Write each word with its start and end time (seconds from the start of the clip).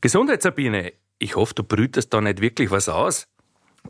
Gesundheit, 0.00 0.42
Sabine. 0.42 0.92
Ich 1.18 1.34
hoffe, 1.34 1.54
du 1.54 1.64
brütest 1.64 2.14
da 2.14 2.20
nicht 2.20 2.40
wirklich 2.40 2.70
was 2.70 2.88
aus. 2.88 3.26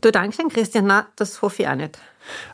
Du 0.01 0.11
Dankeschön, 0.11 0.49
Christian. 0.49 0.87
Na, 0.87 1.07
das 1.15 1.43
hoffe 1.43 1.61
ich 1.61 1.67
auch 1.67 1.75
nicht. 1.75 1.99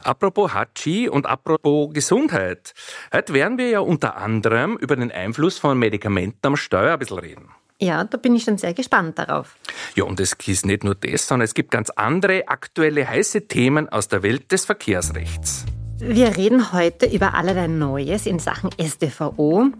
Apropos 0.03 0.53
Hatschi 0.53 1.07
und 1.07 1.25
apropos 1.25 1.93
Gesundheit. 1.93 2.73
Heute 3.13 3.33
werden 3.33 3.57
wir 3.57 3.69
ja 3.69 3.79
unter 3.79 4.17
anderem 4.17 4.75
über 4.75 4.97
den 4.97 5.09
Einfluss 5.09 5.57
von 5.57 5.77
Medikamenten 5.79 6.45
am 6.45 6.57
Steuer 6.57 6.93
ein 6.93 6.99
bisschen 6.99 7.19
reden. 7.19 7.49
Ja, 7.79 8.03
da 8.03 8.17
bin 8.17 8.35
ich 8.35 8.43
schon 8.43 8.57
sehr 8.57 8.73
gespannt 8.73 9.19
darauf. 9.19 9.55
Ja, 9.95 10.03
und 10.03 10.19
es 10.19 10.33
ist 10.33 10.65
nicht 10.65 10.83
nur 10.83 10.95
das, 10.95 11.27
sondern 11.27 11.45
es 11.45 11.53
gibt 11.53 11.71
ganz 11.71 11.89
andere 11.91 12.49
aktuelle 12.49 13.07
heiße 13.07 13.47
Themen 13.47 13.87
aus 13.87 14.09
der 14.09 14.21
Welt 14.21 14.51
des 14.51 14.65
Verkehrsrechts. 14.65 15.65
Wir 15.99 16.35
reden 16.35 16.73
heute 16.73 17.05
über 17.05 17.33
allerlei 17.33 17.67
Neues 17.67 18.25
in 18.25 18.39
Sachen 18.39 18.69
StVO. 18.81 19.71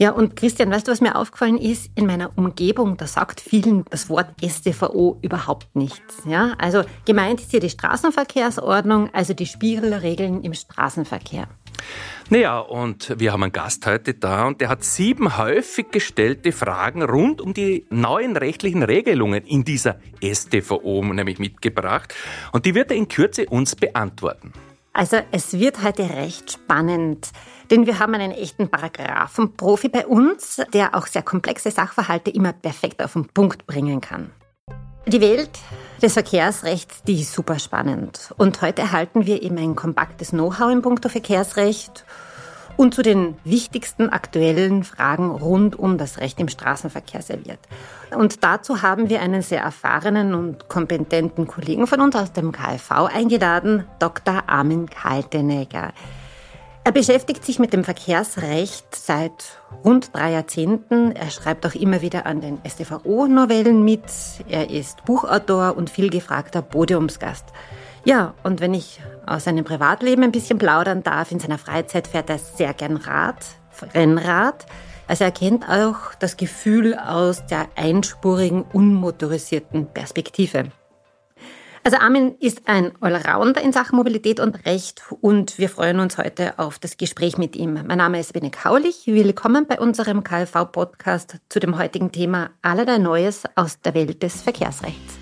Ja, 0.00 0.12
und 0.12 0.34
Christian, 0.34 0.70
weißt 0.70 0.88
du, 0.88 0.92
was 0.92 1.02
mir 1.02 1.14
aufgefallen 1.14 1.58
ist? 1.58 1.90
In 1.94 2.06
meiner 2.06 2.30
Umgebung, 2.38 2.96
da 2.96 3.06
sagt 3.06 3.38
vielen 3.38 3.84
das 3.90 4.08
Wort 4.08 4.28
StVO 4.42 5.18
überhaupt 5.20 5.76
nichts. 5.76 6.22
Ja, 6.24 6.54
also 6.56 6.84
gemeint 7.04 7.42
ist 7.42 7.50
hier 7.50 7.60
die 7.60 7.68
Straßenverkehrsordnung, 7.68 9.10
also 9.12 9.34
die 9.34 9.44
Spielregeln 9.44 10.42
im 10.42 10.54
Straßenverkehr. 10.54 11.48
Naja, 12.30 12.60
und 12.60 13.20
wir 13.20 13.34
haben 13.34 13.42
einen 13.42 13.52
Gast 13.52 13.84
heute 13.84 14.14
da 14.14 14.46
und 14.46 14.62
der 14.62 14.70
hat 14.70 14.84
sieben 14.84 15.36
häufig 15.36 15.90
gestellte 15.90 16.52
Fragen 16.52 17.02
rund 17.02 17.42
um 17.42 17.52
die 17.52 17.84
neuen 17.90 18.38
rechtlichen 18.38 18.82
Regelungen 18.82 19.44
in 19.44 19.64
dieser 19.64 19.98
StVO 20.24 21.04
nämlich 21.04 21.38
mitgebracht. 21.38 22.14
Und 22.52 22.64
die 22.64 22.74
wird 22.74 22.90
er 22.90 22.96
in 22.96 23.08
Kürze 23.08 23.44
uns 23.50 23.76
beantworten. 23.76 24.54
Also 24.92 25.18
es 25.30 25.52
wird 25.52 25.82
heute 25.84 26.10
recht 26.10 26.52
spannend, 26.52 27.30
denn 27.70 27.86
wir 27.86 27.98
haben 27.98 28.14
einen 28.14 28.32
echten 28.32 28.68
Paragraphenprofi 28.68 29.88
bei 29.88 30.06
uns, 30.06 30.60
der 30.72 30.94
auch 30.94 31.06
sehr 31.06 31.22
komplexe 31.22 31.70
Sachverhalte 31.70 32.30
immer 32.30 32.52
perfekt 32.52 33.02
auf 33.02 33.12
den 33.12 33.26
Punkt 33.26 33.66
bringen 33.66 34.00
kann. 34.00 34.30
Die 35.06 35.20
Welt 35.20 35.50
des 36.02 36.12
Verkehrsrechts, 36.12 37.02
die 37.04 37.20
ist 37.20 37.32
super 37.32 37.58
spannend. 37.58 38.34
Und 38.36 38.60
heute 38.62 38.82
erhalten 38.82 39.26
wir 39.26 39.42
eben 39.42 39.58
ein 39.58 39.74
kompaktes 39.74 40.30
Know-how 40.30 40.70
in 40.70 40.82
puncto 40.82 41.08
Verkehrsrecht 41.08 42.04
und 42.76 42.94
zu 42.94 43.02
den 43.02 43.36
wichtigsten 43.44 44.08
aktuellen 44.08 44.84
Fragen 44.84 45.30
rund 45.30 45.78
um 45.78 45.98
das 45.98 46.18
Recht 46.18 46.38
im 46.38 46.48
Straßenverkehr 46.48 47.22
serviert. 47.22 47.58
Und 48.14 48.44
dazu 48.44 48.82
haben 48.82 49.08
wir 49.08 49.20
einen 49.20 49.42
sehr 49.42 49.62
erfahrenen 49.62 50.34
und 50.34 50.68
kompetenten 50.68 51.46
Kollegen 51.46 51.86
von 51.86 52.00
uns 52.00 52.14
aus 52.16 52.32
dem 52.32 52.52
KfV 52.52 53.06
eingeladen, 53.06 53.84
Dr. 53.98 54.44
Armin 54.46 54.88
Kaltenegger. 54.88 55.92
Er 56.82 56.92
beschäftigt 56.92 57.44
sich 57.44 57.58
mit 57.58 57.74
dem 57.74 57.84
Verkehrsrecht 57.84 58.94
seit 58.94 59.60
rund 59.84 60.14
drei 60.16 60.32
Jahrzehnten. 60.32 61.12
Er 61.12 61.30
schreibt 61.30 61.66
auch 61.66 61.74
immer 61.74 62.00
wieder 62.00 62.24
an 62.24 62.40
den 62.40 62.58
StVO-Novellen 62.66 63.84
mit. 63.84 64.04
Er 64.48 64.70
ist 64.70 65.04
Buchautor 65.04 65.76
und 65.76 65.90
vielgefragter 65.90 66.62
Podiumsgast. 66.62 67.44
Ja, 68.04 68.32
und 68.44 68.60
wenn 68.60 68.72
ich 68.72 69.00
aus 69.26 69.44
seinem 69.44 69.64
Privatleben 69.64 70.24
ein 70.24 70.32
bisschen 70.32 70.58
plaudern 70.58 71.02
darf, 71.02 71.30
in 71.30 71.38
seiner 71.38 71.58
Freizeit 71.58 72.06
fährt 72.06 72.30
er 72.30 72.38
sehr 72.38 72.72
gern 72.72 72.96
Rad, 72.96 73.44
Rennrad. 73.94 74.64
Also 75.06 75.24
er 75.24 75.32
kennt 75.32 75.68
auch 75.68 76.14
das 76.18 76.38
Gefühl 76.38 76.94
aus 76.94 77.44
der 77.44 77.66
einspurigen, 77.76 78.64
unmotorisierten 78.72 79.86
Perspektive. 79.86 80.72
Also 81.82 81.96
Armin 81.96 82.34
ist 82.40 82.62
ein 82.66 82.92
Allrounder 83.00 83.62
in 83.62 83.72
Sachen 83.72 83.96
Mobilität 83.96 84.38
und 84.38 84.66
Recht 84.66 85.02
und 85.22 85.56
wir 85.58 85.70
freuen 85.70 85.98
uns 85.98 86.18
heute 86.18 86.58
auf 86.58 86.78
das 86.78 86.98
Gespräch 86.98 87.38
mit 87.38 87.56
ihm. 87.56 87.72
Mein 87.86 87.96
Name 87.96 88.20
ist 88.20 88.34
Bene 88.34 88.50
Kaulich. 88.50 89.06
Willkommen 89.06 89.66
bei 89.66 89.80
unserem 89.80 90.22
KLV-Podcast 90.22 91.38
zu 91.48 91.58
dem 91.58 91.78
heutigen 91.78 92.12
Thema 92.12 92.50
Allerlei 92.60 92.98
Neues 92.98 93.44
aus 93.54 93.80
der 93.80 93.94
Welt 93.94 94.22
des 94.22 94.42
Verkehrsrechts. 94.42 95.14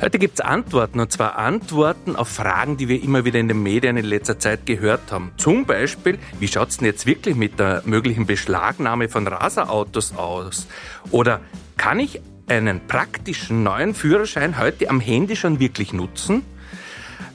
Heute 0.00 0.18
gibt 0.18 0.38
es 0.38 0.40
Antworten, 0.40 0.98
und 0.98 1.12
zwar 1.12 1.36
Antworten 1.36 2.16
auf 2.16 2.28
Fragen, 2.28 2.78
die 2.78 2.88
wir 2.88 3.02
immer 3.02 3.26
wieder 3.26 3.38
in 3.38 3.48
den 3.48 3.62
Medien 3.62 3.98
in 3.98 4.06
letzter 4.06 4.38
Zeit 4.38 4.64
gehört 4.64 5.12
haben. 5.12 5.32
Zum 5.36 5.66
Beispiel, 5.66 6.18
wie 6.40 6.48
schaut 6.48 6.70
es 6.70 6.78
denn 6.78 6.86
jetzt 6.86 7.04
wirklich 7.04 7.36
mit 7.36 7.58
der 7.58 7.82
möglichen 7.84 8.24
Beschlagnahme 8.24 9.10
von 9.10 9.26
Raserautos 9.26 10.16
aus? 10.16 10.68
Oder 11.10 11.40
kann 11.76 12.00
ich 12.00 12.22
einen 12.46 12.86
praktischen 12.86 13.62
neuen 13.62 13.94
Führerschein 13.94 14.58
heute 14.58 14.88
am 14.88 15.00
Handy 15.00 15.36
schon 15.36 15.60
wirklich 15.60 15.92
nutzen? 15.92 16.42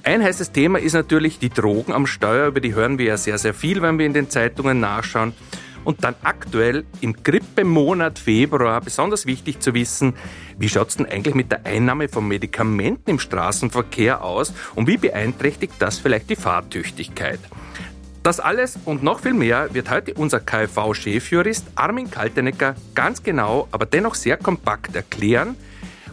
Ein 0.03 0.23
heißes 0.23 0.51
Thema 0.51 0.79
ist 0.79 0.93
natürlich 0.93 1.37
die 1.37 1.49
Drogen 1.49 1.93
am 1.93 2.07
Steuer, 2.07 2.47
über 2.47 2.59
die 2.59 2.73
hören 2.73 2.97
wir 2.97 3.05
ja 3.05 3.17
sehr, 3.17 3.37
sehr 3.37 3.53
viel, 3.53 3.81
wenn 3.81 3.99
wir 3.99 4.05
in 4.05 4.13
den 4.13 4.29
Zeitungen 4.29 4.79
nachschauen. 4.79 5.33
Und 5.83 6.03
dann 6.03 6.15
aktuell 6.23 6.85
im 7.01 7.23
Grippemonat 7.23 8.19
Februar 8.19 8.81
besonders 8.81 9.25
wichtig 9.25 9.61
zu 9.61 9.73
wissen, 9.73 10.13
wie 10.57 10.69
schaut 10.69 10.89
es 10.89 10.97
denn 10.97 11.07
eigentlich 11.07 11.33
mit 11.33 11.51
der 11.51 11.65
Einnahme 11.65 12.07
von 12.07 12.27
Medikamenten 12.27 13.09
im 13.09 13.19
Straßenverkehr 13.19 14.23
aus 14.23 14.53
und 14.75 14.87
wie 14.87 14.97
beeinträchtigt 14.97 15.73
das 15.79 15.97
vielleicht 15.97 16.29
die 16.29 16.35
Fahrtüchtigkeit? 16.35 17.39
Das 18.23 18.39
alles 18.39 18.77
und 18.85 19.01
noch 19.01 19.21
viel 19.21 19.33
mehr 19.33 19.73
wird 19.73 19.89
heute 19.89 20.13
unser 20.13 20.39
KfV-Chefjurist 20.39 21.65
Armin 21.73 22.11
Kaltenecker 22.11 22.75
ganz 22.93 23.23
genau, 23.23 23.67
aber 23.71 23.87
dennoch 23.87 24.13
sehr 24.13 24.37
kompakt 24.37 24.95
erklären. 24.95 25.55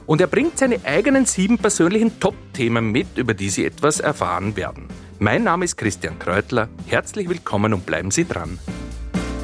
Und 0.07 0.23
er 0.23 0.27
bringt 0.27 0.57
seine 0.59 0.83
eigenen 0.85 1.27
sieben 1.27 1.59
persönlichen 1.59 2.19
Top-Themen 2.19 2.91
mit, 2.91 3.19
über 3.19 3.35
die 3.35 3.51
Sie 3.51 3.67
etwas 3.67 4.01
erfahren 4.01 4.57
werden. 4.57 4.89
Mein 5.19 5.45
Name 5.45 5.67
ist 5.67 5.77
Christian 5.77 6.19
Kreutler. 6.19 6.71
Herzlich 6.87 7.29
willkommen 7.29 7.75
und 7.75 7.85
bleiben 7.85 8.11
Sie 8.11 8.27
dran. 8.27 8.59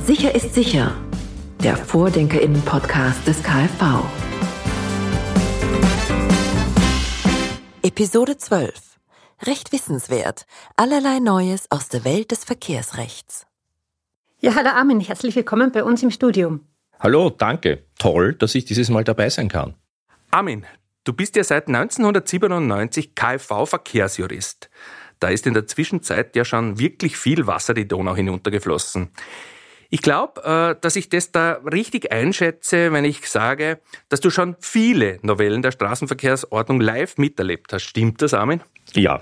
Sicher 0.06 0.34
ist 0.34 0.54
sicher. 0.54 0.96
Der 1.62 1.76
Vordenkerinnen-Podcast 1.76 3.26
des 3.26 3.42
KfV. 3.42 4.04
Episode 7.82 8.38
12. 8.38 8.93
Recht 9.46 9.72
wissenswert. 9.72 10.46
Allerlei 10.76 11.18
Neues 11.18 11.70
aus 11.70 11.88
der 11.88 12.04
Welt 12.06 12.30
des 12.30 12.44
Verkehrsrechts. 12.44 13.46
Ja, 14.40 14.54
hallo 14.54 14.70
Armin, 14.70 15.00
herzlich 15.00 15.36
willkommen 15.36 15.70
bei 15.70 15.84
uns 15.84 16.02
im 16.02 16.10
Studium. 16.10 16.60
Hallo, 16.98 17.28
danke. 17.28 17.84
Toll, 17.98 18.34
dass 18.34 18.54
ich 18.54 18.64
dieses 18.64 18.88
Mal 18.88 19.04
dabei 19.04 19.28
sein 19.28 19.48
kann. 19.48 19.74
Armin, 20.30 20.64
du 21.04 21.12
bist 21.12 21.36
ja 21.36 21.44
seit 21.44 21.68
1997 21.68 23.14
KfV-Verkehrsjurist. 23.14 24.70
Da 25.20 25.28
ist 25.28 25.46
in 25.46 25.52
der 25.52 25.66
Zwischenzeit 25.66 26.34
ja 26.36 26.46
schon 26.46 26.78
wirklich 26.78 27.18
viel 27.18 27.46
Wasser 27.46 27.74
die 27.74 27.86
Donau 27.86 28.16
hinuntergeflossen. 28.16 29.10
Ich 29.90 30.00
glaube, 30.00 30.42
äh, 30.42 30.80
dass 30.80 30.96
ich 30.96 31.10
das 31.10 31.32
da 31.32 31.60
richtig 31.70 32.10
einschätze, 32.10 32.92
wenn 32.92 33.04
ich 33.04 33.28
sage, 33.28 33.80
dass 34.08 34.20
du 34.20 34.30
schon 34.30 34.56
viele 34.60 35.18
Novellen 35.20 35.60
der 35.60 35.70
Straßenverkehrsordnung 35.70 36.80
live 36.80 37.18
miterlebt 37.18 37.74
hast. 37.74 37.82
Stimmt 37.82 38.22
das, 38.22 38.32
Armin? 38.32 38.62
Ja, 38.94 39.20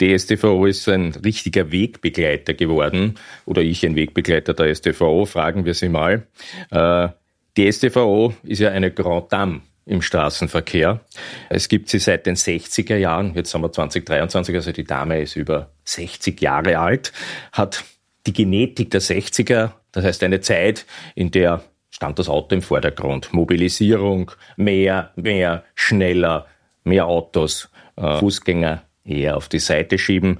die 0.00 0.18
STVO 0.18 0.66
ist 0.66 0.88
ein 0.88 1.12
richtiger 1.24 1.70
Wegbegleiter 1.70 2.54
geworden 2.54 3.14
oder 3.46 3.62
ich 3.62 3.84
ein 3.84 3.96
Wegbegleiter 3.96 4.54
der 4.54 4.74
STVO, 4.74 5.24
fragen 5.24 5.64
wir 5.64 5.74
sie 5.74 5.88
mal. 5.88 6.26
Äh, 6.70 7.08
die 7.56 7.70
STVO 7.70 8.34
ist 8.42 8.60
ja 8.60 8.70
eine 8.70 8.90
Grand 8.90 9.32
Dame 9.32 9.60
im 9.86 10.02
Straßenverkehr. 10.02 11.00
Es 11.50 11.68
gibt 11.68 11.88
sie 11.88 11.98
seit 11.98 12.26
den 12.26 12.36
60er 12.36 12.96
Jahren, 12.96 13.34
jetzt 13.34 13.52
haben 13.54 13.62
wir 13.62 13.70
2023, 13.70 14.54
also 14.54 14.72
die 14.72 14.84
Dame 14.84 15.20
ist 15.20 15.36
über 15.36 15.70
60 15.84 16.40
Jahre 16.40 16.78
alt, 16.78 17.12
hat 17.52 17.84
die 18.26 18.32
Genetik 18.32 18.90
der 18.90 19.02
60er 19.02 19.72
das 19.94 20.04
heißt 20.04 20.24
eine 20.24 20.40
Zeit, 20.40 20.86
in 21.14 21.30
der 21.30 21.62
stand 21.90 22.18
das 22.18 22.28
Auto 22.28 22.54
im 22.54 22.62
Vordergrund. 22.62 23.32
Mobilisierung, 23.32 24.32
mehr, 24.56 25.12
mehr, 25.14 25.62
schneller, 25.76 26.46
mehr 26.82 27.06
Autos, 27.06 27.70
äh, 27.96 28.18
Fußgänger 28.18 28.82
eher 29.04 29.36
auf 29.36 29.48
die 29.48 29.58
Seite 29.58 29.98
schieben. 29.98 30.38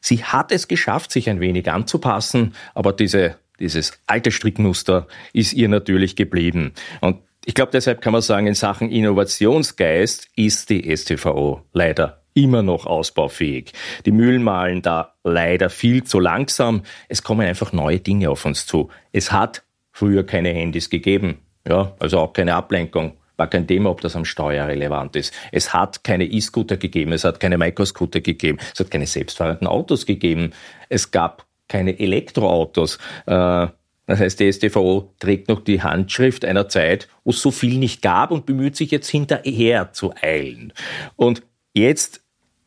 Sie 0.00 0.24
hat 0.24 0.52
es 0.52 0.68
geschafft, 0.68 1.12
sich 1.12 1.30
ein 1.30 1.40
wenig 1.40 1.70
anzupassen, 1.70 2.54
aber 2.74 2.92
diese, 2.92 3.36
dieses 3.60 3.98
alte 4.06 4.30
Strickmuster 4.30 5.06
ist 5.32 5.52
ihr 5.52 5.68
natürlich 5.68 6.16
geblieben. 6.16 6.72
Und 7.00 7.18
ich 7.44 7.54
glaube, 7.54 7.72
deshalb 7.72 8.00
kann 8.00 8.12
man 8.12 8.22
sagen, 8.22 8.46
in 8.46 8.54
Sachen 8.54 8.90
Innovationsgeist 8.90 10.28
ist 10.36 10.70
die 10.70 10.96
STVO 10.96 11.62
leider 11.72 12.22
immer 12.34 12.62
noch 12.62 12.86
ausbaufähig. 12.86 13.72
Die 14.06 14.12
Mühlen 14.12 14.42
malen 14.42 14.82
da 14.82 15.14
leider 15.22 15.70
viel 15.70 16.04
zu 16.04 16.18
langsam. 16.18 16.82
Es 17.08 17.22
kommen 17.22 17.46
einfach 17.46 17.72
neue 17.72 18.00
Dinge 18.00 18.30
auf 18.30 18.44
uns 18.44 18.66
zu. 18.66 18.90
Es 19.12 19.32
hat 19.32 19.64
früher 19.90 20.24
keine 20.24 20.50
Handys 20.50 20.88
gegeben. 20.88 21.38
Ja, 21.66 21.94
also 21.98 22.18
auch 22.18 22.32
keine 22.32 22.54
Ablenkung. 22.54 23.16
War 23.42 23.48
kein 23.48 23.66
Thema, 23.66 23.90
ob 23.90 24.00
das 24.00 24.14
am 24.14 24.24
Steuer 24.24 24.68
relevant 24.68 25.16
ist. 25.16 25.34
Es 25.50 25.74
hat 25.74 26.04
keine 26.04 26.26
E-Scooter 26.26 26.76
gegeben, 26.76 27.10
es 27.10 27.24
hat 27.24 27.40
keine 27.40 27.58
Microscooter 27.58 28.20
gegeben, 28.20 28.58
es 28.72 28.78
hat 28.78 28.88
keine 28.88 29.04
selbstfahrenden 29.04 29.66
Autos 29.66 30.06
gegeben, 30.06 30.52
es 30.88 31.10
gab 31.10 31.44
keine 31.66 31.98
Elektroautos. 31.98 32.98
Äh, 33.26 33.66
das 34.06 34.20
heißt, 34.20 34.38
die 34.38 34.52
StVO 34.52 35.12
trägt 35.18 35.48
noch 35.48 35.60
die 35.60 35.82
Handschrift 35.82 36.44
einer 36.44 36.68
Zeit, 36.68 37.08
wo 37.24 37.30
es 37.30 37.42
so 37.42 37.50
viel 37.50 37.78
nicht 37.78 38.00
gab 38.00 38.30
und 38.30 38.46
bemüht 38.46 38.76
sich 38.76 38.92
jetzt 38.92 39.08
hinterher 39.08 39.92
zu 39.92 40.14
eilen. 40.22 40.72
Und 41.16 41.42
jetzt 41.74 42.21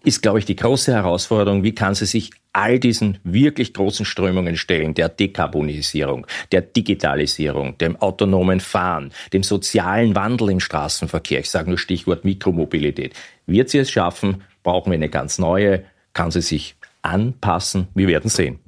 ist, 0.06 0.22
glaube 0.22 0.40
ich, 0.40 0.46
die 0.46 0.56
große 0.56 0.94
Herausforderung, 0.94 1.64
wie 1.64 1.76
kann 1.76 1.96
sie 1.96 2.06
sich 2.06 2.32
all 2.54 2.80
diesen 2.80 3.20
wirklich 3.24 3.74
großen 3.74 4.06
Strömungen 4.06 4.56
stellen, 4.56 4.94
der 4.94 5.10
Dekarbonisierung, 5.10 6.26
der 6.52 6.62
Digitalisierung, 6.62 7.78
dem 7.78 7.98
autonomen 7.98 8.60
Fahren, 8.60 9.12
dem 9.34 9.44
sozialen 9.44 10.16
Wandel 10.16 10.52
im 10.52 10.60
Straßenverkehr. 10.60 11.42
Ich 11.42 11.50
sage 11.50 11.70
nur 11.70 11.78
Stichwort 11.78 12.24
Mikromobilität. 12.24 13.14
Wird 13.46 13.70
sie 13.70 13.80
es 13.80 13.92
schaffen? 13.92 14.44
Brauchen 14.64 14.92
wir 14.92 14.96
eine 14.96 15.10
ganz 15.10 15.38
neue? 15.38 15.84
Kann 16.14 16.32
sie 16.32 16.42
sich 16.42 16.76
anpassen? 17.02 17.88
Wir 17.94 18.08
werden 18.08 18.30
sehen. 18.30 18.60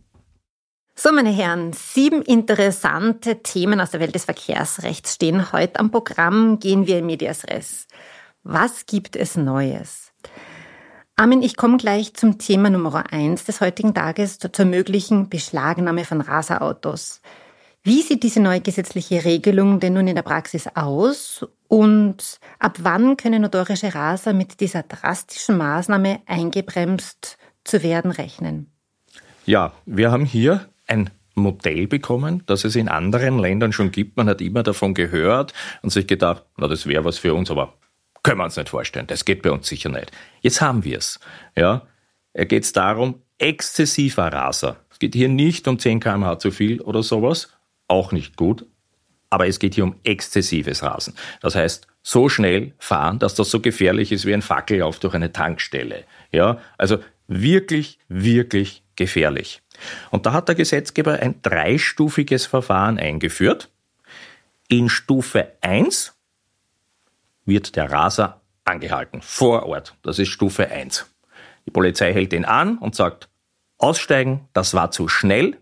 So, 0.95 1.11
meine 1.11 1.29
Herren, 1.29 1.73
sieben 1.73 2.23
interessante 2.23 3.43
Themen 3.43 3.79
aus 3.79 3.91
der 3.91 3.99
Welt 3.99 4.15
des 4.15 4.25
Verkehrsrechts 4.25 5.13
stehen 5.13 5.51
heute 5.51 5.79
am 5.79 5.91
Programm. 5.91 6.59
Gehen 6.59 6.87
wir 6.87 6.97
in 6.97 7.05
Medias 7.05 7.47
Res. 7.47 7.87
Was 8.41 8.87
gibt 8.87 9.15
es 9.15 9.37
Neues? 9.37 10.06
Armin, 11.19 11.41
ich 11.41 11.57
komme 11.57 11.77
gleich 11.77 12.13
zum 12.13 12.37
Thema 12.37 12.69
Nummer 12.69 13.11
eins 13.11 13.43
des 13.43 13.59
heutigen 13.59 13.95
Tages, 13.95 14.37
zur 14.37 14.65
möglichen 14.65 15.29
Beschlagnahme 15.29 16.05
von 16.05 16.21
Raserautos. 16.21 17.21
Wie 17.81 18.03
sieht 18.03 18.21
diese 18.21 18.39
neue 18.39 18.61
gesetzliche 18.61 19.25
Regelung 19.25 19.79
denn 19.79 19.93
nun 19.93 20.07
in 20.07 20.13
der 20.13 20.21
Praxis 20.21 20.67
aus? 20.75 21.43
Und 21.67 22.39
ab 22.59 22.77
wann 22.83 23.17
können 23.17 23.41
notorische 23.41 23.95
Raser 23.95 24.33
mit 24.33 24.59
dieser 24.59 24.83
drastischen 24.83 25.57
Maßnahme 25.57 26.19
eingebremst 26.27 27.39
zu 27.63 27.81
werden 27.81 28.11
rechnen? 28.11 28.69
Ja, 29.47 29.73
wir 29.87 30.11
haben 30.11 30.23
hier 30.23 30.69
ein 30.85 31.09
Modell 31.33 31.87
bekommen, 31.87 32.43
das 32.45 32.63
es 32.63 32.75
in 32.75 32.89
anderen 32.89 33.39
Ländern 33.39 33.73
schon 33.73 33.89
gibt. 33.89 34.17
Man 34.17 34.29
hat 34.29 34.39
immer 34.39 34.61
davon 34.61 34.93
gehört 34.93 35.55
und 35.81 35.89
sich 35.89 36.05
gedacht, 36.05 36.43
na, 36.57 36.67
das 36.67 36.85
wäre 36.85 37.05
was 37.05 37.17
für 37.17 37.33
uns, 37.33 37.49
aber 37.49 37.73
können 38.23 38.39
wir 38.39 38.45
uns 38.45 38.57
nicht 38.57 38.69
vorstellen. 38.69 39.07
Das 39.07 39.25
geht 39.25 39.41
bei 39.41 39.51
uns 39.51 39.67
sicher 39.67 39.89
nicht. 39.89 40.11
Jetzt 40.41 40.61
haben 40.61 40.83
wir 40.83 40.97
es. 40.97 41.19
Ja, 41.55 41.87
geht 42.33 42.63
es 42.63 42.73
darum, 42.73 43.21
exzessiver 43.37 44.31
Raser. 44.31 44.77
Es 44.89 44.99
geht 44.99 45.15
hier 45.15 45.29
nicht 45.29 45.67
um 45.67 45.79
10 45.79 45.99
km/h 45.99 46.39
zu 46.39 46.51
viel 46.51 46.81
oder 46.81 47.03
sowas, 47.03 47.53
auch 47.87 48.11
nicht 48.11 48.35
gut. 48.35 48.65
Aber 49.29 49.47
es 49.47 49.59
geht 49.59 49.75
hier 49.75 49.83
um 49.83 49.95
exzessives 50.03 50.83
Rasen. 50.83 51.13
Das 51.41 51.53
heißt, 51.53 51.87
so 52.01 52.29
schnell 52.29 52.73
fahren, 52.79 53.19
dass 53.19 53.35
das 53.35 53.51
so 53.51 53.59
gefährlich 53.59 54.13
ist 54.13 54.25
wie 54.25 54.33
ein 54.33 54.41
Fackellauf 54.41 54.99
durch 54.99 55.13
eine 55.13 55.33
Tankstelle. 55.33 56.05
Ja, 56.31 56.61
also 56.77 56.99
wirklich, 57.27 57.99
wirklich 58.07 58.83
gefährlich. 58.95 59.61
Und 60.09 60.25
da 60.25 60.33
hat 60.33 60.47
der 60.47 60.55
Gesetzgeber 60.55 61.19
ein 61.19 61.41
dreistufiges 61.41 62.45
Verfahren 62.45 62.97
eingeführt. 62.97 63.69
In 64.69 64.89
Stufe 64.89 65.51
1 65.61 66.16
wird 67.47 67.75
der 67.75 67.91
Raser 67.91 68.41
angehalten, 68.65 69.21
vor 69.21 69.65
Ort. 69.65 69.95
Das 70.03 70.19
ist 70.19 70.29
Stufe 70.29 70.69
1. 70.69 71.07
Die 71.65 71.71
Polizei 71.71 72.13
hält 72.13 72.33
ihn 72.33 72.45
an 72.45 72.77
und 72.77 72.95
sagt, 72.95 73.29
aussteigen, 73.77 74.47
das 74.53 74.73
war 74.73 74.91
zu 74.91 75.07
schnell. 75.07 75.57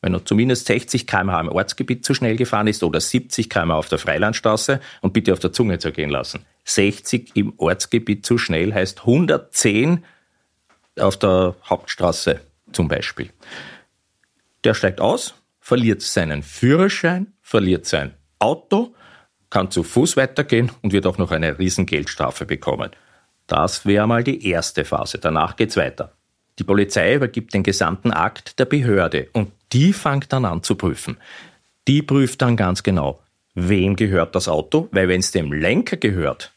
Wenn 0.00 0.14
er 0.14 0.24
zumindest 0.24 0.66
60 0.66 1.06
km/h 1.06 1.40
im 1.40 1.48
Ortsgebiet 1.48 2.04
zu 2.04 2.14
schnell 2.14 2.36
gefahren 2.36 2.66
ist 2.66 2.82
oder 2.82 3.00
70 3.00 3.48
km/h 3.48 3.78
auf 3.78 3.88
der 3.88 3.98
Freilandstraße 3.98 4.80
und 5.00 5.12
bitte 5.12 5.32
auf 5.32 5.38
der 5.38 5.52
Zunge 5.52 5.78
zergehen 5.78 6.10
lassen. 6.10 6.44
60 6.64 7.36
im 7.36 7.54
Ortsgebiet 7.58 8.26
zu 8.26 8.36
schnell 8.36 8.74
heißt 8.74 9.00
110 9.00 10.04
auf 10.98 11.16
der 11.18 11.54
Hauptstraße 11.64 12.40
zum 12.72 12.88
Beispiel. 12.88 13.30
Der 14.64 14.74
steigt 14.74 15.00
aus, 15.00 15.34
verliert 15.60 16.02
seinen 16.02 16.42
Führerschein, 16.42 17.32
verliert 17.40 17.86
sein 17.86 18.14
Auto, 18.38 18.94
kann 19.52 19.70
zu 19.70 19.82
Fuß 19.82 20.16
weitergehen 20.16 20.72
und 20.80 20.94
wird 20.94 21.06
auch 21.06 21.18
noch 21.18 21.30
eine 21.30 21.58
Riesengeldstrafe 21.58 22.46
bekommen. 22.46 22.90
Das 23.46 23.84
wäre 23.84 24.06
mal 24.06 24.24
die 24.24 24.48
erste 24.48 24.86
Phase. 24.86 25.18
Danach 25.18 25.56
geht's 25.56 25.76
weiter. 25.76 26.12
Die 26.58 26.64
Polizei 26.64 27.14
übergibt 27.14 27.52
den 27.52 27.62
gesamten 27.62 28.12
Akt 28.12 28.58
der 28.58 28.64
Behörde 28.64 29.28
und 29.34 29.52
die 29.74 29.92
fängt 29.92 30.32
dann 30.32 30.46
an 30.46 30.62
zu 30.62 30.74
prüfen. 30.74 31.18
Die 31.86 32.00
prüft 32.00 32.40
dann 32.40 32.56
ganz 32.56 32.82
genau, 32.82 33.20
wem 33.54 33.94
gehört 33.94 34.34
das 34.34 34.48
Auto, 34.48 34.88
weil 34.90 35.08
wenn 35.08 35.20
es 35.20 35.32
dem 35.32 35.52
Lenker 35.52 35.98
gehört, 35.98 36.52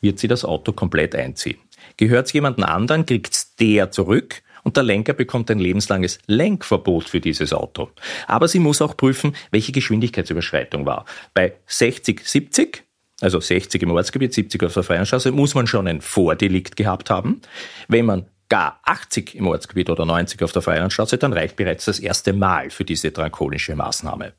wird 0.00 0.18
sie 0.18 0.28
das 0.28 0.44
Auto 0.44 0.72
komplett 0.72 1.14
einziehen. 1.14 1.58
Gehört 1.96 2.26
es 2.26 2.32
jemandem 2.32 2.64
anderen, 2.64 3.06
kriegt's 3.06 3.54
der 3.54 3.92
zurück 3.92 4.42
und 4.62 4.76
der 4.76 4.84
Lenker 4.84 5.12
bekommt 5.12 5.50
ein 5.50 5.58
lebenslanges 5.58 6.18
Lenkverbot 6.26 7.08
für 7.08 7.20
dieses 7.20 7.52
Auto. 7.52 7.90
Aber 8.26 8.48
sie 8.48 8.58
muss 8.58 8.82
auch 8.82 8.96
prüfen, 8.96 9.34
welche 9.50 9.72
Geschwindigkeitsüberschreitung 9.72 10.86
war. 10.86 11.04
Bei 11.34 11.54
60, 11.66 12.20
70 12.24 12.84
also 13.20 13.40
60 13.40 13.82
im 13.82 13.90
Ortsgebiet, 13.90 14.32
70 14.32 14.62
auf 14.64 14.74
der 14.74 14.82
freien 14.82 15.06
Straße, 15.06 15.30
muss 15.30 15.54
man 15.54 15.66
schon 15.66 15.86
ein 15.86 16.00
Vordelikt 16.00 16.76
gehabt 16.76 17.10
haben. 17.10 17.42
Wenn 17.86 18.06
man 18.06 18.26
gar 18.48 18.80
80 18.84 19.36
im 19.36 19.46
Ortsgebiet 19.46 19.90
oder 19.90 20.04
90 20.04 20.42
auf 20.42 20.52
der 20.52 20.62
Freilandstraße, 20.62 21.18
dann 21.18 21.32
reicht 21.32 21.56
bereits 21.56 21.84
das 21.84 22.00
erste 22.00 22.32
Mal 22.32 22.70
für 22.70 22.84
diese 22.84 23.10
drakonische 23.10 23.76
Maßnahme. 23.76 24.32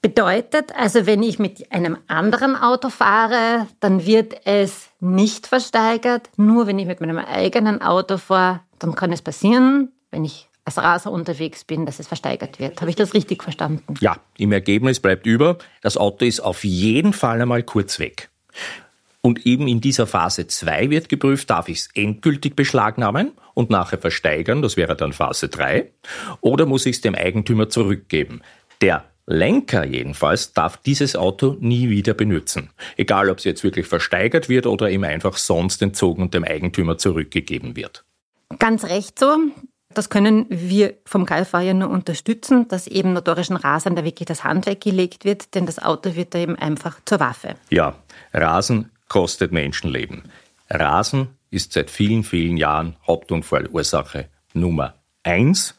Bedeutet 0.00 0.74
also, 0.74 1.06
wenn 1.06 1.22
ich 1.22 1.38
mit 1.38 1.70
einem 1.70 1.96
anderen 2.08 2.56
Auto 2.56 2.90
fahre, 2.90 3.68
dann 3.78 4.04
wird 4.04 4.34
es 4.44 4.88
nicht 4.98 5.46
versteigert. 5.46 6.28
Nur 6.36 6.66
wenn 6.66 6.78
ich 6.80 6.86
mit 6.86 7.00
meinem 7.00 7.18
eigenen 7.18 7.80
Auto 7.80 8.18
fahre, 8.18 8.60
dann 8.82 8.94
kann 8.94 9.12
es 9.12 9.22
passieren, 9.22 9.92
wenn 10.10 10.24
ich 10.24 10.48
als 10.64 10.78
Raser 10.78 11.10
unterwegs 11.10 11.64
bin, 11.64 11.86
dass 11.86 11.98
es 11.98 12.06
versteigert 12.06 12.58
wird. 12.58 12.80
Habe 12.80 12.90
ich 12.90 12.96
das 12.96 13.14
richtig 13.14 13.42
verstanden? 13.42 13.94
Ja, 14.00 14.16
im 14.38 14.52
Ergebnis 14.52 15.00
bleibt 15.00 15.26
über, 15.26 15.58
das 15.80 15.96
Auto 15.96 16.24
ist 16.24 16.40
auf 16.40 16.64
jeden 16.64 17.12
Fall 17.12 17.40
einmal 17.40 17.62
kurz 17.62 17.98
weg. 17.98 18.30
Und 19.22 19.46
eben 19.46 19.68
in 19.68 19.80
dieser 19.80 20.06
Phase 20.06 20.46
2 20.46 20.90
wird 20.90 21.08
geprüft, 21.08 21.50
darf 21.50 21.68
ich 21.68 21.78
es 21.78 21.88
endgültig 21.94 22.56
beschlagnahmen 22.56 23.32
und 23.54 23.70
nachher 23.70 23.98
versteigern, 23.98 24.62
das 24.62 24.76
wäre 24.76 24.96
dann 24.96 25.12
Phase 25.12 25.48
3, 25.48 25.90
oder 26.40 26.66
muss 26.66 26.86
ich 26.86 26.96
es 26.96 27.00
dem 27.02 27.14
Eigentümer 27.14 27.68
zurückgeben. 27.68 28.42
Der 28.80 29.04
Lenker 29.26 29.84
jedenfalls 29.84 30.52
darf 30.52 30.76
dieses 30.76 31.14
Auto 31.14 31.56
nie 31.60 31.88
wieder 31.88 32.14
benutzen. 32.14 32.70
Egal, 32.96 33.30
ob 33.30 33.38
es 33.38 33.44
jetzt 33.44 33.62
wirklich 33.62 33.86
versteigert 33.86 34.48
wird 34.48 34.66
oder 34.66 34.90
ihm 34.90 35.04
einfach 35.04 35.36
sonst 35.36 35.80
entzogen 35.82 36.22
und 36.22 36.34
dem 36.34 36.42
Eigentümer 36.42 36.98
zurückgegeben 36.98 37.76
wird. 37.76 38.04
Ganz 38.58 38.84
recht 38.84 39.18
so. 39.18 39.36
Das 39.94 40.08
können 40.08 40.46
wir 40.48 40.94
vom 41.04 41.26
KFA 41.26 41.60
ja 41.60 41.74
nur 41.74 41.90
unterstützen, 41.90 42.66
dass 42.68 42.86
eben 42.86 43.12
notorischen 43.12 43.56
Rasern 43.56 43.94
da 43.94 44.04
wirklich 44.04 44.26
das 44.26 44.42
Handwerk 44.42 44.80
gelegt 44.80 45.24
wird, 45.24 45.54
denn 45.54 45.66
das 45.66 45.78
Auto 45.78 46.14
wird 46.14 46.34
da 46.34 46.38
eben 46.38 46.56
einfach 46.56 46.98
zur 47.04 47.20
Waffe. 47.20 47.56
Ja, 47.68 47.96
Rasen 48.32 48.90
kostet 49.08 49.52
Menschenleben. 49.52 50.22
Rasen 50.70 51.28
ist 51.50 51.74
seit 51.74 51.90
vielen, 51.90 52.24
vielen 52.24 52.56
Jahren 52.56 52.96
Hauptunfallursache 53.06 54.28
Nummer 54.54 54.94
eins 55.22 55.74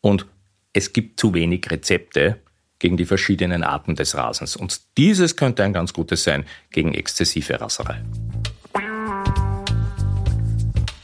und 0.00 0.26
es 0.72 0.92
gibt 0.92 1.20
zu 1.20 1.34
wenig 1.34 1.70
Rezepte, 1.70 2.40
gegen 2.82 2.96
die 2.96 3.04
verschiedenen 3.04 3.62
Arten 3.62 3.94
des 3.94 4.16
Rasens. 4.16 4.56
Und 4.56 4.98
dieses 4.98 5.36
könnte 5.36 5.62
ein 5.62 5.72
ganz 5.72 5.92
gutes 5.92 6.24
sein 6.24 6.44
gegen 6.72 6.92
exzessive 6.94 7.60
Raserei. 7.60 8.02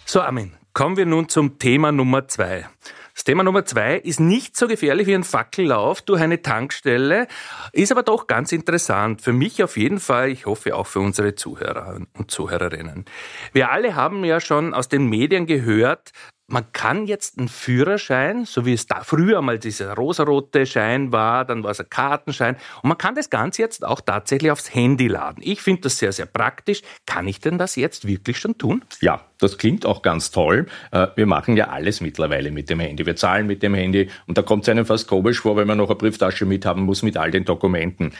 So, 0.04 0.20
Armin, 0.20 0.57
kommen 0.78 0.96
wir 0.96 1.06
nun 1.06 1.28
zum 1.28 1.58
Thema 1.58 1.90
Nummer 1.90 2.28
zwei. 2.28 2.68
Das 3.12 3.24
Thema 3.24 3.42
Nummer 3.42 3.64
zwei 3.64 3.96
ist 3.96 4.20
nicht 4.20 4.56
so 4.56 4.68
gefährlich 4.68 5.08
wie 5.08 5.14
ein 5.16 5.24
Fackellauf 5.24 6.02
durch 6.02 6.20
eine 6.20 6.40
Tankstelle, 6.40 7.26
ist 7.72 7.90
aber 7.90 8.04
doch 8.04 8.28
ganz 8.28 8.52
interessant. 8.52 9.20
Für 9.20 9.32
mich 9.32 9.60
auf 9.64 9.76
jeden 9.76 9.98
Fall, 9.98 10.30
ich 10.30 10.46
hoffe 10.46 10.76
auch 10.76 10.86
für 10.86 11.00
unsere 11.00 11.34
Zuhörer 11.34 12.00
und 12.16 12.30
Zuhörerinnen. 12.30 13.06
Wir 13.52 13.72
alle 13.72 13.96
haben 13.96 14.24
ja 14.24 14.40
schon 14.40 14.72
aus 14.72 14.86
den 14.86 15.08
Medien 15.08 15.46
gehört, 15.46 16.12
man 16.50 16.72
kann 16.72 17.06
jetzt 17.06 17.38
einen 17.38 17.48
Führerschein, 17.48 18.46
so 18.46 18.64
wie 18.64 18.72
es 18.72 18.86
da 18.86 19.02
früher 19.04 19.42
mal 19.42 19.58
dieser 19.58 19.94
rosarote 19.94 20.64
Schein 20.64 21.12
war, 21.12 21.44
dann 21.44 21.62
war 21.62 21.72
es 21.72 21.80
ein 21.80 21.90
Kartenschein, 21.90 22.56
und 22.82 22.88
man 22.88 22.96
kann 22.96 23.14
das 23.14 23.28
Ganze 23.28 23.60
jetzt 23.60 23.84
auch 23.84 24.00
tatsächlich 24.00 24.50
aufs 24.50 24.74
Handy 24.74 25.08
laden. 25.08 25.42
Ich 25.42 25.60
finde 25.60 25.82
das 25.82 25.98
sehr, 25.98 26.10
sehr 26.10 26.24
praktisch. 26.24 26.80
Kann 27.04 27.28
ich 27.28 27.40
denn 27.40 27.58
das 27.58 27.76
jetzt 27.76 28.06
wirklich 28.06 28.38
schon 28.38 28.56
tun? 28.56 28.82
Ja, 29.02 29.20
das 29.38 29.58
klingt 29.58 29.84
auch 29.84 30.00
ganz 30.00 30.30
toll. 30.30 30.66
Äh, 30.90 31.08
wir 31.16 31.26
machen 31.26 31.56
ja 31.56 31.68
alles 31.68 32.00
mittlerweile 32.00 32.50
mit 32.50 32.70
dem 32.70 32.80
Handy. 32.80 33.04
Wir 33.04 33.16
zahlen 33.16 33.46
mit 33.46 33.62
dem 33.62 33.74
Handy 33.74 34.08
und 34.26 34.38
da 34.38 34.42
kommt 34.42 34.62
es 34.62 34.70
einem 34.70 34.86
fast 34.86 35.06
komisch 35.06 35.40
vor, 35.40 35.56
wenn 35.56 35.66
man 35.66 35.76
noch 35.76 35.90
eine 35.90 35.96
Brieftasche 35.96 36.46
mithaben 36.46 36.82
muss 36.82 37.02
mit 37.02 37.18
all 37.18 37.30
den 37.30 37.44
Dokumenten. 37.44 38.14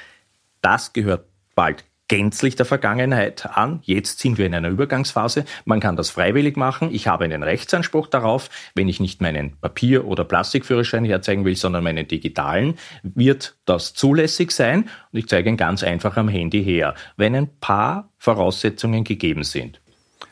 Das 0.61 0.93
gehört 0.93 1.25
bald 1.55 1.85
gänzlich 2.09 2.57
der 2.57 2.67
Vergangenheit 2.67 3.47
an. 3.47 3.81
Jetzt 3.85 4.19
sind 4.19 4.39
wir 4.39 4.47
in 4.47 4.55
einer 4.55 4.71
Übergangsphase. 4.71 5.45
Man 5.65 5.81
kann 5.81 5.97
das 5.97 6.11
freiwillig 6.11 6.57
machen. 6.57 6.93
Ich 6.93 7.07
habe 7.07 7.25
einen 7.25 7.43
Rechtsanspruch 7.43 8.07
darauf. 8.07 8.49
Wenn 8.75 8.89
ich 8.89 8.99
nicht 8.99 9.21
meinen 9.21 9.57
Papier- 9.59 10.07
oder 10.07 10.25
Plastikführerschein 10.25 11.05
herzeigen 11.05 11.45
will, 11.45 11.55
sondern 11.55 11.85
meinen 11.85 12.09
digitalen, 12.09 12.79
wird 13.03 13.57
das 13.67 13.95
zulässig 13.95 14.51
sein. 14.51 14.89
Und 15.13 15.19
ich 15.19 15.29
zeige 15.29 15.51
ihn 15.51 15.57
ganz 15.57 15.83
einfach 15.83 16.17
am 16.17 16.29
Handy 16.29 16.65
her, 16.65 16.95
wenn 17.17 17.35
ein 17.35 17.51
paar 17.61 18.09
Voraussetzungen 18.19 19.05
gegeben 19.05 19.45
sind. 19.45 19.81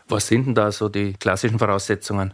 Was 0.09 0.29
sind 0.29 0.47
denn 0.47 0.55
da 0.55 0.73
so 0.73 0.89
die 0.89 1.13
klassischen 1.15 1.59
Voraussetzungen? 1.59 2.33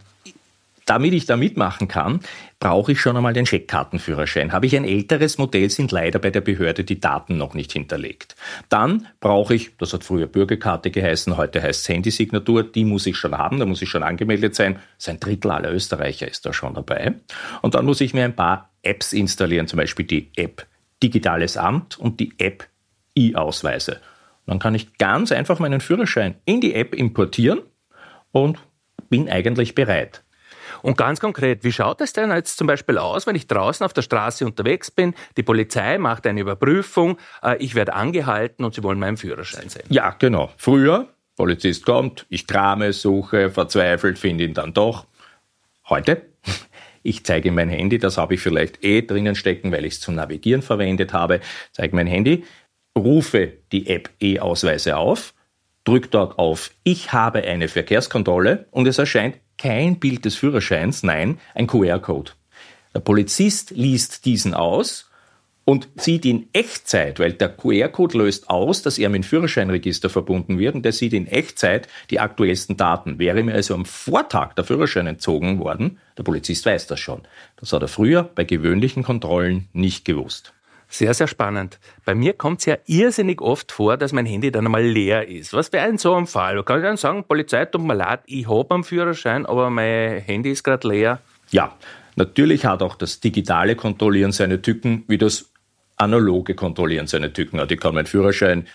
Damit 0.85 1.13
ich 1.13 1.25
da 1.25 1.37
mitmachen 1.37 1.87
kann, 1.87 2.19
brauche 2.59 2.91
ich 2.91 3.01
schon 3.01 3.15
einmal 3.15 3.33
den 3.33 3.45
Scheckkartenführerschein. 3.45 4.51
Habe 4.51 4.65
ich 4.65 4.75
ein 4.75 4.85
älteres 4.85 5.37
Modell, 5.37 5.69
sind 5.69 5.91
leider 5.91 6.19
bei 6.19 6.29
der 6.29 6.41
Behörde 6.41 6.83
die 6.83 6.99
Daten 6.99 7.37
noch 7.37 7.53
nicht 7.53 7.71
hinterlegt. 7.71 8.35
Dann 8.69 9.07
brauche 9.19 9.55
ich, 9.55 9.77
das 9.77 9.93
hat 9.93 10.03
früher 10.03 10.27
Bürgerkarte 10.27 10.91
geheißen, 10.91 11.37
heute 11.37 11.61
heißt 11.61 11.81
es 11.81 11.89
Handysignatur, 11.89 12.63
die 12.63 12.85
muss 12.85 13.05
ich 13.05 13.17
schon 13.17 13.37
haben, 13.37 13.59
da 13.59 13.65
muss 13.65 13.81
ich 13.81 13.89
schon 13.89 14.03
angemeldet 14.03 14.55
sein. 14.55 14.79
Sein 14.97 15.19
Drittel 15.19 15.51
aller 15.51 15.71
Österreicher 15.71 16.27
ist 16.27 16.45
da 16.45 16.53
schon 16.53 16.73
dabei. 16.73 17.13
Und 17.61 17.75
dann 17.75 17.85
muss 17.85 18.01
ich 18.01 18.13
mir 18.13 18.25
ein 18.25 18.35
paar 18.35 18.71
Apps 18.81 19.13
installieren, 19.13 19.67
zum 19.67 19.77
Beispiel 19.77 20.05
die 20.05 20.31
App 20.35 20.67
Digitales 21.01 21.57
Amt 21.57 21.99
und 21.99 22.19
die 22.19 22.33
App 22.37 22.67
E-Ausweise. 23.15 23.99
Dann 24.45 24.59
kann 24.59 24.75
ich 24.75 24.97
ganz 24.97 25.31
einfach 25.31 25.59
meinen 25.59 25.81
Führerschein 25.81 26.35
in 26.45 26.61
die 26.61 26.73
App 26.73 26.93
importieren 26.93 27.61
und 28.31 28.59
bin 29.09 29.29
eigentlich 29.29 29.75
bereit. 29.75 30.22
Und 30.83 30.97
ganz 30.97 31.19
konkret, 31.21 31.63
wie 31.63 31.71
schaut 31.71 32.01
es 32.01 32.13
denn 32.13 32.29
jetzt 32.29 32.57
zum 32.57 32.67
Beispiel 32.67 32.97
aus, 32.97 33.25
wenn 33.25 33.35
ich 33.35 33.47
draußen 33.47 33.85
auf 33.85 33.93
der 33.93 34.01
Straße 34.01 34.45
unterwegs 34.45 34.91
bin, 34.91 35.15
die 35.37 35.43
Polizei 35.43 35.97
macht 35.97 36.27
eine 36.27 36.41
Überprüfung, 36.41 37.17
äh, 37.41 37.57
ich 37.57 37.73
werde 37.73 37.93
angehalten 37.93 38.65
und 38.65 38.75
sie 38.75 38.83
wollen 38.83 38.99
meinen 38.99 39.17
Führerschein 39.17 39.69
sehen? 39.69 39.85
Ja, 39.89 40.11
genau. 40.19 40.51
Früher, 40.57 41.07
Polizist 41.37 41.85
kommt, 41.85 42.25
ich 42.29 42.45
krame, 42.47 42.91
suche, 42.91 43.49
verzweifelt, 43.49 44.19
finde 44.19 44.43
ihn 44.43 44.53
dann 44.53 44.73
doch. 44.73 45.05
Heute, 45.87 46.23
ich 47.03 47.23
zeige 47.25 47.53
mein 47.53 47.69
Handy, 47.69 47.97
das 47.97 48.17
habe 48.17 48.33
ich 48.33 48.41
vielleicht 48.41 48.83
eh 48.83 49.01
drinnen 49.01 49.35
stecken, 49.35 49.71
weil 49.71 49.85
ich 49.85 49.93
es 49.93 49.99
zum 50.01 50.15
Navigieren 50.15 50.61
verwendet 50.61 51.13
habe, 51.13 51.39
zeige 51.71 51.95
mein 51.95 52.07
Handy, 52.07 52.43
rufe 52.97 53.53
die 53.71 53.87
App 53.87 54.09
E-Ausweise 54.19 54.97
auf, 54.97 55.33
drücke 55.85 56.09
dort 56.09 56.37
auf 56.37 56.71
Ich 56.83 57.13
habe 57.13 57.43
eine 57.43 57.69
Verkehrskontrolle 57.69 58.67
und 58.71 58.85
es 58.85 58.97
erscheint 58.97 59.39
kein 59.57 59.99
Bild 59.99 60.25
des 60.25 60.35
Führerscheins, 60.35 61.03
nein, 61.03 61.39
ein 61.55 61.67
QR-Code. 61.67 62.31
Der 62.93 62.99
Polizist 62.99 63.71
liest 63.71 64.25
diesen 64.25 64.53
aus 64.53 65.09
und 65.65 65.87
sieht 65.95 66.25
in 66.25 66.47
Echtzeit, 66.53 67.19
weil 67.19 67.33
der 67.33 67.49
QR-Code 67.49 68.17
löst 68.17 68.49
aus, 68.49 68.81
dass 68.81 68.97
er 68.97 69.09
mit 69.09 69.23
dem 69.23 69.27
Führerscheinregister 69.27 70.09
verbunden 70.09 70.59
wird 70.59 70.75
und 70.75 70.83
der 70.83 70.91
sieht 70.91 71.13
in 71.13 71.27
Echtzeit 71.27 71.87
die 72.09 72.19
aktuellsten 72.19 72.77
Daten. 72.77 73.19
Wäre 73.19 73.43
mir 73.43 73.53
also 73.53 73.73
am 73.73 73.85
Vortag 73.85 74.53
der 74.53 74.65
Führerschein 74.65 75.07
entzogen 75.07 75.59
worden, 75.59 75.99
der 76.17 76.23
Polizist 76.23 76.65
weiß 76.65 76.87
das 76.87 76.99
schon. 76.99 77.21
Das 77.55 77.71
hat 77.71 77.81
er 77.81 77.87
früher 77.87 78.23
bei 78.23 78.43
gewöhnlichen 78.43 79.03
Kontrollen 79.03 79.69
nicht 79.73 80.05
gewusst. 80.05 80.53
Sehr, 80.93 81.15
sehr 81.15 81.25
spannend. 81.25 81.79
Bei 82.05 82.13
mir 82.13 82.33
kommt 82.33 82.59
es 82.59 82.67
ja 82.67 82.77
irrsinnig 82.85 83.41
oft 83.41 83.71
vor, 83.71 83.97
dass 83.97 84.13
mein 84.13 84.27
Handy 84.27 84.51
dann 84.51 84.67
einmal 84.67 84.83
leer 84.83 85.27
ist. 85.27 85.51
Was 85.51 85.73
wäre 85.73 85.89
in 85.89 85.97
so 85.97 86.13
einem 86.13 86.27
Fall? 86.27 86.61
Kann 86.63 86.77
ich 86.77 86.83
dann 86.83 86.97
sagen, 86.97 87.23
Polizei, 87.23 87.65
tut 87.65 87.81
mir 87.81 87.95
leid, 87.95 88.19
ich 88.27 88.47
habe 88.47 88.75
einen 88.75 88.83
Führerschein, 88.83 89.47
aber 89.47 89.71
mein 89.71 90.19
Handy 90.21 90.51
ist 90.51 90.61
gerade 90.61 90.87
leer? 90.87 91.19
Ja, 91.49 91.75
natürlich 92.15 92.65
hat 92.65 92.83
auch 92.83 92.93
das 92.93 93.19
digitale 93.19 93.75
Kontrollieren 93.75 94.31
seine 94.31 94.61
Tücken, 94.61 95.03
wie 95.07 95.17
das 95.17 95.49
analoge 95.95 96.53
Kontrollieren 96.53 97.07
seine 97.07 97.33
Tücken 97.33 97.59
hat. 97.59 97.71
Ich 97.71 97.79
kann 97.79 97.95
meinen 97.95 98.05
Führerschein 98.05 98.67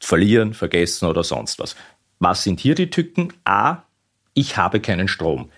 verlieren, 0.00 0.52
vergessen 0.52 1.06
oder 1.06 1.22
sonst 1.22 1.60
was. 1.60 1.76
Was 2.18 2.42
sind 2.42 2.58
hier 2.58 2.74
die 2.74 2.90
Tücken? 2.90 3.32
A, 3.44 3.84
ich 4.34 4.56
habe 4.56 4.80
keinen 4.80 5.06
Strom. 5.06 5.48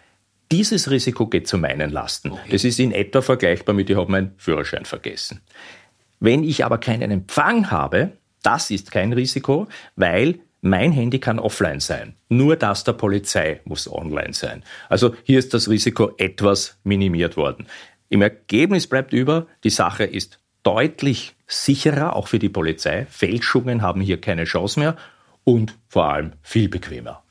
Dieses 0.53 0.91
Risiko 0.91 1.27
geht 1.29 1.49
zu 1.49 1.57
meinen 1.57 1.91
Lasten. 1.91 2.33
Okay. 2.33 2.51
Das 2.51 2.65
ist 2.65 2.79
in 2.79 2.93
etwa 2.93 3.23
vergleichbar 3.23 3.75
mit, 3.75 3.89
ich 3.89 3.97
habe 3.97 4.13
meinen 4.13 4.35
Führerschein 4.37 4.85
vergessen. 4.85 5.41
Wenn 6.21 6.45
ich 6.45 6.65
aber 6.65 6.77
keinen 6.77 7.11
Empfang 7.11 7.71
habe, 7.71 8.13
das 8.43 8.71
ist 8.71 8.91
kein 8.91 9.15
Risiko, 9.15 9.67
weil 9.97 10.41
mein 10.61 10.93
Handy 10.93 11.19
kann 11.21 11.39
offline 11.39 11.81
sein. 11.81 12.17
Nur 12.29 12.57
das 12.57 12.85
der 12.85 12.93
Polizei 12.93 13.63
muss 13.65 13.91
online 13.91 14.35
sein. 14.35 14.63
Also 14.91 15.15
hier 15.25 15.39
ist 15.39 15.55
das 15.55 15.71
Risiko 15.71 16.13
etwas 16.19 16.79
minimiert 16.85 17.39
worden. 17.39 17.67
Im 18.11 18.21
Ergebnis 18.21 18.87
bleibt 18.87 19.15
über, 19.15 19.47
die 19.65 19.71
Sache 19.71 20.05
ist 20.05 20.39
deutlich 20.63 21.35
sicherer, 21.47 22.15
auch 22.15 22.29
für 22.29 22.39
die 22.39 22.51
Polizei. 22.51 23.07
Fälschungen 23.07 23.81
haben 23.81 24.03
hier 24.03 24.21
keine 24.21 24.45
Chance 24.45 24.79
mehr 24.79 24.97
und 25.45 25.79
vor 25.89 26.13
allem 26.13 26.33
viel 26.43 26.69
bequemer. 26.69 27.22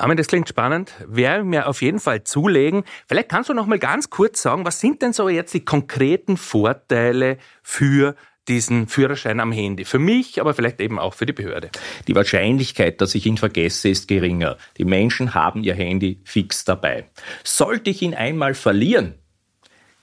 Armin, 0.00 0.16
das 0.16 0.28
klingt 0.28 0.48
spannend. 0.48 0.92
Werde 1.06 1.44
mir 1.44 1.68
auf 1.68 1.82
jeden 1.82 2.00
Fall 2.00 2.24
zulegen. 2.24 2.84
Vielleicht 3.06 3.28
kannst 3.28 3.50
du 3.50 3.54
noch 3.54 3.66
mal 3.66 3.78
ganz 3.78 4.10
kurz 4.10 4.40
sagen, 4.42 4.64
was 4.64 4.80
sind 4.80 5.02
denn 5.02 5.12
so 5.12 5.28
jetzt 5.28 5.52
die 5.52 5.64
konkreten 5.64 6.36
Vorteile 6.36 7.36
für 7.62 8.16
diesen 8.48 8.88
Führerschein 8.88 9.38
am 9.38 9.52
Handy. 9.52 9.84
Für 9.84 9.98
mich, 9.98 10.40
aber 10.40 10.54
vielleicht 10.54 10.80
eben 10.80 10.98
auch 10.98 11.14
für 11.14 11.26
die 11.26 11.32
Behörde. 11.32 11.70
Die 12.08 12.14
Wahrscheinlichkeit, 12.14 13.00
dass 13.00 13.14
ich 13.14 13.26
ihn 13.26 13.36
vergesse, 13.36 13.90
ist 13.90 14.08
geringer. 14.08 14.56
Die 14.78 14.84
Menschen 14.84 15.34
haben 15.34 15.62
ihr 15.62 15.74
Handy 15.74 16.20
fix 16.24 16.64
dabei. 16.64 17.04
Sollte 17.44 17.90
ich 17.90 18.02
ihn 18.02 18.14
einmal 18.14 18.54
verlieren, 18.54 19.14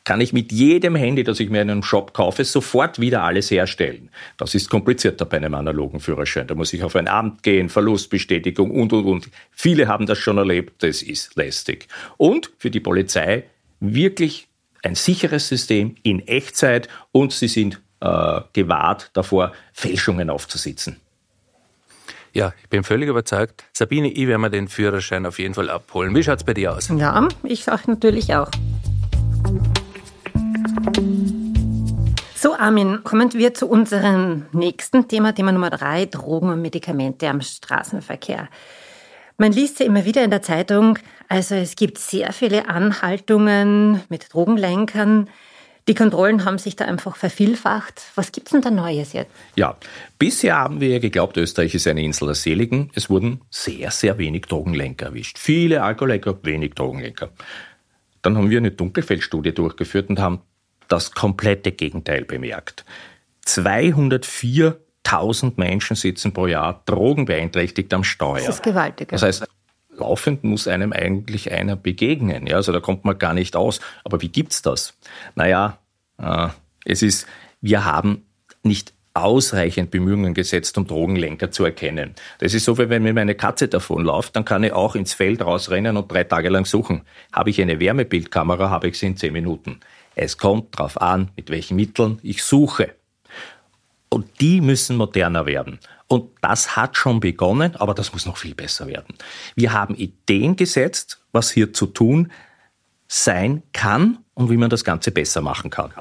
kann 0.07 0.21
ich 0.21 0.31
mit 0.31 0.53
jedem 0.53 0.95
Handy, 0.95 1.25
das 1.25 1.41
ich 1.41 1.49
mir 1.49 1.61
in 1.61 1.69
einem 1.69 1.83
Shop 1.83 2.13
kaufe, 2.13 2.45
sofort 2.45 2.97
wieder 2.97 3.23
alles 3.23 3.51
herstellen. 3.51 4.09
Das 4.37 4.55
ist 4.55 4.69
komplizierter 4.69 5.25
bei 5.25 5.35
einem 5.35 5.53
analogen 5.53 5.99
Führerschein. 5.99 6.47
Da 6.47 6.55
muss 6.55 6.71
ich 6.71 6.81
auf 6.81 6.95
ein 6.95 7.09
Amt 7.09 7.43
gehen, 7.43 7.67
Verlustbestätigung 7.67 8.71
und, 8.71 8.93
und, 8.93 9.03
und. 9.05 9.29
Viele 9.51 9.89
haben 9.89 10.05
das 10.05 10.17
schon 10.17 10.37
erlebt, 10.37 10.81
das 10.81 11.01
ist 11.01 11.35
lästig. 11.35 11.89
Und 12.15 12.51
für 12.57 12.71
die 12.71 12.79
Polizei 12.79 13.43
wirklich 13.81 14.47
ein 14.81 14.95
sicheres 14.95 15.49
System 15.49 15.97
in 16.03 16.25
Echtzeit 16.25 16.87
und 17.11 17.33
sie 17.33 17.49
sind 17.49 17.81
äh, 17.99 18.39
gewahrt 18.53 19.09
davor, 19.11 19.51
Fälschungen 19.73 20.29
aufzusitzen. 20.29 21.01
Ja, 22.31 22.53
ich 22.63 22.69
bin 22.69 22.85
völlig 22.85 23.09
überzeugt. 23.09 23.65
Sabine, 23.73 24.07
ich 24.07 24.25
werde 24.25 24.37
mir 24.37 24.49
den 24.49 24.69
Führerschein 24.69 25.25
auf 25.25 25.37
jeden 25.37 25.53
Fall 25.53 25.69
abholen. 25.69 26.15
Wie 26.15 26.23
schaut 26.23 26.37
es 26.37 26.45
bei 26.45 26.53
dir 26.53 26.77
aus? 26.77 26.87
Ja, 26.95 27.27
ich 27.43 27.65
sage 27.65 27.91
natürlich 27.91 28.33
auch. 28.33 28.49
So, 32.35 32.53
Armin, 32.53 33.03
kommen 33.03 33.33
wir 33.33 33.53
zu 33.53 33.67
unserem 33.67 34.45
nächsten 34.53 35.07
Thema, 35.07 35.33
Thema 35.33 35.51
Nummer 35.51 35.69
drei, 35.69 36.05
Drogen 36.05 36.49
und 36.49 36.61
Medikamente 36.61 37.27
am 37.27 37.41
Straßenverkehr. 37.41 38.47
Man 39.37 39.51
liest 39.51 39.79
ja 39.79 39.85
immer 39.85 40.05
wieder 40.05 40.23
in 40.23 40.29
der 40.29 40.41
Zeitung, 40.41 40.97
also 41.27 41.55
es 41.55 41.75
gibt 41.75 41.97
sehr 41.97 42.31
viele 42.31 42.69
Anhaltungen 42.69 44.01
mit 44.09 44.33
Drogenlenkern. 44.33 45.29
Die 45.87 45.95
Kontrollen 45.95 46.45
haben 46.45 46.57
sich 46.57 46.75
da 46.75 46.85
einfach 46.85 47.15
vervielfacht. 47.15 48.01
Was 48.15 48.31
gibt's 48.31 48.51
denn 48.51 48.61
da 48.61 48.71
Neues 48.71 49.13
jetzt? 49.13 49.31
Ja, 49.55 49.77
bisher 50.17 50.57
haben 50.57 50.79
wir 50.79 50.99
geglaubt, 50.99 51.37
Österreich 51.37 51.75
ist 51.75 51.87
eine 51.87 52.03
Insel 52.03 52.27
der 52.27 52.35
Seligen. 52.35 52.91
Es 52.93 53.09
wurden 53.09 53.41
sehr, 53.49 53.91
sehr 53.91 54.17
wenig 54.17 54.43
Drogenlenker 54.43 55.07
erwischt. 55.07 55.37
Viele 55.37 55.83
Alkoholenker, 55.83 56.37
wenig 56.43 56.75
Drogenlenker. 56.75 57.29
Dann 58.21 58.37
haben 58.37 58.49
wir 58.49 58.57
eine 58.57 58.71
Dunkelfeldstudie 58.71 59.53
durchgeführt 59.53 60.09
und 60.09 60.19
haben 60.19 60.41
das 60.87 61.11
komplette 61.11 61.71
Gegenteil 61.71 62.25
bemerkt. 62.25 62.83
204.000 63.45 65.53
Menschen 65.55 65.95
sitzen 65.95 66.33
pro 66.33 66.47
Jahr 66.47 66.81
drogenbeeinträchtigt 66.85 67.93
am 67.93 68.03
Steuer. 68.03 68.45
Das 68.45 68.55
ist 68.55 68.63
gewaltig. 68.63 69.09
Das 69.09 69.21
heißt, 69.21 69.47
laufend 69.97 70.43
muss 70.43 70.67
einem 70.67 70.93
eigentlich 70.93 71.51
einer 71.51 71.75
begegnen. 71.75 72.47
Ja, 72.47 72.57
also 72.57 72.71
da 72.71 72.79
kommt 72.79 73.05
man 73.05 73.17
gar 73.17 73.33
nicht 73.33 73.55
aus. 73.55 73.79
Aber 74.03 74.21
wie 74.21 74.29
gibt's 74.29 74.61
das? 74.61 74.93
Naja, 75.35 75.77
äh, 76.17 76.47
es 76.85 77.01
ist, 77.01 77.27
wir 77.61 77.85
haben 77.85 78.25
nicht 78.63 78.93
ausreichend 79.13 79.89
Bemühungen 79.89 80.33
gesetzt, 80.33 80.77
um 80.77 80.85
Drogenlenker 80.85 81.49
zu 81.49 81.65
erkennen. 81.65 82.13
Das 82.37 82.53
ist 82.53 82.65
so, 82.65 82.77
wie 82.77 82.89
wenn 82.89 83.01
mir 83.01 83.13
meine 83.13 83.33
Katze 83.33 83.67
davonläuft, 83.67 84.35
dann 84.35 84.45
kann 84.45 84.63
ich 84.63 84.73
auch 84.73 84.95
ins 84.95 85.13
Feld 85.13 85.41
rausrennen 85.41 85.97
und 85.97 86.11
drei 86.11 86.23
Tage 86.23 86.49
lang 86.49 86.65
suchen. 86.65 87.01
Habe 87.33 87.49
ich 87.49 87.59
eine 87.59 87.79
Wärmebildkamera, 87.79 88.69
habe 88.69 88.89
ich 88.89 88.99
sie 88.99 89.07
in 89.07 89.17
zehn 89.17 89.33
Minuten. 89.33 89.79
Es 90.19 90.39
kommt 90.39 90.77
darauf 90.77 90.99
an, 90.99 91.29
mit 91.35 91.51
welchen 91.51 91.75
Mitteln 91.75 92.19
ich 92.23 92.43
suche. 92.43 92.95
Und 94.09 94.41
die 94.41 94.61
müssen 94.61 94.97
moderner 94.97 95.45
werden. 95.45 95.79
Und 96.07 96.31
das 96.41 96.75
hat 96.75 96.97
schon 96.97 97.19
begonnen, 97.19 97.75
aber 97.75 97.93
das 97.93 98.13
muss 98.13 98.25
noch 98.25 98.37
viel 98.37 98.55
besser 98.55 98.87
werden. 98.87 99.15
Wir 99.55 99.73
haben 99.73 99.93
Ideen 99.93 100.55
gesetzt, 100.55 101.21
was 101.33 101.51
hier 101.51 101.71
zu 101.71 101.85
tun 101.85 102.31
sein 103.07 103.61
kann 103.73 104.17
und 104.33 104.49
wie 104.49 104.57
man 104.57 104.71
das 104.71 104.83
Ganze 104.83 105.11
besser 105.11 105.41
machen 105.41 105.69
kann. 105.69 105.93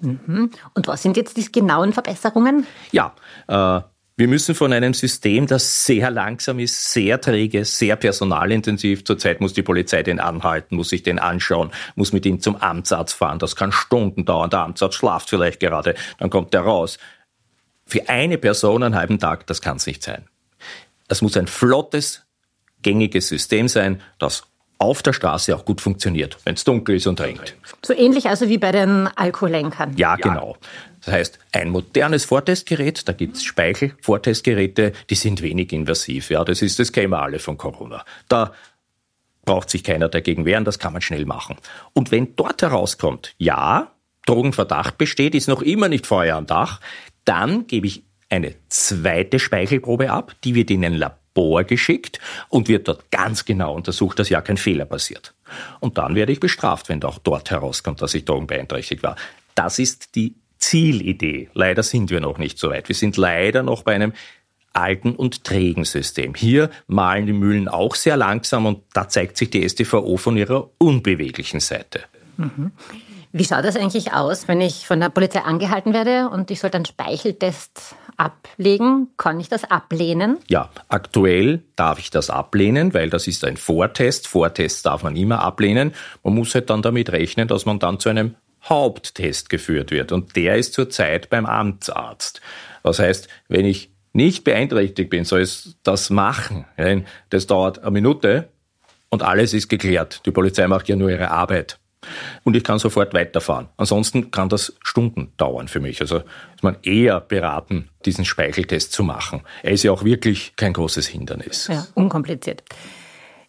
Mhm. 0.00 0.50
Und 0.74 0.88
was 0.88 1.02
sind 1.02 1.16
jetzt 1.16 1.36
die 1.36 1.52
genauen 1.52 1.92
Verbesserungen? 1.92 2.66
Ja, 2.90 3.14
äh, 3.46 3.80
wir 4.16 4.28
müssen 4.28 4.54
von 4.54 4.72
einem 4.72 4.94
System, 4.94 5.46
das 5.46 5.84
sehr 5.86 6.10
langsam 6.10 6.60
ist, 6.60 6.92
sehr 6.92 7.20
träge, 7.20 7.64
sehr 7.64 7.96
personalintensiv. 7.96 9.04
Zurzeit 9.04 9.40
muss 9.40 9.54
die 9.54 9.62
Polizei 9.62 10.04
den 10.04 10.20
anhalten, 10.20 10.76
muss 10.76 10.90
sich 10.90 11.02
den 11.02 11.18
anschauen, 11.18 11.72
muss 11.96 12.12
mit 12.12 12.24
ihm 12.24 12.40
zum 12.40 12.54
Amtsarzt 12.56 13.14
fahren. 13.14 13.40
Das 13.40 13.56
kann 13.56 13.72
Stunden 13.72 14.24
dauern. 14.24 14.50
Der 14.50 14.60
Amtsarzt 14.60 14.96
schlaft 14.96 15.30
vielleicht 15.30 15.58
gerade, 15.58 15.96
dann 16.18 16.30
kommt 16.30 16.54
er 16.54 16.60
raus. 16.60 16.98
Für 17.86 18.08
eine 18.08 18.38
Person 18.38 18.84
einen 18.84 18.94
halben 18.94 19.18
Tag, 19.18 19.46
das 19.48 19.60
kann 19.60 19.76
es 19.76 19.86
nicht 19.86 20.02
sein. 20.02 20.26
Das 21.08 21.20
muss 21.20 21.36
ein 21.36 21.48
flottes, 21.48 22.22
gängiges 22.82 23.28
System 23.28 23.66
sein, 23.66 24.00
das 24.18 24.44
auf 24.78 25.02
der 25.02 25.12
Straße 25.12 25.54
auch 25.54 25.64
gut 25.64 25.80
funktioniert, 25.80 26.38
wenn 26.44 26.54
es 26.54 26.64
dunkel 26.64 26.96
ist 26.96 27.06
und 27.06 27.20
regnet. 27.20 27.56
So 27.84 27.94
ähnlich 27.94 28.28
also 28.28 28.48
wie 28.48 28.58
bei 28.58 28.72
den 28.72 29.08
Alkoholenkern. 29.08 29.96
Ja, 29.96 30.16
genau. 30.16 30.56
Das 31.04 31.14
heißt, 31.14 31.38
ein 31.52 31.70
modernes 31.70 32.24
Vortestgerät, 32.24 33.06
da 33.08 33.12
gibt 33.12 33.36
es 33.36 33.44
Speichel-Vortestgeräte, 33.44 34.92
die 35.10 35.14
sind 35.14 35.42
wenig 35.42 35.72
invasiv. 35.72 36.30
Ja, 36.30 36.44
das 36.44 36.62
ist, 36.62 36.78
das 36.78 36.92
kennen 36.92 37.14
alle 37.14 37.38
von 37.38 37.58
Corona. 37.58 38.04
Da 38.28 38.52
braucht 39.44 39.68
sich 39.68 39.84
keiner 39.84 40.08
dagegen 40.08 40.46
wehren, 40.46 40.64
das 40.64 40.78
kann 40.78 40.92
man 40.92 41.02
schnell 41.02 41.26
machen. 41.26 41.56
Und 41.92 42.10
wenn 42.10 42.34
dort 42.36 42.62
herauskommt, 42.62 43.34
ja, 43.38 43.92
Drogenverdacht 44.26 44.96
besteht, 44.96 45.34
ist 45.34 45.48
noch 45.48 45.60
immer 45.60 45.88
nicht 45.88 46.06
Feuer 46.06 46.36
am 46.36 46.46
Dach, 46.46 46.80
dann 47.26 47.66
gebe 47.66 47.86
ich 47.86 48.04
eine 48.30 48.54
zweite 48.68 49.38
Speichelprobe 49.38 50.10
ab, 50.10 50.34
die 50.44 50.54
wird 50.54 50.70
in 50.70 50.84
ein 50.84 50.94
Labor 50.94 51.64
geschickt 51.64 52.18
und 52.48 52.68
wird 52.68 52.88
dort 52.88 53.10
ganz 53.10 53.44
genau 53.44 53.74
untersucht, 53.74 54.18
dass 54.18 54.30
ja 54.30 54.40
kein 54.40 54.56
Fehler 54.56 54.86
passiert. 54.86 55.34
Und 55.80 55.98
dann 55.98 56.14
werde 56.14 56.32
ich 56.32 56.40
bestraft, 56.40 56.88
wenn 56.88 57.02
auch 57.04 57.18
dort 57.18 57.50
herauskommt, 57.50 58.00
dass 58.00 58.14
ich 58.14 58.24
drogenbeeinträchtigt 58.24 59.02
war. 59.02 59.16
Das 59.54 59.78
ist 59.78 60.14
die 60.14 60.34
Zielidee. 60.58 61.50
Leider 61.54 61.82
sind 61.82 62.10
wir 62.10 62.20
noch 62.20 62.38
nicht 62.38 62.58
so 62.58 62.70
weit. 62.70 62.88
Wir 62.88 62.94
sind 62.94 63.16
leider 63.16 63.62
noch 63.62 63.82
bei 63.82 63.94
einem 63.94 64.12
alten 64.72 65.14
und 65.14 65.44
trägen 65.44 65.84
System. 65.84 66.34
Hier 66.34 66.70
malen 66.86 67.26
die 67.26 67.32
Mühlen 67.32 67.68
auch 67.68 67.94
sehr 67.94 68.16
langsam 68.16 68.66
und 68.66 68.82
da 68.92 69.08
zeigt 69.08 69.36
sich 69.36 69.50
die 69.50 69.68
StVO 69.68 70.16
von 70.16 70.36
ihrer 70.36 70.70
unbeweglichen 70.78 71.60
Seite. 71.60 72.00
Mhm. 72.36 72.72
Wie 73.36 73.44
schaut 73.44 73.64
das 73.64 73.76
eigentlich 73.76 74.12
aus, 74.12 74.46
wenn 74.46 74.60
ich 74.60 74.86
von 74.86 75.00
der 75.00 75.08
Polizei 75.08 75.40
angehalten 75.40 75.92
werde 75.92 76.28
und 76.28 76.52
ich 76.52 76.60
soll 76.60 76.70
einen 76.72 76.84
Speicheltest 76.84 77.96
ablegen? 78.16 79.08
Kann 79.16 79.40
ich 79.40 79.48
das 79.48 79.64
ablehnen? 79.64 80.38
Ja, 80.48 80.70
aktuell 80.88 81.64
darf 81.74 81.98
ich 81.98 82.10
das 82.10 82.30
ablehnen, 82.30 82.94
weil 82.94 83.10
das 83.10 83.26
ist 83.26 83.44
ein 83.44 83.56
Vortest. 83.56 84.28
Vortests 84.28 84.82
darf 84.82 85.02
man 85.02 85.16
immer 85.16 85.40
ablehnen. 85.40 85.94
Man 86.22 86.34
muss 86.34 86.54
halt 86.54 86.70
dann 86.70 86.80
damit 86.80 87.10
rechnen, 87.10 87.48
dass 87.48 87.66
man 87.66 87.80
dann 87.80 87.98
zu 87.98 88.08
einem 88.08 88.36
Haupttest 88.68 89.50
geführt 89.50 89.90
wird. 89.90 90.12
Und 90.12 90.36
der 90.36 90.56
ist 90.56 90.74
zurzeit 90.74 91.30
beim 91.30 91.46
Amtsarzt. 91.46 92.40
Das 92.82 92.98
heißt, 92.98 93.28
wenn 93.48 93.64
ich 93.64 93.90
nicht 94.12 94.44
beeinträchtigt 94.44 95.10
bin, 95.10 95.24
soll 95.24 95.42
ich 95.42 95.74
das 95.82 96.10
machen. 96.10 96.64
Das 97.30 97.46
dauert 97.46 97.80
eine 97.80 97.90
Minute 97.90 98.48
und 99.10 99.22
alles 99.22 99.54
ist 99.54 99.68
geklärt. 99.68 100.22
Die 100.24 100.30
Polizei 100.30 100.66
macht 100.66 100.88
ja 100.88 100.96
nur 100.96 101.10
ihre 101.10 101.30
Arbeit. 101.30 101.78
Und 102.42 102.54
ich 102.54 102.62
kann 102.62 102.78
sofort 102.78 103.14
weiterfahren. 103.14 103.68
Ansonsten 103.78 104.30
kann 104.30 104.50
das 104.50 104.74
Stunden 104.82 105.32
dauern 105.38 105.68
für 105.68 105.80
mich. 105.80 106.02
Also 106.02 106.18
ist 106.54 106.62
man 106.62 106.76
eher 106.82 107.18
beraten, 107.20 107.88
diesen 108.04 108.26
Speicheltest 108.26 108.92
zu 108.92 109.02
machen. 109.02 109.42
Er 109.62 109.72
ist 109.72 109.84
ja 109.84 109.90
auch 109.90 110.04
wirklich 110.04 110.54
kein 110.56 110.74
großes 110.74 111.06
Hindernis. 111.06 111.68
Ja, 111.68 111.86
unkompliziert. 111.94 112.62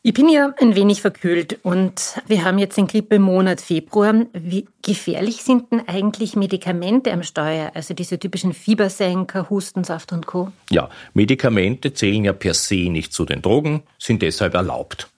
Ich 0.07 0.13
bin 0.13 0.29
ja 0.29 0.53
ein 0.61 0.75
wenig 0.75 1.01
verkühlt 1.01 1.57
und 1.63 2.21
wir 2.27 2.43
haben 2.43 2.59
jetzt 2.59 2.77
den 2.77 2.85
Grippemonat 2.85 3.59
Februar. 3.59 4.13
Wie 4.33 4.67
gefährlich 4.83 5.37
sind 5.37 5.71
denn 5.71 5.81
eigentlich 5.87 6.35
Medikamente 6.35 7.11
am 7.11 7.23
Steuer? 7.23 7.71
Also 7.73 7.95
diese 7.95 8.19
typischen 8.19 8.53
Fiebersenker, 8.53 9.49
Hustensaft 9.49 10.13
und 10.13 10.27
Co. 10.27 10.51
Ja, 10.69 10.91
Medikamente 11.15 11.91
zählen 11.95 12.23
ja 12.23 12.33
per 12.33 12.53
se 12.53 12.91
nicht 12.91 13.13
zu 13.13 13.25
den 13.25 13.41
Drogen, 13.41 13.81
sind 13.97 14.21
deshalb 14.21 14.53
erlaubt. 14.53 15.09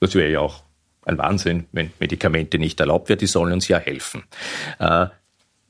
Das 0.00 0.16
wäre 0.16 0.32
ja 0.32 0.40
auch 0.40 0.64
ein 1.04 1.16
Wahnsinn, 1.16 1.66
wenn 1.70 1.92
Medikamente 2.00 2.58
nicht 2.58 2.80
erlaubt 2.80 3.10
werden. 3.10 3.20
Die 3.20 3.28
sollen 3.28 3.52
uns 3.52 3.68
ja 3.68 3.78
helfen. 3.78 4.24
Äh, 4.80 5.06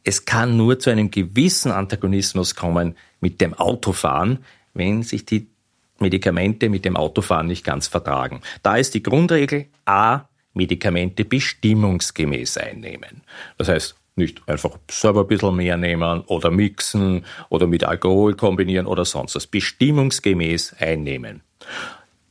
es 0.04 0.24
kann 0.24 0.56
nur 0.56 0.78
zu 0.78 0.88
einem 0.88 1.10
gewissen 1.10 1.70
Antagonismus 1.70 2.54
kommen 2.54 2.96
mit 3.20 3.42
dem 3.42 3.52
Autofahren, 3.52 4.38
wenn 4.72 5.02
sich 5.02 5.26
die 5.26 5.48
Medikamente 5.98 6.68
mit 6.68 6.84
dem 6.84 6.96
Autofahren 6.96 7.46
nicht 7.46 7.64
ganz 7.64 7.86
vertragen. 7.86 8.40
Da 8.62 8.76
ist 8.76 8.94
die 8.94 9.02
Grundregel 9.02 9.66
A, 9.84 10.22
Medikamente 10.52 11.24
bestimmungsgemäß 11.24 12.58
einnehmen. 12.58 13.22
Das 13.58 13.68
heißt, 13.68 13.96
nicht 14.16 14.48
einfach 14.48 14.78
selber 14.90 15.22
ein 15.22 15.26
bisschen 15.26 15.56
mehr 15.56 15.76
nehmen 15.76 16.20
oder 16.22 16.50
mixen 16.50 17.24
oder 17.48 17.66
mit 17.66 17.84
Alkohol 17.84 18.36
kombinieren 18.36 18.86
oder 18.86 19.04
sonst 19.04 19.34
was. 19.34 19.46
Bestimmungsgemäß 19.46 20.76
einnehmen. 20.78 21.42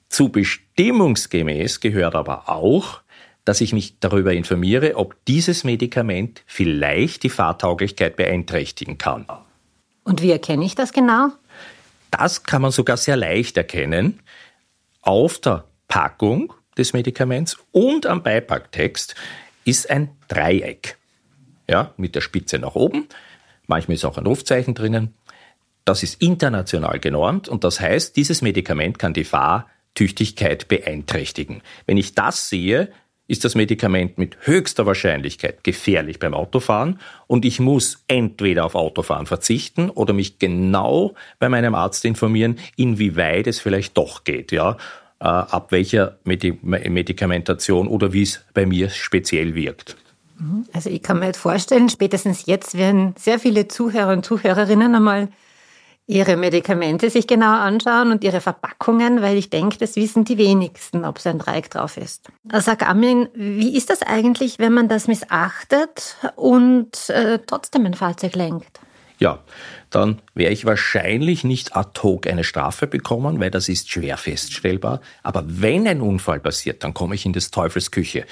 Zu 0.08 0.30
bestimmungsgemäß 0.30 1.80
gehört 1.80 2.16
aber 2.16 2.50
auch, 2.50 3.02
dass 3.46 3.60
ich 3.60 3.74
mich 3.74 4.00
darüber 4.00 4.34
informiere, 4.34 4.96
ob 4.96 5.16
dieses 5.26 5.64
Medikament 5.66 6.44
vielleicht 6.46 7.24
die 7.24 7.30
Fahrtauglichkeit 7.30 8.16
beeinträchtigen 8.16 8.98
kann. 8.98 9.26
Und 10.04 10.22
wie 10.22 10.32
erkenne 10.32 10.66
ich 10.66 10.76
das 10.76 10.94
genau? 10.94 11.30
Das 12.14 12.44
kann 12.44 12.62
man 12.62 12.70
sogar 12.70 12.98
sehr 12.98 13.18
leicht 13.18 13.58
erkennen. 13.58 14.20
Auf 15.02 15.40
der 15.40 15.64
Packung 15.88 16.54
des 16.78 16.94
Medikaments 16.94 17.58
und 17.72 18.06
am 18.06 18.22
Beipacktext 18.22 19.16
ist 19.66 19.90
ein 19.90 20.10
Dreieck. 20.28 20.98
Ja, 21.68 21.92
mit 21.98 22.14
der 22.14 22.22
Spitze 22.22 22.60
nach 22.60 22.76
oben. 22.76 23.08
Manchmal 23.66 23.96
ist 23.96 24.06
auch 24.06 24.20
ein 24.20 24.28
Rufzeichen 24.28 24.76
drinnen. 24.76 25.16
Das 25.86 26.04
ist 26.04 26.22
international 26.22 27.00
genormt 27.00 27.50
und 27.50 27.64
das 27.64 27.80
heißt, 27.80 28.16
dieses 28.16 28.44
Medikament 28.44 29.00
kann 29.00 29.16
die 29.16 29.24
Fahrtüchtigkeit 29.24 30.68
beeinträchtigen. 30.68 31.64
Wenn 31.88 31.98
ich 31.98 32.14
das 32.14 32.48
sehe, 32.48 32.92
ist 33.28 33.46
das 33.46 33.56
Medikament 33.56 34.18
mit 34.18 34.38
höchster 34.42 34.86
Wahrscheinlichkeit 34.86 35.64
gefährlich 35.64 36.20
beim 36.20 36.34
Autofahren 36.34 37.00
und 37.28 37.46
ich 37.46 37.60
muss 37.60 38.04
entweder 38.08 38.66
auf 38.66 38.76
Autofahren 38.76 39.26
verzichten 39.26 39.90
oder 39.90 40.14
mich 40.14 40.40
genau 40.40 41.14
bei 41.40 41.50
meinem 41.50 41.74
Arzt 41.74 42.04
informieren, 42.06 42.60
inwieweit 42.76 43.48
es 43.48 43.60
vielleicht 43.60 43.98
doch 43.98 44.24
geht, 44.24 44.52
ja, 44.52 44.78
äh, 45.20 45.26
ab 45.26 45.72
welcher 45.72 46.18
Medikamentation 46.26 47.88
oder 47.88 48.12
wie 48.12 48.24
es 48.24 48.44
bei 48.54 48.66
mir 48.66 48.90
speziell 48.90 49.56
wirkt. 49.56 49.96
Mhm. 50.38 50.66
Also 50.74 50.90
ich 50.90 51.02
kann 51.02 51.20
mir 51.20 51.28
jetzt 51.28 51.38
vorstellen, 51.40 51.90
spätestens 51.90 52.46
jetzt 52.46 52.78
werden 52.78 53.16
sehr 53.18 53.40
viele 53.40 53.68
Zuhörer 53.70 54.12
und 54.12 54.26
Zuhörerinnen 54.26 54.96
einmal 54.96 55.30
ihre 56.06 56.36
Medikamente 56.36 57.10
sich 57.10 57.28
genauer 57.28 57.60
anschauen 57.60 58.12
und 58.12 58.24
ihre 58.24 58.42
Verpackungen, 58.42 59.22
weil 59.22 59.38
ich 59.38 59.50
denke, 59.50 59.78
das 59.78 59.96
wissen 59.96 60.26
die 60.26 60.38
wenigsten, 60.38 61.06
ob 61.06 61.20
so 61.20 61.30
ein 61.30 61.40
Dreieck 61.40 61.70
drauf 61.70 61.98
ist. 61.98 62.28
Sag 62.52 62.88
Armin, 62.88 63.30
wie 63.34 63.76
ist 63.76 63.90
das 63.90 64.02
eigentlich, 64.02 64.60
wenn 64.60 64.74
man 64.74 64.90
das 64.90 65.08
missachtet 65.08 66.18
und 66.36 67.10
äh, 67.10 67.40
trotzdem 67.46 67.86
ein 67.86 67.94
Fahrzeug 67.94 68.36
lenkt? 68.36 68.80
Ja, 69.20 69.40
dann 69.90 70.22
werde 70.34 70.54
ich 70.54 70.66
wahrscheinlich 70.66 71.46
nicht 71.46 71.78
ad 71.78 72.02
hoc 72.02 72.28
eine 72.28 72.44
Strafe 72.44 72.88
bekommen, 72.88 73.40
weil 73.40 73.52
das 73.52 73.70
ist 73.70 73.90
schwer 73.90 74.18
feststellbar. 74.18 75.00
Aber 75.22 75.44
wenn 75.48 75.88
ein 75.88 76.02
Unfall 76.02 76.42
passiert, 76.42 76.84
dann 76.84 76.94
komme 76.94 77.16
ich 77.16 77.26
in 77.26 77.32
des 77.32 77.52
Teufels 77.52 77.92
Küche. 77.92 78.26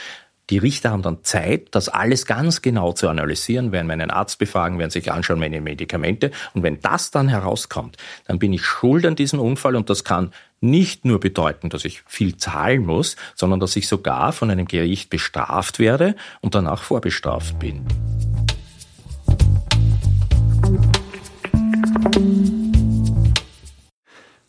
Die 0.51 0.57
Richter 0.57 0.91
haben 0.91 1.01
dann 1.01 1.23
Zeit, 1.23 1.69
das 1.71 1.87
alles 1.87 2.25
ganz 2.25 2.61
genau 2.61 2.91
zu 2.91 3.07
analysieren, 3.07 3.71
werden 3.71 3.87
meinen 3.87 4.11
Arzt 4.11 4.37
befragen, 4.37 4.79
werden 4.79 4.91
sich 4.91 5.09
anschauen, 5.09 5.39
meine 5.39 5.61
Medikamente. 5.61 6.31
Und 6.53 6.61
wenn 6.61 6.81
das 6.81 7.09
dann 7.09 7.29
herauskommt, 7.29 7.95
dann 8.27 8.37
bin 8.37 8.51
ich 8.51 8.65
schuld 8.65 9.05
an 9.05 9.15
diesem 9.15 9.39
Unfall 9.39 9.77
und 9.77 9.89
das 9.89 10.03
kann 10.03 10.33
nicht 10.59 11.05
nur 11.05 11.21
bedeuten, 11.21 11.69
dass 11.69 11.85
ich 11.85 12.03
viel 12.05 12.35
zahlen 12.35 12.85
muss, 12.85 13.15
sondern 13.33 13.61
dass 13.61 13.77
ich 13.77 13.87
sogar 13.87 14.33
von 14.33 14.51
einem 14.51 14.67
Gericht 14.67 15.09
bestraft 15.09 15.79
werde 15.79 16.15
und 16.41 16.53
danach 16.53 16.83
vorbestraft 16.83 17.57
bin. 17.57 17.85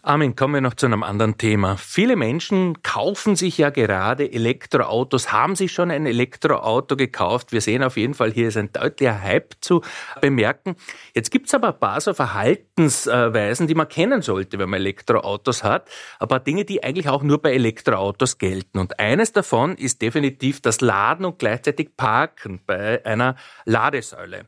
Armin, 0.04 0.34
kommen 0.34 0.54
wir 0.54 0.60
noch 0.60 0.74
zu 0.74 0.86
einem 0.86 1.04
anderen 1.04 1.38
Thema. 1.38 1.76
Viele 1.76 2.16
Menschen 2.16 2.82
kaufen 2.82 3.36
sich 3.36 3.56
ja 3.56 3.70
gerade 3.70 4.32
Elektroautos, 4.32 5.30
haben 5.30 5.54
sich 5.54 5.70
schon 5.70 5.92
ein 5.92 6.06
Elektroauto 6.06 6.96
gekauft. 6.96 7.52
Wir 7.52 7.60
sehen 7.60 7.84
auf 7.84 7.96
jeden 7.96 8.14
Fall, 8.14 8.32
hier 8.32 8.48
ist 8.48 8.56
ein 8.56 8.72
deutlicher 8.72 9.22
Hype 9.22 9.54
zu 9.60 9.80
bemerken. 10.20 10.74
Jetzt 11.14 11.30
gibt's 11.30 11.54
aber 11.54 11.68
ein 11.68 11.78
paar 11.78 12.00
so 12.00 12.14
Verhaltensweisen, 12.14 13.68
die 13.68 13.76
man 13.76 13.88
kennen 13.88 14.22
sollte, 14.22 14.58
wenn 14.58 14.70
man 14.70 14.80
Elektroautos 14.80 15.62
hat. 15.62 15.88
Ein 16.18 16.26
paar 16.26 16.40
Dinge, 16.40 16.64
die 16.64 16.82
eigentlich 16.82 17.08
auch 17.08 17.22
nur 17.22 17.40
bei 17.40 17.52
Elektroautos 17.52 18.38
gelten. 18.38 18.80
Und 18.80 18.98
eines 18.98 19.30
davon 19.30 19.76
ist 19.76 20.02
definitiv 20.02 20.60
das 20.60 20.80
Laden 20.80 21.24
und 21.24 21.38
gleichzeitig 21.38 21.96
Parken 21.96 22.60
bei 22.66 23.06
einer 23.06 23.36
Ladesäule. 23.66 24.46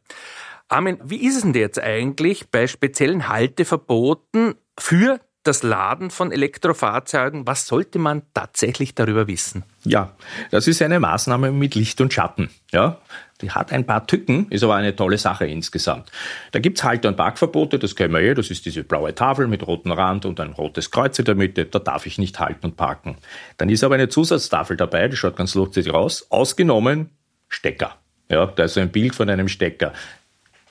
Armin, 0.67 0.99
wie 1.05 1.25
ist 1.25 1.37
es 1.37 1.43
denn 1.43 1.55
jetzt 1.55 1.79
eigentlich 1.79 2.51
bei 2.51 2.67
speziellen 2.67 3.29
Halteverboten 3.29 4.57
für 4.77 5.21
das 5.45 5.63
Laden 5.63 6.11
von 6.11 6.33
Elektrofahrzeugen. 6.33 7.47
Was 7.47 7.67
sollte 7.67 7.99
man 7.99 8.23
tatsächlich 8.33 8.95
darüber 8.95 9.29
wissen? 9.29 9.63
Ja, 9.85 10.13
das 10.51 10.67
ist 10.67 10.83
eine 10.83 10.99
Maßnahme 10.99 11.53
mit 11.53 11.75
Licht 11.75 12.01
und 12.01 12.13
Schatten. 12.13 12.51
Ja, 12.73 12.99
die 13.41 13.51
hat 13.51 13.73
ein 13.73 13.85
paar 13.85 14.07
Tücken, 14.07 14.47
ist 14.51 14.65
aber 14.65 14.75
eine 14.75 14.97
tolle 14.97 15.19
Sache 15.19 15.47
insgesamt. 15.47 16.11
Da 16.53 16.61
gibt's 16.61 16.83
Halter- 16.83 17.09
und 17.09 17.17
Parkverbote, 17.17 17.79
das 17.79 17.95
kennen 17.95 18.15
wir 18.15 18.21
eh, 18.21 18.35
das 18.35 18.51
ist 18.51 18.65
diese 18.65 18.85
blaue 18.85 19.15
Tafel 19.15 19.47
mit 19.47 19.67
rotem 19.67 19.93
Rand 19.93 20.25
und 20.25 20.41
ein 20.41 20.53
rotes 20.53 20.91
Kreuz 20.91 21.19
in 21.19 21.27
der 21.27 21.35
Mitte, 21.35 21.67
da 21.67 21.79
darf 21.79 22.07
ich 22.07 22.19
nicht 22.19 22.41
halten 22.41 22.67
und 22.67 22.77
parken. 22.77 23.19
Dann 23.59 23.69
ist 23.69 23.85
aber 23.85 23.97
eine 23.97 24.09
Zusatztafel 24.09 24.77
dabei, 24.77 25.09
die 25.09 25.17
schaut 25.17 25.37
ganz 25.37 25.55
lustig 25.55 25.93
raus, 25.93 26.27
ausgenommen 26.31 27.11
Stecker. 27.49 27.97
Ja, 28.31 28.47
da 28.47 28.65
ist 28.65 28.79
ein 28.79 28.91
Bild 28.91 29.15
von 29.15 29.29
einem 29.29 29.49
Stecker. 29.49 29.93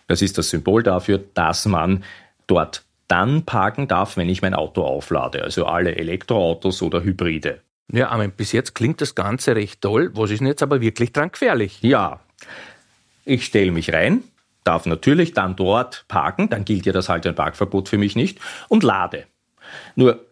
Das 0.08 0.22
ist 0.22 0.38
das 0.38 0.50
Symbol 0.50 0.84
dafür, 0.84 1.24
dass 1.34 1.66
man 1.66 2.04
dort 2.48 2.84
dann 3.08 3.44
parken 3.44 3.88
darf, 3.88 4.18
wenn 4.18 4.30
ich 4.30 4.42
mein 4.42 4.54
Auto 4.54 4.84
auflade. 4.84 5.44
Also 5.44 5.66
alle 5.66 5.96
Elektroautos 5.96 6.82
oder 6.82 7.04
Hybride. 7.04 7.62
Ja, 7.92 8.10
aber 8.10 8.28
bis 8.28 8.52
jetzt 8.52 8.76
klingt 8.76 9.02
das 9.02 9.16
Ganze 9.16 9.56
recht 9.56 9.82
toll. 9.82 10.12
Was 10.14 10.32
ist 10.32 10.40
denn 10.40 10.48
jetzt 10.48 10.64
aber 10.64 10.82
wirklich 10.82 11.12
dran 11.12 11.32
gefährlich? 11.32 11.80
Ja, 11.82 12.22
ich 13.26 13.46
stelle 13.46 13.72
mich 13.72 13.94
rein, 13.94 14.24
darf 14.64 14.86
natürlich 14.86 15.34
dann 15.34 15.56
dort 15.56 16.06
parken, 16.08 16.50
dann 16.50 16.66
gilt 16.66 16.86
ja 16.86 16.94
das 16.94 17.10
halt 17.10 17.28
ein 17.28 17.36
Parkverbot 17.36 17.90
für 17.90 17.98
mich 17.98 18.16
nicht 18.16 18.40
und 18.70 18.84
lade. 18.84 19.26
Nur 19.96 20.26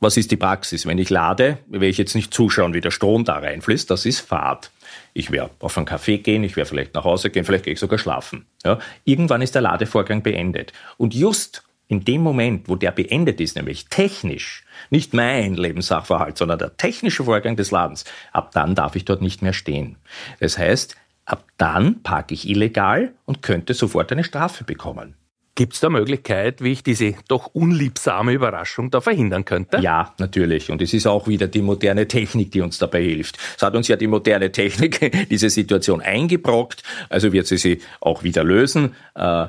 was 0.00 0.16
ist 0.16 0.30
die 0.30 0.36
Praxis? 0.36 0.86
Wenn 0.86 0.96
ich 0.96 1.10
lade, 1.10 1.58
will 1.66 1.88
ich 1.88 1.98
jetzt 1.98 2.14
nicht 2.14 2.32
zuschauen, 2.32 2.72
wie 2.72 2.80
der 2.80 2.90
Strom 2.90 3.24
da 3.24 3.34
reinfließt, 3.34 3.90
das 3.90 4.06
ist 4.06 4.20
Fahrt. 4.20 4.70
Ich 5.12 5.30
werde 5.30 5.50
auf 5.60 5.76
einen 5.76 5.86
Kaffee 5.86 6.18
gehen, 6.18 6.42
ich 6.42 6.56
werde 6.56 6.70
vielleicht 6.70 6.94
nach 6.94 7.04
Hause 7.04 7.28
gehen, 7.28 7.44
vielleicht 7.44 7.64
gehe 7.64 7.74
ich 7.74 7.80
sogar 7.80 7.98
schlafen. 7.98 8.46
Ja? 8.64 8.78
Irgendwann 9.04 9.42
ist 9.42 9.54
der 9.54 9.62
Ladevorgang 9.62 10.22
beendet. 10.22 10.72
Und 10.96 11.14
just 11.14 11.64
in 11.90 12.04
dem 12.04 12.22
Moment, 12.22 12.68
wo 12.68 12.76
der 12.76 12.92
beendet 12.92 13.40
ist, 13.40 13.56
nämlich 13.56 13.86
technisch, 13.86 14.64
nicht 14.90 15.12
mein 15.12 15.54
Lebenssachverhalt, 15.54 16.38
sondern 16.38 16.60
der 16.60 16.76
technische 16.76 17.24
Vorgang 17.24 17.56
des 17.56 17.72
Ladens, 17.72 18.04
ab 18.32 18.52
dann 18.52 18.76
darf 18.76 18.94
ich 18.94 19.04
dort 19.04 19.22
nicht 19.22 19.42
mehr 19.42 19.52
stehen. 19.52 19.96
Das 20.38 20.56
heißt, 20.56 20.96
ab 21.24 21.44
dann 21.58 22.00
parke 22.02 22.32
ich 22.32 22.48
illegal 22.48 23.12
und 23.24 23.42
könnte 23.42 23.74
sofort 23.74 24.12
eine 24.12 24.22
Strafe 24.22 24.62
bekommen. 24.62 25.16
Gibt 25.56 25.74
es 25.74 25.80
da 25.80 25.90
Möglichkeit, 25.90 26.62
wie 26.62 26.70
ich 26.70 26.84
diese 26.84 27.16
doch 27.26 27.46
unliebsame 27.46 28.32
Überraschung 28.32 28.92
da 28.92 29.00
verhindern 29.00 29.44
könnte? 29.44 29.78
Ja, 29.80 30.14
natürlich. 30.18 30.70
Und 30.70 30.80
es 30.80 30.94
ist 30.94 31.08
auch 31.08 31.26
wieder 31.26 31.48
die 31.48 31.60
moderne 31.60 32.06
Technik, 32.06 32.52
die 32.52 32.60
uns 32.60 32.78
dabei 32.78 33.02
hilft. 33.02 33.36
Es 33.56 33.62
hat 33.62 33.74
uns 33.74 33.88
ja 33.88 33.96
die 33.96 34.06
moderne 34.06 34.52
Technik 34.52 35.26
diese 35.30 35.50
Situation 35.50 36.00
eingebrockt, 36.00 36.84
also 37.08 37.32
wird 37.32 37.48
sie 37.48 37.58
sie 37.58 37.80
auch 38.00 38.22
wieder 38.22 38.44
lösen. 38.44 38.94
Äh, 39.16 39.48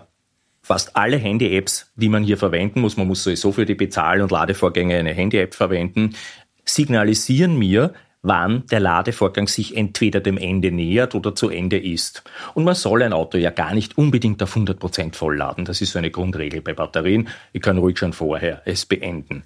fast 0.72 0.96
alle 0.96 1.18
Handy-Apps, 1.18 1.92
die 1.98 2.08
man 2.08 2.24
hier 2.24 2.38
verwenden 2.38 2.80
muss, 2.80 2.96
man 2.96 3.06
muss 3.06 3.26
sowieso 3.26 3.52
für 3.52 3.66
die 3.66 3.76
Bezahl- 3.76 4.22
und 4.22 4.32
Ladevorgänge 4.32 4.96
eine 4.96 5.12
Handy-App 5.12 5.54
verwenden, 5.54 6.16
signalisieren 6.64 7.60
mir, 7.60 7.94
wann 8.22 8.66
der 8.68 8.80
Ladevorgang 8.80 9.50
sich 9.50 9.76
entweder 9.76 10.22
dem 10.22 10.38
Ende 10.38 10.72
nähert 10.72 11.14
oder 11.14 11.36
zu 11.36 11.50
Ende 11.50 11.78
ist. 11.78 12.24
Und 12.54 12.64
man 12.64 12.76
soll 12.76 13.04
ein 13.04 13.12
Auto 13.12 13.38
ja 13.38 13.50
gar 13.50 13.74
nicht 13.74 13.98
unbedingt 13.98 14.42
auf 14.42 14.52
100 14.52 14.80
Prozent 14.80 15.18
vollladen. 15.18 15.66
Das 15.66 15.82
ist 15.82 15.92
so 15.92 16.00
eine 16.00 16.10
Grundregel 16.10 16.62
bei 16.62 16.72
Batterien. 16.72 17.28
Ich 17.52 17.62
kann 17.62 17.78
ruhig 17.78 17.98
schon 17.98 18.14
vorher 18.14 18.62
es 18.64 18.86
beenden. 18.86 19.44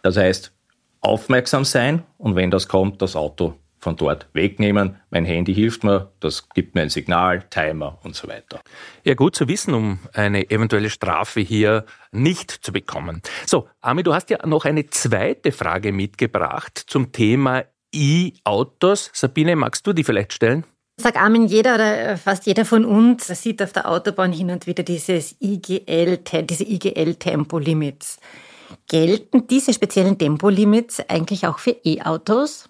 Das 0.00 0.16
heißt, 0.16 0.50
aufmerksam 1.02 1.66
sein 1.66 2.04
und 2.16 2.36
wenn 2.36 2.50
das 2.50 2.68
kommt, 2.68 3.02
das 3.02 3.16
Auto 3.16 3.52
von 3.84 3.96
dort 3.96 4.26
wegnehmen. 4.32 4.96
Mein 5.10 5.24
Handy 5.24 5.54
hilft 5.54 5.84
mir, 5.84 6.10
das 6.20 6.48
gibt 6.48 6.74
mir 6.74 6.80
ein 6.82 6.88
Signal, 6.88 7.44
Timer 7.50 7.98
und 8.02 8.16
so 8.16 8.26
weiter. 8.26 8.60
Ja, 9.04 9.14
gut 9.14 9.36
zu 9.36 9.46
wissen, 9.46 9.74
um 9.74 9.98
eine 10.14 10.50
eventuelle 10.50 10.90
Strafe 10.90 11.40
hier 11.40 11.84
nicht 12.10 12.50
zu 12.50 12.72
bekommen. 12.72 13.22
So, 13.46 13.68
Ami, 13.80 14.02
du 14.02 14.14
hast 14.14 14.30
ja 14.30 14.44
noch 14.46 14.64
eine 14.64 14.86
zweite 14.86 15.52
Frage 15.52 15.92
mitgebracht 15.92 16.82
zum 16.86 17.12
Thema 17.12 17.64
E-Autos. 17.92 19.10
Sabine, 19.12 19.54
magst 19.54 19.86
du 19.86 19.92
die 19.92 20.02
vielleicht 20.02 20.32
stellen? 20.32 20.64
Sag 20.96 21.16
Armin, 21.16 21.46
jeder 21.46 21.74
oder 21.74 22.16
fast 22.16 22.46
jeder 22.46 22.64
von 22.64 22.84
uns 22.84 23.26
sieht 23.26 23.62
auf 23.62 23.72
der 23.72 23.90
Autobahn 23.90 24.32
hin 24.32 24.50
und 24.50 24.66
wieder 24.66 24.82
dieses 24.82 25.36
IGL, 25.40 26.18
diese 26.18 26.64
IGL-Tempolimits. 26.64 28.18
Gelten 28.88 29.46
diese 29.48 29.72
speziellen 29.72 30.16
Tempolimits 30.16 31.00
eigentlich 31.08 31.46
auch 31.46 31.58
für 31.58 31.76
E-Autos? 31.84 32.68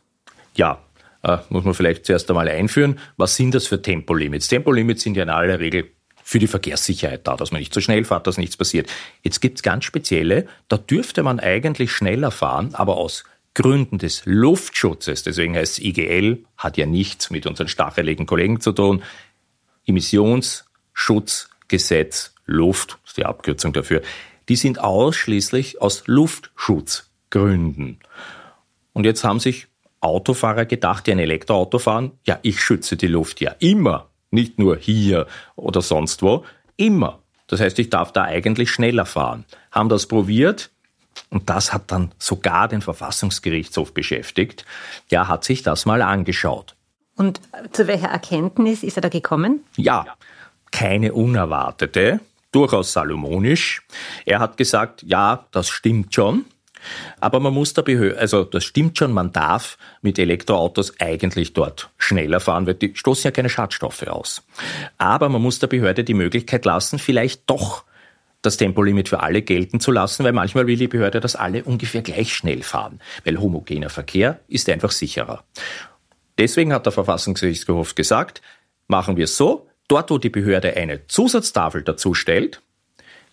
Ja, 0.55 0.84
äh, 1.25 1.39
muss 1.49 1.65
man 1.65 1.75
vielleicht 1.75 2.07
zuerst 2.07 2.31
einmal 2.31 2.49
einführen. 2.49 3.01
Was 3.17 3.35
sind 3.37 3.53
das 3.55 3.67
für 3.67 3.83
Tempolimits? 3.83 4.47
Tempolimits 4.49 5.03
sind 5.03 5.17
ja 5.17 5.25
in 5.25 5.31
aller 5.31 5.59
Regel 5.59 5.91
für 6.23 6.39
die 6.39 6.47
Verkehrssicherheit 6.47 7.27
da, 7.27 7.37
dass 7.37 7.51
man 7.51 7.61
nicht 7.61 7.75
zu 7.75 7.81
so 7.81 7.85
schnell 7.85 8.05
fährt, 8.05 8.27
dass 8.27 8.39
nichts 8.39 8.57
passiert. 8.57 8.89
Jetzt 9.23 9.41
gibt 9.41 9.59
es 9.59 9.63
ganz 9.63 9.85
spezielle, 9.85 10.47
da 10.69 10.79
dürfte 10.79 11.23
man 11.23 11.39
eigentlich 11.41 11.93
schneller 11.93 12.31
fahren, 12.31 12.75
aber 12.75 12.97
aus 12.97 13.25
Gründen 13.55 13.99
des 13.99 14.23
Luftschutzes, 14.25 15.23
deswegen 15.23 15.55
heißt 15.55 15.79
es 15.79 15.85
IGL, 15.85 16.45
hat 16.57 16.77
ja 16.77 16.87
nichts 16.87 17.31
mit 17.31 17.47
unseren 17.47 17.69
stacheligen 17.69 18.27
Kollegen 18.27 18.61
zu 18.61 18.73
tun, 18.73 19.05
Emissionsschutzgesetz 19.87 22.35
Luft, 22.47 22.99
ist 23.07 23.17
die 23.17 23.27
Abkürzung 23.27 23.73
dafür, 23.73 24.03
die 24.49 24.57
sind 24.57 24.81
ausschließlich 24.81 25.81
aus 25.81 26.03
Luftschutzgründen. 26.07 28.01
Und 28.93 29.05
jetzt 29.05 29.23
haben 29.25 29.41
sich 29.41 29.69
Autofahrer 30.05 30.67
gedacht, 30.67 31.07
die 31.07 31.13
ein 31.13 31.19
Elektroauto 31.19 31.79
fahren, 31.79 32.13
ja, 32.25 32.39
ich 32.43 32.61
schütze 32.61 32.97
die 32.97 33.07
Luft 33.07 33.41
ja 33.41 33.55
immer, 33.59 34.09
nicht 34.31 34.59
nur 34.59 34.77
hier 34.77 35.27
oder 35.57 35.83
sonst 35.83 36.23
wo, 36.23 36.45
immer. 36.77 37.21
Das 37.47 37.61
heißt, 37.61 37.79
ich 37.79 37.91
darf 37.91 38.13
da 38.13 38.25
eigentlich 38.25 38.71
schneller 38.71 39.07
fahren. 39.07 39.45
Haben 39.71 39.89
das 39.89 40.07
probiert, 40.07 40.71
und 41.31 41.49
das 41.51 41.73
hat 41.73 41.91
dann 41.93 42.13
sogar 42.19 42.69
den 42.69 42.83
Verfassungsgerichtshof 42.83 43.95
beschäftigt. 43.95 44.65
Der 45.11 45.29
hat 45.29 45.45
sich 45.45 45.63
das 45.63 45.87
mal 45.87 46.03
angeschaut. 46.03 46.75
Und 47.17 47.41
zu 47.73 47.87
welcher 47.87 48.09
Erkenntnis 48.09 48.83
ist 48.83 48.97
er 48.97 49.03
da 49.03 49.09
gekommen? 49.09 49.65
Ja, 49.77 50.07
keine 50.73 51.13
unerwartete, 51.13 52.21
durchaus 52.51 52.93
salomonisch. 52.93 53.83
Er 54.27 54.41
hat 54.41 54.57
gesagt, 54.57 55.05
ja, 55.05 55.47
das 55.53 55.69
stimmt 55.69 56.15
schon. 56.15 56.45
Aber 57.21 57.41
man 57.41 57.55
muss 57.55 57.75
da 57.75 57.83
Behörde, 57.83 58.19
also 58.19 58.45
das 58.45 58.65
stimmt 58.65 58.99
schon, 58.99 59.13
man 59.13 59.33
darf 59.33 59.79
mit 60.03 60.19
Elektroautos 60.19 61.01
eigentlich 61.01 61.53
dort 61.53 61.91
schneller 61.99 62.41
fahren, 62.41 62.67
weil 62.67 62.75
die 62.75 62.95
stoßen 62.95 63.25
ja 63.25 63.31
keine 63.31 63.49
Schadstoffe 63.49 64.03
aus. 64.05 64.43
Aber 64.99 65.29
man 65.29 65.43
muss 65.43 65.59
der 65.59 65.67
Behörde 65.67 66.05
die 66.05 66.15
Möglichkeit 66.15 66.65
lassen, 66.65 66.99
vielleicht 66.99 67.49
doch 67.49 67.85
das 68.45 68.57
Tempolimit 68.57 69.09
für 69.09 69.21
alle 69.21 69.43
gelten 69.43 69.81
zu 69.81 69.91
lassen, 69.91 70.25
weil 70.25 70.33
manchmal 70.33 70.67
will 70.67 70.77
die 70.77 70.89
Behörde, 70.89 71.21
dass 71.21 71.37
alle 71.37 71.65
ungefähr 71.65 72.03
gleich 72.03 72.35
schnell 72.35 72.63
fahren, 72.63 73.01
weil 73.25 73.41
homogener 73.41 73.91
Verkehr 73.91 74.41
ist 74.49 74.69
einfach 74.69 74.91
sicherer. 74.91 75.45
Deswegen 76.39 76.73
hat 76.73 76.87
der 76.87 76.93
Verfassungsgerichtshof 76.93 77.95
gesagt, 77.95 78.43
machen 78.89 79.17
wir 79.17 79.25
es 79.25 79.37
so, 79.37 79.69
dort 79.89 80.11
wo 80.11 80.19
die 80.19 80.31
Behörde 80.31 80.77
eine 80.77 81.07
Zusatztafel 81.07 81.83
dazu 81.83 82.15
stellt, 82.15 82.61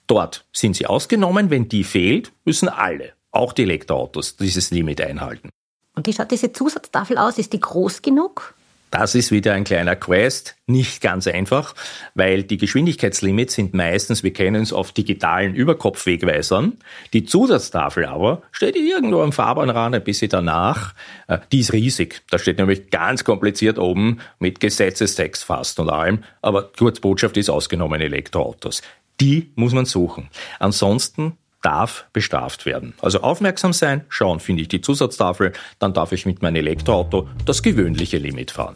dort 0.08 0.46
sind 0.54 0.76
sie 0.76 0.86
ausgenommen, 0.86 1.50
wenn 1.50 1.68
die 1.68 1.84
fehlt, 1.84 2.32
müssen 2.46 2.70
alle, 2.70 3.14
auch 3.32 3.54
die 3.54 3.63
Elektroautos, 3.63 4.38
dieses 4.38 4.72
Limit 4.72 5.02
einhalten. 5.02 5.50
Und 5.96 6.08
wie 6.08 6.13
schaut 6.13 6.32
diese 6.32 6.54
Zusatztafel 6.54 7.17
aus? 7.17 7.38
Ist 7.38 7.54
die 7.54 7.60
groß 7.60 8.02
genug? 8.02 8.54
Das 8.91 9.15
ist 9.15 9.32
wieder 9.32 9.54
ein 9.54 9.63
kleiner 9.63 9.96
Quest, 9.96 10.58
nicht 10.67 11.02
ganz 11.02 11.26
einfach, 11.26 11.76
weil 12.13 12.44
die 12.44 12.58
Geschwindigkeitslimits 12.58 13.54
sind 13.54 13.74
meistens, 13.74 14.22
wir 14.22 14.34
kennen 14.34 14.62
es, 14.62 14.74
auf 14.74 14.91
digitalen 14.91 15.56
Überkopfwegweisern. 15.56 16.74
Die 17.13 17.24
Zusatztafel 17.24 18.06
aber 18.06 18.41
steht 18.52 18.76
irgendwo 18.76 19.22
am 19.22 19.32
Fahrbahnrand 19.32 19.96
ein 19.96 20.04
bisschen 20.04 20.30
danach. 20.30 20.94
Äh, 21.30 21.38
die 21.54 21.62
ist 21.62 21.72
riesig. 21.72 22.22
Da 22.30 22.38
steht 22.38 22.58
nämlich 22.58 22.89
ganz 22.89 23.24
kompliziert 23.24 23.80
oben 23.80 24.20
mit 24.39 24.60
Gesetzestext 24.60 25.46
fast 25.46 25.80
und 25.80 25.89
allem. 25.89 26.26
Aber 26.41 26.63
Kurzbotschaft 26.78 27.38
ist 27.38 27.50
ausgenommen 27.50 28.02
Elektroautos. 28.02 28.82
Die 29.22 29.52
muss 29.56 29.72
man 29.72 29.86
suchen. 29.86 30.30
Ansonsten 30.60 31.38
darf 31.62 32.06
bestraft 32.13 32.65
werden. 32.65 32.93
Also 33.02 33.21
aufmerksam 33.21 33.74
sein, 33.74 34.06
schauen, 34.10 34.39
finde 34.39 34.63
ich 34.63 34.67
die 34.67 34.82
Zusatztafel, 34.82 35.54
dann 35.80 35.93
darf 35.93 36.12
ich 36.12 36.26
mit 36.26 36.41
meinem 36.41 36.58
Elektroauto 36.58 37.28
das 37.45 37.63
gewöhnliche 37.63 38.17
Limit 38.17 38.52
fahren. 38.52 38.76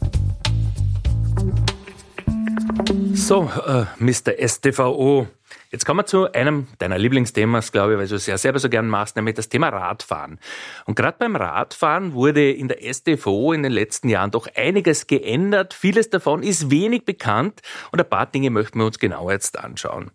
So, 3.14 3.50
äh, 3.66 3.86
Mr. 4.00 4.48
STVO, 4.48 5.28
Jetzt 5.72 5.86
kommen 5.86 6.00
wir 6.00 6.06
zu 6.06 6.32
einem 6.32 6.68
deiner 6.78 6.98
Lieblingsthemas, 6.98 7.74
glaube 7.74 7.94
ich, 7.94 8.00
weil 8.00 8.08
du 8.08 8.16
es 8.16 8.28
ja 8.28 8.38
selber 8.38 8.60
so 8.60 8.70
gern 8.70 8.88
machst, 8.88 9.18
nämlich 9.18 9.36
das 9.36 9.50
Thema 9.50 9.68
Radfahren. 9.70 10.40
Und 10.86 10.96
gerade 10.96 11.18
beim 11.20 11.36
Radfahren 11.36 12.14
wurde 12.14 12.50
in 12.50 12.70
der 12.70 12.78
STVO 12.82 13.52
in 13.52 13.64
den 13.64 13.74
letzten 13.74 14.08
Jahren 14.08 14.32
doch 14.32 14.48
einiges 14.56 15.08
geändert. 15.08 15.74
Vieles 15.74 16.10
davon 16.10 16.44
ist 16.44 16.72
wenig 16.72 17.04
bekannt 17.04 17.62
und 17.92 18.00
ein 18.00 18.10
paar 18.10 18.26
Dinge 18.26 18.52
möchten 18.52 18.80
wir 18.80 18.86
uns 18.86 19.00
genauer 19.00 19.34
jetzt 19.34 19.60
anschauen. 19.60 20.12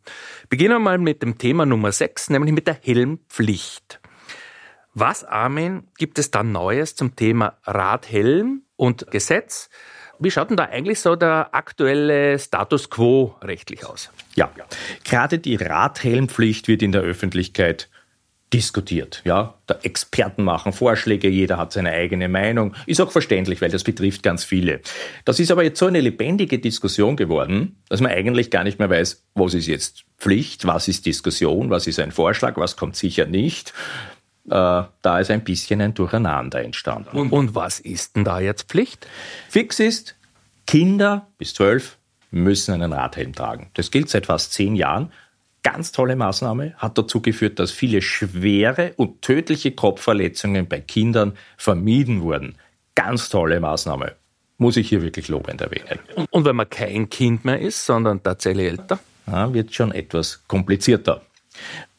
Beginnen 0.49 0.77
wir 0.77 0.79
mal 0.79 0.99
mit 0.99 1.23
dem 1.23 1.37
Thema 1.37 1.67
Nummer 1.67 1.93
6, 1.93 2.31
nämlich 2.31 2.55
mit 2.55 2.67
der 2.67 2.79
Helmpflicht. 2.81 4.01
Was, 4.95 5.25
Armin, 5.25 5.89
gibt 5.99 6.19
es 6.19 6.31
da 6.31 6.43
Neues 6.43 6.97
zum 6.97 7.17
Thema 7.17 7.59
Radhelm 7.65 8.63
und 8.77 9.11
Gesetz? 9.11 9.69
Wie 10.21 10.31
schaut 10.31 10.51
denn 10.51 10.59
da 10.59 10.65
eigentlich 10.65 11.01
so 11.01 11.17
der 11.17 11.55
aktuelle 11.55 12.39
Status 12.39 12.91
quo 12.91 13.35
rechtlich 13.43 13.87
aus? 13.87 14.11
Ja, 14.35 14.51
gerade 15.03 15.39
die 15.39 15.57
Radhelmpflicht 15.57 16.69
wird 16.69 16.83
in 16.83 16.93
der 16.93 17.01
Öffentlichkeit 17.01 17.89
diskutiert. 18.53 19.23
Ja, 19.25 19.55
der 19.69 19.85
Experten 19.85 20.43
machen 20.43 20.73
Vorschläge, 20.73 21.29
jeder 21.29 21.57
hat 21.57 21.73
seine 21.73 21.93
eigene 21.93 22.29
Meinung. 22.29 22.75
Ist 22.87 23.01
auch 23.01 23.13
verständlich, 23.13 23.63
weil 23.63 23.71
das 23.71 23.85
betrifft 23.85 24.23
ganz 24.23 24.45
viele. 24.45 24.81
Das 25.25 25.41
ist 25.41 25.51
aber 25.51 25.63
jetzt 25.63 25.79
so 25.79 25.87
eine 25.87 26.01
lebendige 26.01 26.59
Diskussion 26.59 27.17
geworden, 27.17 27.81
dass 27.89 28.01
man 28.01 28.11
eigentlich 28.11 28.51
gar 28.51 28.65
nicht 28.65 28.79
mehr 28.79 28.91
weiß, 28.91 29.25
was 29.35 29.55
ist 29.55 29.69
jetzt 29.69 30.05
Pflicht, 30.19 30.67
was 30.67 30.89
ist 30.89 31.07
Diskussion, 31.07 31.71
was 31.71 31.87
ist 31.87 31.99
ein 31.99 32.13
Vorschlag, 32.13 32.57
was 32.57 32.77
kommt 32.77 32.97
sicher 32.97 33.25
nicht. 33.25 33.73
Äh, 34.51 34.83
da 35.03 35.21
ist 35.21 35.31
ein 35.31 35.45
bisschen 35.45 35.81
ein 35.81 35.95
Durcheinander 35.95 36.63
entstanden. 36.63 37.17
Und, 37.17 37.31
und 37.31 37.55
was 37.55 37.79
ist 37.79 38.17
denn 38.17 38.25
da 38.25 38.41
jetzt 38.41 38.69
Pflicht? 38.69 39.07
Fix 39.49 39.79
ist, 39.79 40.17
Kinder 40.67 41.29
bis 41.39 41.55
zwölf 41.55 41.97
müssen 42.33 42.75
einen 42.75 42.93
Radhelm 42.93 43.33
tragen. 43.33 43.71
Das 43.75 43.91
gilt 43.91 44.09
seit 44.09 44.27
fast 44.27 44.53
zehn 44.53 44.75
Jahren. 44.75 45.13
Ganz 45.63 45.93
tolle 45.93 46.17
Maßnahme, 46.17 46.75
hat 46.79 46.97
dazu 46.99 47.21
geführt, 47.21 47.59
dass 47.59 47.71
viele 47.71 48.03
schwere 48.03 48.95
und 48.97 49.23
tödliche 49.23 49.73
Kopfverletzungen 49.73 50.67
bei 50.67 50.81
Kindern 50.81 51.37
vermieden 51.57 52.23
wurden. 52.23 52.57
Ganz 52.95 53.29
tolle 53.29 53.61
Maßnahme. 53.61 54.17
Muss 54.59 54.77
ich 54.77 54.89
hier 54.89 55.03
wirklich 55.03 55.29
lobend 55.29 55.61
erwähnen. 55.61 55.99
Und, 56.17 56.33
und 56.33 56.45
wenn 56.45 56.57
man 56.57 56.69
kein 56.69 57.09
Kind 57.09 57.45
mehr 57.45 57.61
ist, 57.61 57.85
sondern 57.85 58.23
tatsächlich 58.23 58.67
älter? 58.67 58.99
Ja, 59.27 59.53
wird 59.53 59.73
schon 59.75 59.93
etwas 59.93 60.43
komplizierter. 60.49 61.23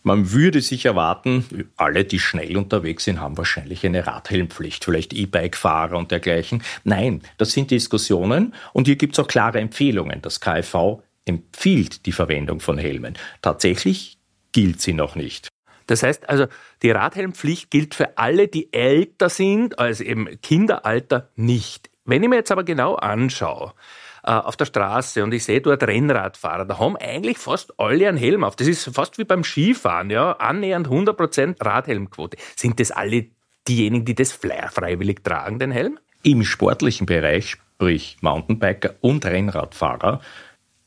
Man 0.04 0.32
würde 0.32 0.62
sich 0.62 0.86
erwarten, 0.86 1.70
alle, 1.78 2.04
die 2.04 2.20
schnell 2.20 2.58
unterwegs 2.58 3.04
sind, 3.04 3.20
haben 3.20 3.38
wahrscheinlich 3.38 3.86
eine 3.86 4.08
Radhelmpflicht, 4.08 4.84
vielleicht 4.84 5.14
E-Bike-Fahrer 5.14 5.98
und 5.98 6.10
dergleichen. 6.10 6.64
Nein, 6.84 7.22
das 7.38 7.52
sind 7.52 7.70
Diskussionen 7.70 8.56
und 8.74 8.88
hier 8.88 8.96
gibt 8.96 9.14
es 9.14 9.20
auch 9.20 9.28
klare 9.28 9.60
Empfehlungen. 9.60 10.22
Das 10.22 10.40
KfV 10.40 11.04
empfiehlt 11.26 12.06
die 12.08 12.12
Verwendung 12.12 12.62
von 12.62 12.80
Helmen. 12.80 13.16
Tatsächlich 13.44 14.18
gilt 14.52 14.82
sie 14.82 14.94
noch 14.94 15.16
nicht. 15.16 15.50
Das 15.86 16.04
heißt 16.04 16.30
also, 16.30 16.48
die 16.82 16.92
Radhelmpflicht 16.92 17.70
gilt 17.70 17.94
für 17.94 18.18
alle, 18.18 18.48
die 18.48 18.74
älter 18.74 19.30
sind, 19.30 19.78
also 19.78 20.04
eben 20.04 20.42
Kinderalter 20.42 21.30
nicht. 21.36 21.90
Wenn 22.06 22.24
ich 22.24 22.30
mir 22.30 22.38
jetzt 22.38 22.52
aber 22.52 22.64
genau 22.64 22.96
anschaue, 22.96 23.74
äh, 24.24 24.32
auf 24.32 24.58
der 24.58 24.66
Straße 24.66 25.24
und 25.24 25.34
ich 25.34 25.44
sehe 25.44 25.62
dort 25.62 25.84
Rennradfahrer, 25.84 26.66
da 26.66 26.80
haben 26.80 26.98
eigentlich 26.98 27.38
fast 27.38 27.80
alle 27.80 28.08
einen 28.08 28.18
Helm 28.18 28.44
auf. 28.44 28.56
Das 28.56 28.68
ist 28.68 28.90
fast 28.94 29.18
wie 29.18 29.24
beim 29.24 29.44
Skifahren, 29.44 30.10
ja, 30.10 30.34
annähernd 30.34 30.88
100% 30.88 31.64
Radhelmquote. 31.64 32.38
Sind 32.56 32.80
das 32.80 32.92
alle 32.92 33.28
diejenigen, 33.68 34.06
die 34.06 34.16
das 34.16 34.32
freiwillig 34.32 35.24
tragen, 35.24 35.60
den 35.60 35.72
Helm? 35.72 36.00
Im 36.24 36.44
sportlichen 36.44 37.08
Bereich, 37.08 37.52
sprich 37.52 38.18
Mountainbiker 38.22 38.96
und 39.02 39.26
Rennradfahrer, 39.26 40.22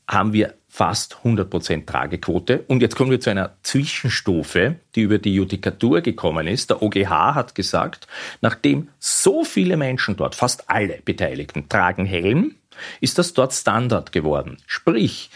haben 0.07 0.33
wir 0.33 0.53
fast 0.67 1.17
100% 1.23 1.85
Tragequote. 1.85 2.65
Und 2.67 2.81
jetzt 2.81 2.95
kommen 2.95 3.09
wir 3.09 3.19
zu 3.19 3.29
einer 3.29 3.55
Zwischenstufe, 3.63 4.75
die 4.93 5.01
über 5.01 5.19
die 5.19 5.33
Judikatur 5.33 6.01
gekommen 6.01 6.47
ist. 6.47 6.69
Der 6.69 6.81
OGH 6.81 7.33
hat 7.33 7.55
gesagt, 7.55 8.07
nachdem 8.41 8.89
so 8.99 9.43
viele 9.45 9.77
Menschen 9.77 10.17
dort, 10.17 10.35
fast 10.35 10.69
alle 10.69 10.99
Beteiligten, 11.03 11.69
tragen 11.69 12.05
Helm, 12.05 12.55
ist 13.01 13.17
das 13.17 13.33
dort 13.33 13.53
Standard 13.53 14.11
geworden. 14.11 14.57
Sprich, 14.67 15.29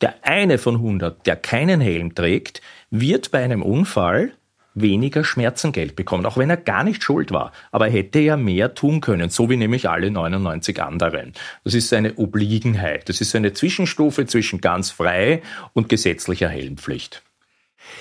der 0.00 0.14
eine 0.22 0.58
von 0.58 0.76
100, 0.76 1.26
der 1.26 1.36
keinen 1.36 1.80
Helm 1.80 2.14
trägt, 2.14 2.60
wird 2.90 3.30
bei 3.30 3.42
einem 3.42 3.62
Unfall 3.62 4.32
weniger 4.74 5.24
Schmerzengeld 5.24 5.96
bekommen, 5.96 6.26
auch 6.26 6.36
wenn 6.36 6.50
er 6.50 6.56
gar 6.56 6.84
nicht 6.84 7.02
schuld 7.02 7.30
war. 7.30 7.52
Aber 7.70 7.86
er 7.86 7.92
hätte 7.92 8.18
ja 8.18 8.36
mehr 8.36 8.74
tun 8.74 9.00
können, 9.00 9.30
so 9.30 9.50
wie 9.50 9.56
nämlich 9.56 9.88
alle 9.88 10.10
99 10.10 10.82
anderen. 10.82 11.32
Das 11.64 11.74
ist 11.74 11.92
eine 11.92 12.14
Obliegenheit. 12.14 13.08
Das 13.08 13.20
ist 13.20 13.34
eine 13.34 13.52
Zwischenstufe 13.52 14.26
zwischen 14.26 14.60
ganz 14.60 14.90
frei 14.90 15.42
und 15.72 15.88
gesetzlicher 15.88 16.48
Helmpflicht. 16.48 17.22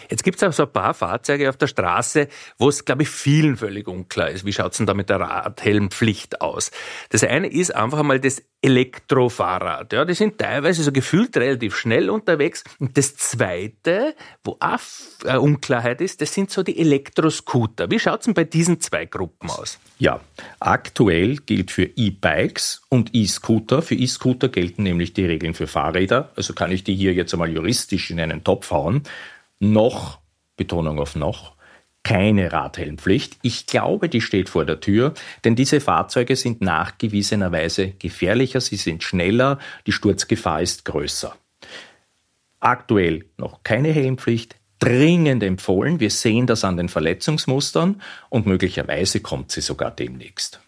Jetzt 0.10 0.24
gibt 0.24 0.38
es 0.38 0.44
auch 0.44 0.54
so 0.54 0.64
ein 0.64 0.72
paar 0.72 0.94
Fahrzeuge 0.94 1.50
auf 1.50 1.58
der 1.58 1.68
Straße, 1.68 2.28
wo 2.58 2.70
es, 2.70 2.86
glaube 2.86 3.04
ich, 3.04 3.10
vielen 3.10 3.58
völlig 3.58 3.88
unklar 3.88 4.30
ist. 4.30 4.46
Wie 4.46 4.54
schaut 4.54 4.72
es 4.72 4.78
denn 4.78 4.88
da 4.88 4.94
mit 4.94 5.10
der 5.10 5.20
Radhelmpflicht 5.20 6.42
aus? 6.42 6.72
Das 7.10 7.24
eine 7.24 7.48
ist 7.48 7.76
einfach 7.76 8.00
einmal 8.00 8.20
das 8.20 8.42
Elektrofahrrad. 8.64 9.92
Ja, 9.92 10.06
die 10.06 10.14
sind 10.14 10.38
teilweise 10.38 10.84
so 10.84 10.92
gefühlt 10.92 11.36
relativ 11.36 11.76
schnell 11.76 12.10
unterwegs. 12.10 12.64
Und 12.80 12.96
das 12.98 13.16
zweite, 13.16 14.16
wo 14.44 14.58
auch 14.60 14.80
äh, 15.26 15.38
Unklarheit 15.38 16.00
ist, 16.00 16.22
das 16.22 16.34
sind 16.34 16.52
so 16.52 16.62
die 16.62 16.78
Elektroscooter. 16.78 17.90
Wie 17.90 18.00
schaut 18.00 18.20
es 18.20 18.26
denn 18.26 18.36
bei 18.36 18.44
diesen 18.44 18.80
zwei 18.80 19.06
Gruppen 19.06 19.50
aus? 19.50 19.80
Ja, 19.98 20.20
aktuell 20.60 21.38
gilt 21.38 21.72
für 21.72 21.86
E-Bikes 21.96 22.84
und 22.90 23.10
E-Scooter. 23.14 23.82
Für 23.82 23.96
E-Scooter 23.96 24.50
gelten 24.50 24.84
nämlich 24.84 25.14
die 25.14 25.26
Regeln 25.26 25.56
für 25.56 25.68
Fahrräder. 25.68 26.32
Also 26.36 26.54
kann 26.54 26.72
ich 26.72 26.84
die 26.84 26.96
hier 26.96 27.14
jetzt 27.14 27.34
einmal 27.34 27.50
juristisch 27.50 28.12
in 28.12 28.20
einen 28.20 28.44
Topf 28.44 28.70
hauen 28.70 29.04
noch, 29.62 30.20
Betonung 30.58 31.00
auf 31.00 31.16
noch, 31.16 31.56
keine 32.04 32.52
Radhelmpflicht. 32.52 33.38
Ich 33.44 33.68
glaube, 33.68 34.10
die 34.10 34.22
steht 34.22 34.50
vor 34.50 34.66
der 34.66 34.80
Tür, 34.80 35.14
denn 35.44 35.56
diese 35.56 35.80
Fahrzeuge 35.80 36.36
sind 36.36 36.62
nachgewiesenerweise 36.62 37.92
gefährlicher, 37.92 38.60
sie 38.60 38.76
sind 38.76 39.04
schneller, 39.04 39.60
die 39.86 39.92
Sturzgefahr 39.92 40.62
ist 40.62 40.86
größer. 40.86 41.36
Aktuell 42.60 43.26
noch 43.38 43.64
keine 43.64 43.90
Helmpflicht, 43.90 44.56
dringend 44.80 45.44
empfohlen. 45.44 46.00
Wir 46.00 46.10
sehen 46.10 46.48
das 46.48 46.64
an 46.64 46.78
den 46.78 46.90
Verletzungsmustern 46.90 48.02
und 48.30 48.46
möglicherweise 48.48 49.20
kommt 49.20 49.52
sie 49.52 49.62
sogar 49.62 49.92
demnächst. 49.92 50.60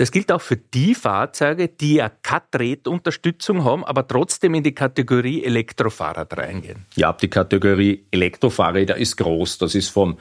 Das 0.00 0.10
gilt 0.10 0.32
auch 0.32 0.40
für 0.40 0.56
die 0.56 0.94
Fahrzeuge, 0.94 1.68
die 1.68 1.96
ja 1.96 2.08
Cut-Rate-Unterstützung 2.08 3.64
haben, 3.64 3.84
aber 3.84 4.08
trotzdem 4.08 4.54
in 4.54 4.62
die 4.62 4.72
Kategorie 4.72 5.44
Elektrofahrrad 5.44 6.38
reingehen. 6.38 6.86
Ja, 6.96 7.12
die 7.12 7.28
Kategorie 7.28 8.06
Elektrofahrräder 8.10 8.96
ist 8.96 9.18
groß. 9.18 9.58
Das 9.58 9.74
ist 9.74 9.90
vom 9.90 10.16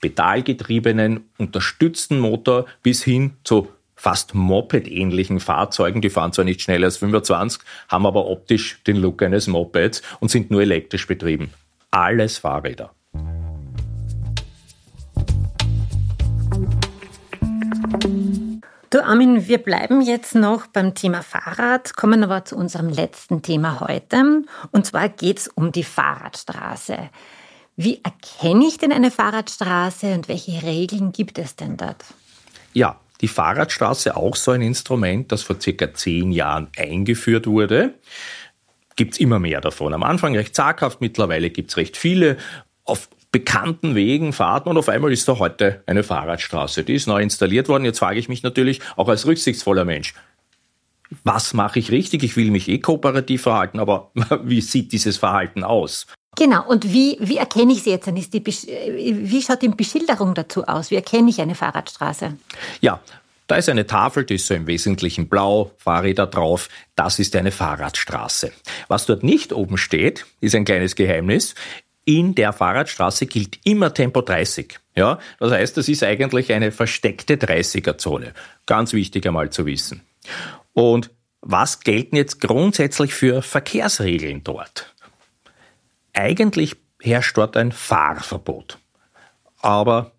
pedalgetriebenen, 0.00 1.28
unterstützten 1.36 2.20
Motor 2.20 2.66
bis 2.84 3.02
hin 3.02 3.32
zu 3.42 3.66
fast 3.96 4.36
Moped-ähnlichen 4.36 5.40
Fahrzeugen. 5.40 6.00
Die 6.00 6.10
fahren 6.10 6.32
zwar 6.32 6.44
nicht 6.44 6.62
schneller 6.62 6.84
als 6.84 6.98
25, 6.98 7.60
haben 7.88 8.06
aber 8.06 8.26
optisch 8.26 8.84
den 8.86 8.98
Look 8.98 9.20
eines 9.20 9.48
Mopeds 9.48 10.00
und 10.20 10.30
sind 10.30 10.52
nur 10.52 10.62
elektrisch 10.62 11.08
betrieben. 11.08 11.50
Alles 11.90 12.38
Fahrräder. 12.38 12.94
Du 18.94 19.04
Armin, 19.04 19.48
wir 19.48 19.58
bleiben 19.58 20.02
jetzt 20.02 20.36
noch 20.36 20.68
beim 20.68 20.94
Thema 20.94 21.24
Fahrrad, 21.24 21.96
kommen 21.96 22.22
aber 22.22 22.44
zu 22.44 22.54
unserem 22.54 22.88
letzten 22.88 23.42
Thema 23.42 23.80
heute. 23.80 24.42
Und 24.70 24.86
zwar 24.86 25.08
geht 25.08 25.40
es 25.40 25.48
um 25.48 25.72
die 25.72 25.82
Fahrradstraße. 25.82 27.10
Wie 27.74 28.00
erkenne 28.04 28.64
ich 28.64 28.78
denn 28.78 28.92
eine 28.92 29.10
Fahrradstraße 29.10 30.14
und 30.14 30.28
welche 30.28 30.62
Regeln 30.62 31.10
gibt 31.10 31.40
es 31.40 31.56
denn 31.56 31.76
dort? 31.76 32.04
Ja, 32.72 33.00
die 33.20 33.26
Fahrradstraße 33.26 34.16
auch 34.16 34.36
so 34.36 34.52
ein 34.52 34.62
Instrument, 34.62 35.32
das 35.32 35.42
vor 35.42 35.60
circa 35.60 35.92
zehn 35.92 36.30
Jahren 36.30 36.68
eingeführt 36.76 37.48
wurde. 37.48 37.94
Gibt 38.94 39.14
es 39.14 39.18
immer 39.18 39.40
mehr 39.40 39.60
davon. 39.60 39.92
Am 39.92 40.04
Anfang 40.04 40.36
recht 40.36 40.54
zaghaft, 40.54 41.00
mittlerweile 41.00 41.50
gibt 41.50 41.72
es 41.72 41.76
recht 41.78 41.96
viele. 41.96 42.36
Auf 42.84 43.08
bekannten 43.34 43.96
Wegen, 43.96 44.32
Fahrten 44.32 44.68
und 44.68 44.76
auf 44.76 44.88
einmal 44.88 45.12
ist 45.12 45.26
da 45.26 45.40
heute 45.40 45.82
eine 45.86 46.04
Fahrradstraße. 46.04 46.84
Die 46.84 46.94
ist 46.94 47.08
neu 47.08 47.20
installiert 47.20 47.68
worden. 47.68 47.84
Jetzt 47.84 47.98
frage 47.98 48.20
ich 48.20 48.28
mich 48.28 48.44
natürlich 48.44 48.80
auch 48.94 49.08
als 49.08 49.26
rücksichtsvoller 49.26 49.84
Mensch, 49.84 50.14
was 51.24 51.52
mache 51.52 51.80
ich 51.80 51.90
richtig? 51.90 52.22
Ich 52.22 52.36
will 52.36 52.52
mich 52.52 52.68
eh 52.68 52.78
kooperativ 52.78 53.42
verhalten, 53.42 53.80
aber 53.80 54.12
wie 54.44 54.60
sieht 54.60 54.92
dieses 54.92 55.16
Verhalten 55.16 55.64
aus? 55.64 56.06
Genau, 56.36 56.64
und 56.68 56.92
wie, 56.92 57.16
wie 57.18 57.38
erkenne 57.38 57.72
ich 57.72 57.82
sie 57.82 57.90
jetzt? 57.90 58.06
Dann 58.06 58.16
ist 58.16 58.34
die, 58.34 58.46
wie 58.46 59.42
schaut 59.42 59.62
die 59.62 59.68
Beschilderung 59.68 60.34
dazu 60.34 60.64
aus? 60.68 60.92
Wie 60.92 60.96
erkenne 60.96 61.28
ich 61.28 61.40
eine 61.40 61.56
Fahrradstraße? 61.56 62.34
Ja, 62.82 63.00
da 63.48 63.56
ist 63.56 63.68
eine 63.68 63.86
Tafel, 63.86 64.24
die 64.24 64.36
ist 64.36 64.46
so 64.46 64.54
im 64.54 64.68
Wesentlichen 64.68 65.28
blau, 65.28 65.72
Fahrräder 65.78 66.26
drauf. 66.26 66.68
Das 66.94 67.18
ist 67.18 67.34
eine 67.34 67.50
Fahrradstraße. 67.50 68.52
Was 68.86 69.06
dort 69.06 69.22
nicht 69.24 69.52
oben 69.52 69.76
steht, 69.76 70.24
ist 70.40 70.54
ein 70.54 70.64
kleines 70.64 70.94
Geheimnis 70.94 71.54
in 72.04 72.34
der 72.34 72.52
Fahrradstraße 72.52 73.26
gilt 73.26 73.58
immer 73.64 73.92
Tempo 73.94 74.20
30. 74.20 74.78
Ja, 74.96 75.18
das 75.38 75.52
heißt, 75.52 75.76
das 75.76 75.88
ist 75.88 76.02
eigentlich 76.02 76.52
eine 76.52 76.70
versteckte 76.70 77.36
30er-Zone. 77.36 78.34
Ganz 78.66 78.92
wichtig 78.92 79.26
einmal 79.26 79.50
zu 79.50 79.66
wissen. 79.66 80.02
Und 80.72 81.10
was 81.40 81.80
gelten 81.80 82.16
jetzt 82.16 82.40
grundsätzlich 82.40 83.14
für 83.14 83.42
Verkehrsregeln 83.42 84.44
dort? 84.44 84.94
Eigentlich 86.12 86.76
herrscht 87.00 87.36
dort 87.36 87.56
ein 87.56 87.72
Fahrverbot. 87.72 88.78
Aber 89.60 90.12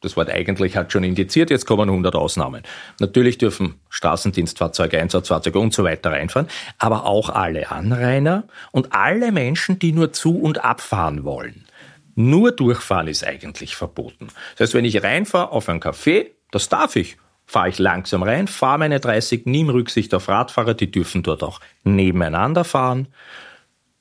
das 0.00 0.16
Wort 0.16 0.30
eigentlich 0.30 0.76
hat 0.76 0.92
schon 0.92 1.04
indiziert, 1.04 1.50
jetzt 1.50 1.66
kommen 1.66 1.88
100 1.88 2.14
Ausnahmen. 2.14 2.62
Natürlich 2.98 3.38
dürfen 3.38 3.74
Straßendienstfahrzeuge, 3.90 4.98
Einsatzfahrzeuge 4.98 5.58
und 5.58 5.74
so 5.74 5.84
weiter 5.84 6.12
reinfahren, 6.12 6.48
aber 6.78 7.04
auch 7.04 7.28
alle 7.28 7.70
Anrainer 7.70 8.44
und 8.72 8.94
alle 8.94 9.30
Menschen, 9.30 9.78
die 9.78 9.92
nur 9.92 10.12
zu 10.12 10.38
und 10.40 10.64
abfahren 10.64 11.24
wollen. 11.24 11.66
Nur 12.14 12.52
durchfahren 12.52 13.08
ist 13.08 13.24
eigentlich 13.24 13.76
verboten. 13.76 14.28
Das 14.56 14.68
heißt, 14.68 14.74
wenn 14.74 14.84
ich 14.84 15.02
reinfahre 15.02 15.52
auf 15.52 15.68
ein 15.68 15.80
Café, 15.80 16.28
das 16.50 16.68
darf 16.68 16.96
ich, 16.96 17.16
fahre 17.46 17.68
ich 17.68 17.78
langsam 17.78 18.22
rein, 18.22 18.48
fahre 18.48 18.78
meine 18.78 19.00
30, 19.00 19.46
nehme 19.46 19.74
Rücksicht 19.74 20.14
auf 20.14 20.28
Radfahrer, 20.28 20.74
die 20.74 20.90
dürfen 20.90 21.22
dort 21.22 21.42
auch 21.42 21.60
nebeneinander 21.84 22.64
fahren 22.64 23.08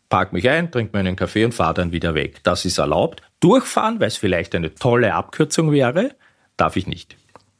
park 0.09 0.33
mich 0.33 0.49
ein, 0.49 0.71
trinke 0.71 0.95
mir 0.95 0.99
einen 0.99 1.15
Kaffee 1.15 1.45
und 1.45 1.53
fahre 1.53 1.75
dann 1.75 1.91
wieder 1.91 2.15
weg. 2.15 2.43
Das 2.43 2.65
ist 2.65 2.77
erlaubt. 2.77 3.21
Durchfahren, 3.39 3.99
weil 3.99 4.07
es 4.07 4.17
vielleicht 4.17 4.53
eine 4.55 4.73
tolle 4.73 5.13
Abkürzung 5.13 5.71
wäre, 5.71 6.15
darf 6.57 6.75
ich 6.75 6.87
nicht. 6.87 7.15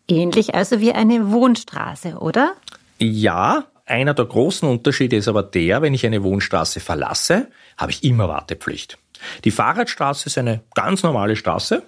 Ähnlich 0.08 0.56
also 0.56 0.82
wie 0.82 0.92
eine 0.92 1.32
Wohnstraße, 1.32 2.18
oder? 2.18 2.54
Ja, 2.98 3.66
einer 3.86 4.14
der 4.14 4.26
großen 4.26 4.68
Unterschiede 4.68 5.16
ist 5.16 5.28
aber 5.28 5.44
der, 5.44 5.82
wenn 5.82 5.94
ich 5.94 6.06
eine 6.06 6.24
Wohnstraße 6.24 6.80
verlasse, 6.80 7.48
habe 7.78 7.92
ich 7.92 8.04
immer 8.04 8.28
Wartepflicht. 8.28 8.98
Die 9.44 9.52
Fahrradstraße 9.52 10.28
ist 10.28 10.38
eine 10.38 10.62
ganz 10.74 11.04
normale 11.04 11.36
Straße, 11.36 11.84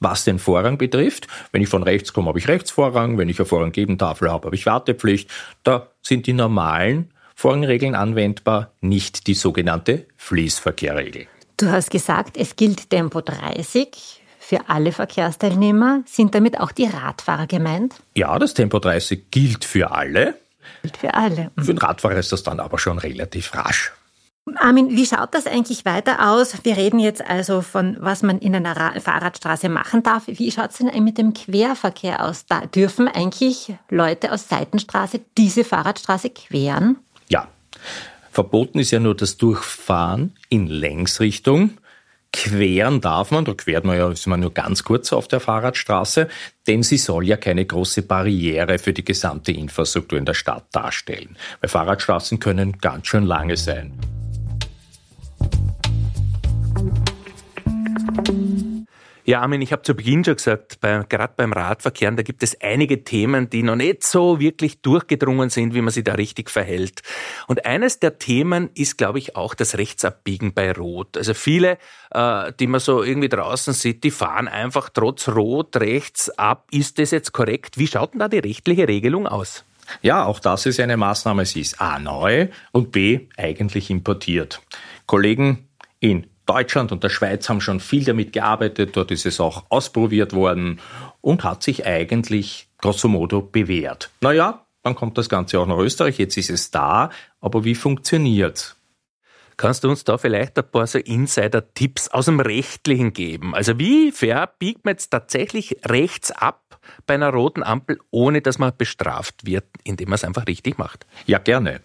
was 0.00 0.24
den 0.24 0.38
Vorrang 0.38 0.78
betrifft. 0.78 1.26
Wenn 1.52 1.62
ich 1.62 1.68
von 1.68 1.82
rechts 1.82 2.12
komme, 2.12 2.28
habe 2.28 2.38
ich 2.38 2.48
Rechtsvorrang. 2.48 3.18
Wenn 3.18 3.28
ich 3.28 3.38
eine 3.38 3.46
Vorranggebentafel 3.46 4.30
habe, 4.30 4.46
habe 4.46 4.56
ich 4.56 4.66
Wartepflicht. 4.66 5.30
Da 5.62 5.88
sind 6.02 6.26
die 6.26 6.32
normalen 6.32 7.12
Vorrangregeln 7.38 7.94
anwendbar, 7.94 8.72
nicht 8.80 9.26
die 9.26 9.34
sogenannte 9.34 10.06
Fließverkehrregel. 10.16 11.26
Du 11.58 11.70
hast 11.70 11.90
gesagt, 11.90 12.38
es 12.38 12.56
gilt 12.56 12.88
Tempo 12.88 13.20
30 13.20 14.22
für 14.38 14.70
alle 14.70 14.90
Verkehrsteilnehmer. 14.90 16.02
Sind 16.06 16.34
damit 16.34 16.58
auch 16.58 16.72
die 16.72 16.86
Radfahrer 16.86 17.46
gemeint? 17.46 17.94
Ja, 18.14 18.38
das 18.38 18.54
Tempo 18.54 18.78
30 18.78 19.30
gilt 19.30 19.66
für 19.66 19.90
alle. 19.90 20.34
Gilt 20.80 20.96
für 20.96 21.12
alle. 21.12 21.50
Für 21.58 21.74
den 21.74 21.78
Radfahrer 21.78 22.16
ist 22.16 22.32
das 22.32 22.42
dann 22.42 22.58
aber 22.58 22.78
schon 22.78 22.96
relativ 22.96 23.54
rasch. 23.54 23.92
Armin, 24.54 24.96
wie 24.96 25.04
schaut 25.04 25.34
das 25.34 25.46
eigentlich 25.46 25.84
weiter 25.84 26.30
aus? 26.30 26.64
Wir 26.64 26.76
reden 26.76 27.00
jetzt 27.00 27.20
also 27.20 27.60
von, 27.60 27.96
was 28.00 28.22
man 28.22 28.38
in 28.38 28.54
einer 28.54 28.98
Fahrradstraße 29.00 29.68
machen 29.68 30.02
darf. 30.02 30.22
Wie 30.26 30.50
schaut 30.50 30.70
es 30.70 30.78
denn 30.78 31.04
mit 31.04 31.18
dem 31.18 31.34
Querverkehr 31.34 32.24
aus? 32.24 32.46
Da 32.46 32.60
dürfen 32.60 33.08
eigentlich 33.08 33.74
Leute 33.90 34.32
aus 34.32 34.48
Seitenstraße 34.48 35.20
diese 35.36 35.64
Fahrradstraße 35.64 36.30
queren? 36.30 37.00
Verboten 38.30 38.78
ist 38.78 38.90
ja 38.90 39.00
nur 39.00 39.16
das 39.16 39.36
Durchfahren 39.38 40.34
in 40.48 40.66
Längsrichtung. 40.66 41.78
Queren 42.32 43.00
darf 43.00 43.30
man, 43.30 43.46
da 43.46 43.54
quert 43.54 43.84
man 43.84 43.96
ja, 43.96 44.10
ist 44.10 44.26
man 44.26 44.40
nur 44.40 44.52
ganz 44.52 44.84
kurz 44.84 45.12
auf 45.12 45.26
der 45.26 45.40
Fahrradstraße, 45.40 46.28
denn 46.66 46.82
sie 46.82 46.98
soll 46.98 47.26
ja 47.26 47.38
keine 47.38 47.64
große 47.64 48.02
Barriere 48.02 48.78
für 48.78 48.92
die 48.92 49.04
gesamte 49.04 49.52
Infrastruktur 49.52 50.18
in 50.18 50.26
der 50.26 50.34
Stadt 50.34 50.66
darstellen. 50.72 51.38
Weil 51.62 51.70
Fahrradstraßen 51.70 52.38
können 52.38 52.76
ganz 52.78 53.06
schön 53.06 53.24
lange 53.24 53.56
sein. 53.56 53.94
Ja, 59.26 59.40
Armin, 59.40 59.60
ich 59.60 59.72
habe 59.72 59.82
zu 59.82 59.96
Beginn 59.96 60.24
schon 60.24 60.36
gesagt, 60.36 60.78
bei, 60.80 61.02
gerade 61.08 61.34
beim 61.36 61.52
Radverkehr, 61.52 62.12
da 62.12 62.22
gibt 62.22 62.44
es 62.44 62.60
einige 62.60 63.02
Themen, 63.02 63.50
die 63.50 63.64
noch 63.64 63.74
nicht 63.74 64.04
so 64.04 64.38
wirklich 64.38 64.82
durchgedrungen 64.82 65.50
sind, 65.50 65.74
wie 65.74 65.80
man 65.80 65.92
sich 65.92 66.04
da 66.04 66.14
richtig 66.14 66.48
verhält. 66.48 67.02
Und 67.48 67.66
eines 67.66 67.98
der 67.98 68.18
Themen 68.18 68.70
ist, 68.74 68.96
glaube 68.98 69.18
ich, 69.18 69.34
auch 69.34 69.54
das 69.54 69.78
Rechtsabbiegen 69.78 70.54
bei 70.54 70.70
Rot. 70.70 71.16
Also 71.16 71.34
viele, 71.34 71.78
äh, 72.12 72.52
die 72.60 72.68
man 72.68 72.78
so 72.78 73.02
irgendwie 73.02 73.28
draußen 73.28 73.74
sieht, 73.74 74.04
die 74.04 74.12
fahren 74.12 74.46
einfach 74.46 74.90
trotz 74.90 75.26
Rot 75.26 75.74
rechts 75.74 76.30
ab. 76.30 76.68
Ist 76.70 77.00
das 77.00 77.10
jetzt 77.10 77.32
korrekt? 77.32 77.78
Wie 77.78 77.88
schaut 77.88 78.12
denn 78.12 78.20
da 78.20 78.28
die 78.28 78.38
rechtliche 78.38 78.86
Regelung 78.86 79.26
aus? 79.26 79.64
Ja, 80.02 80.24
auch 80.24 80.38
das 80.38 80.66
ist 80.66 80.78
eine 80.78 80.96
Maßnahme. 80.96 81.46
Sie 81.46 81.62
ist 81.62 81.80
A 81.80 81.98
neu 81.98 82.46
und 82.70 82.92
B 82.92 83.26
eigentlich 83.36 83.90
importiert. 83.90 84.62
Kollegen 85.04 85.68
in 85.98 86.28
Deutschland 86.46 86.92
und 86.92 87.02
der 87.04 87.08
Schweiz 87.08 87.48
haben 87.48 87.60
schon 87.60 87.80
viel 87.80 88.04
damit 88.04 88.32
gearbeitet, 88.32 88.96
dort 88.96 89.10
ist 89.10 89.26
es 89.26 89.40
auch 89.40 89.64
ausprobiert 89.68 90.32
worden 90.32 90.80
und 91.20 91.44
hat 91.44 91.62
sich 91.62 91.86
eigentlich 91.86 92.68
grosso 92.78 93.08
modo 93.08 93.42
bewährt. 93.42 94.10
Naja, 94.20 94.66
dann 94.82 94.94
kommt 94.94 95.18
das 95.18 95.28
Ganze 95.28 95.58
auch 95.58 95.66
nach 95.66 95.78
Österreich, 95.78 96.18
jetzt 96.18 96.36
ist 96.36 96.50
es 96.50 96.70
da, 96.70 97.10
aber 97.40 97.64
wie 97.64 97.74
funktioniert's? 97.74 98.76
Kannst 99.56 99.84
du 99.84 99.88
uns 99.88 100.04
da 100.04 100.18
vielleicht 100.18 100.58
ein 100.58 100.70
paar 100.70 100.86
so 100.86 100.98
Insider-Tipps 100.98 102.08
aus 102.08 102.26
dem 102.26 102.40
Rechtlichen 102.40 103.14
geben? 103.14 103.54
Also 103.54 103.78
wie 103.78 104.12
fair 104.12 104.50
biegt 104.58 104.84
man 104.84 104.92
jetzt 104.92 105.08
tatsächlich 105.08 105.78
rechts 105.86 106.30
ab 106.30 106.78
bei 107.06 107.14
einer 107.14 107.30
roten 107.30 107.62
Ampel, 107.62 107.98
ohne 108.10 108.42
dass 108.42 108.58
man 108.58 108.76
bestraft 108.76 109.46
wird, 109.46 109.64
indem 109.82 110.10
man 110.10 110.16
es 110.16 110.24
einfach 110.24 110.46
richtig 110.46 110.76
macht? 110.76 111.06
Ja, 111.24 111.38
gerne. 111.38 111.80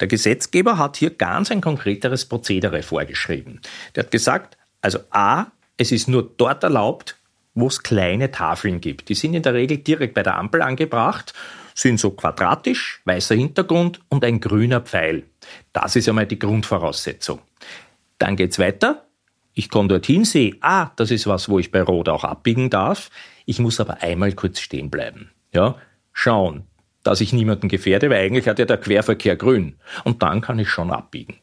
Der 0.00 0.08
Gesetzgeber 0.08 0.78
hat 0.78 0.96
hier 0.96 1.10
ganz 1.10 1.50
ein 1.50 1.60
konkreteres 1.60 2.26
Prozedere 2.26 2.82
vorgeschrieben. 2.82 3.60
Der 3.94 4.04
hat 4.04 4.10
gesagt, 4.10 4.56
also 4.82 4.98
A, 5.10 5.46
es 5.76 5.92
ist 5.92 6.08
nur 6.08 6.30
dort 6.36 6.62
erlaubt, 6.62 7.16
wo 7.54 7.66
es 7.66 7.82
kleine 7.82 8.30
Tafeln 8.30 8.80
gibt. 8.80 9.08
Die 9.08 9.14
sind 9.14 9.34
in 9.34 9.42
der 9.42 9.54
Regel 9.54 9.78
direkt 9.78 10.14
bei 10.14 10.22
der 10.22 10.36
Ampel 10.36 10.62
angebracht, 10.62 11.32
sind 11.74 11.98
so 11.98 12.10
quadratisch, 12.10 13.00
weißer 13.04 13.34
Hintergrund 13.34 14.00
und 14.08 14.24
ein 14.24 14.40
grüner 14.40 14.80
Pfeil. 14.80 15.24
Das 15.72 15.96
ist 15.96 16.08
einmal 16.08 16.26
die 16.26 16.38
Grundvoraussetzung. 16.38 17.40
Dann 18.18 18.36
geht's 18.36 18.58
weiter. 18.58 19.06
Ich 19.54 19.70
komme 19.70 19.88
dorthin, 19.88 20.24
sehe, 20.24 20.56
ah, 20.60 20.90
das 20.96 21.10
ist 21.10 21.26
was, 21.26 21.48
wo 21.48 21.58
ich 21.58 21.70
bei 21.70 21.82
Rot 21.82 22.10
auch 22.10 22.24
abbiegen 22.24 22.68
darf. 22.68 23.10
Ich 23.46 23.58
muss 23.58 23.80
aber 23.80 24.02
einmal 24.02 24.32
kurz 24.32 24.60
stehen 24.60 24.90
bleiben. 24.90 25.30
Ja, 25.52 25.76
schauen, 26.12 26.64
dass 27.06 27.20
ich 27.20 27.32
niemanden 27.32 27.68
gefährde, 27.68 28.10
weil 28.10 28.24
eigentlich 28.24 28.48
hat 28.48 28.58
ja 28.58 28.64
der 28.64 28.78
Querverkehr 28.78 29.36
grün. 29.36 29.76
Und 30.04 30.22
dann 30.22 30.40
kann 30.40 30.58
ich 30.58 30.68
schon 30.68 30.90
abbiegen. 30.90 31.36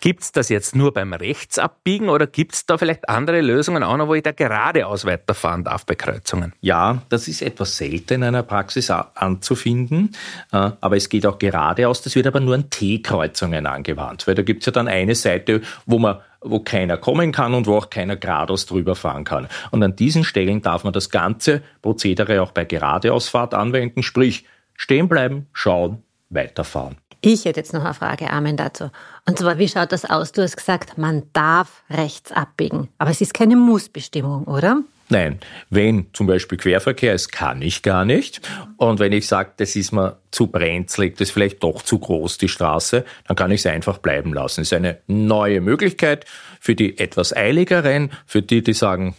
Gibt 0.00 0.22
es 0.22 0.32
das 0.32 0.50
jetzt 0.50 0.76
nur 0.76 0.92
beim 0.92 1.12
Rechtsabbiegen 1.12 2.08
oder 2.08 2.26
gibt 2.26 2.54
es 2.54 2.66
da 2.66 2.78
vielleicht 2.78 3.08
andere 3.08 3.40
Lösungen 3.40 3.82
auch 3.82 3.96
noch, 3.96 4.08
wo 4.08 4.14
ich 4.14 4.22
da 4.22 4.32
geradeaus 4.32 5.04
weiterfahren 5.04 5.64
darf 5.64 5.86
bei 5.86 5.94
Kreuzungen? 5.94 6.52
Ja, 6.60 7.02
das 7.08 7.28
ist 7.28 7.42
etwas 7.42 7.76
selten 7.76 8.14
in 8.14 8.24
einer 8.24 8.42
Praxis 8.42 8.90
anzufinden, 8.90 10.14
äh, 10.52 10.70
aber 10.80 10.96
es 10.96 11.08
geht 11.08 11.26
auch 11.26 11.38
geradeaus. 11.38 12.02
Das 12.02 12.14
wird 12.14 12.26
aber 12.26 12.40
nur 12.40 12.54
an 12.54 12.70
T-Kreuzungen 12.70 13.66
angewandt, 13.66 14.26
weil 14.26 14.34
da 14.34 14.42
gibt 14.42 14.62
es 14.62 14.66
ja 14.66 14.72
dann 14.72 14.86
eine 14.86 15.14
Seite, 15.14 15.62
wo 15.86 15.98
man 15.98 16.18
wo 16.48 16.60
keiner 16.60 16.96
kommen 16.96 17.32
kann 17.32 17.54
und 17.54 17.66
wo 17.66 17.76
auch 17.76 17.90
keiner 17.90 18.16
geradeaus 18.16 18.66
drüber 18.66 18.94
fahren 18.94 19.24
kann. 19.24 19.48
Und 19.70 19.82
an 19.82 19.96
diesen 19.96 20.24
Stellen 20.24 20.62
darf 20.62 20.84
man 20.84 20.92
das 20.92 21.10
ganze 21.10 21.62
Prozedere 21.82 22.42
auch 22.42 22.52
bei 22.52 22.64
Geradeausfahrt 22.64 23.54
anwenden, 23.54 24.02
sprich 24.02 24.44
stehen 24.74 25.08
bleiben, 25.08 25.46
schauen, 25.52 26.02
weiterfahren. 26.30 26.96
Ich 27.20 27.44
hätte 27.44 27.60
jetzt 27.60 27.72
noch 27.72 27.84
eine 27.84 27.94
Frage, 27.94 28.30
Armin, 28.30 28.56
dazu. 28.56 28.90
Und 29.26 29.38
zwar, 29.38 29.58
wie 29.58 29.68
schaut 29.68 29.90
das 29.90 30.04
aus? 30.04 30.32
Du 30.32 30.42
hast 30.42 30.56
gesagt, 30.56 30.98
man 30.98 31.24
darf 31.32 31.82
rechts 31.90 32.30
abbiegen. 32.30 32.88
Aber 32.98 33.10
es 33.10 33.20
ist 33.20 33.34
keine 33.34 33.56
Mussbestimmung, 33.56 34.44
oder? 34.44 34.82
Nein, 35.08 35.38
wenn 35.70 36.08
zum 36.12 36.26
Beispiel 36.26 36.58
Querverkehr 36.58 37.14
ist, 37.14 37.30
kann 37.30 37.62
ich 37.62 37.82
gar 37.82 38.04
nicht. 38.04 38.40
Und 38.76 38.98
wenn 38.98 39.12
ich 39.12 39.28
sage, 39.28 39.52
das 39.56 39.76
ist 39.76 39.92
mir 39.92 40.18
zu 40.32 40.48
brenzlig, 40.48 41.16
das 41.16 41.28
ist 41.28 41.32
vielleicht 41.32 41.62
doch 41.62 41.82
zu 41.82 42.00
groß, 42.00 42.38
die 42.38 42.48
Straße, 42.48 43.04
dann 43.26 43.36
kann 43.36 43.52
ich 43.52 43.60
es 43.60 43.66
einfach 43.66 43.98
bleiben 43.98 44.34
lassen. 44.34 44.62
Es 44.62 44.68
ist 44.68 44.76
eine 44.76 44.98
neue 45.06 45.60
Möglichkeit 45.60 46.24
für 46.60 46.74
die 46.74 46.98
etwas 46.98 47.34
Eiligeren, 47.34 48.10
für 48.26 48.42
die, 48.42 48.62
die 48.62 48.72
sagen, 48.72 49.14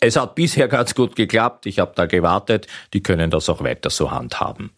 es 0.00 0.16
hat 0.16 0.34
bisher 0.34 0.66
ganz 0.66 0.96
gut 0.96 1.14
geklappt, 1.14 1.66
ich 1.66 1.78
habe 1.78 1.92
da 1.94 2.06
gewartet, 2.06 2.66
die 2.92 3.02
können 3.02 3.30
das 3.30 3.48
auch 3.48 3.62
weiter 3.62 3.90
so 3.90 4.10
handhaben. 4.10 4.72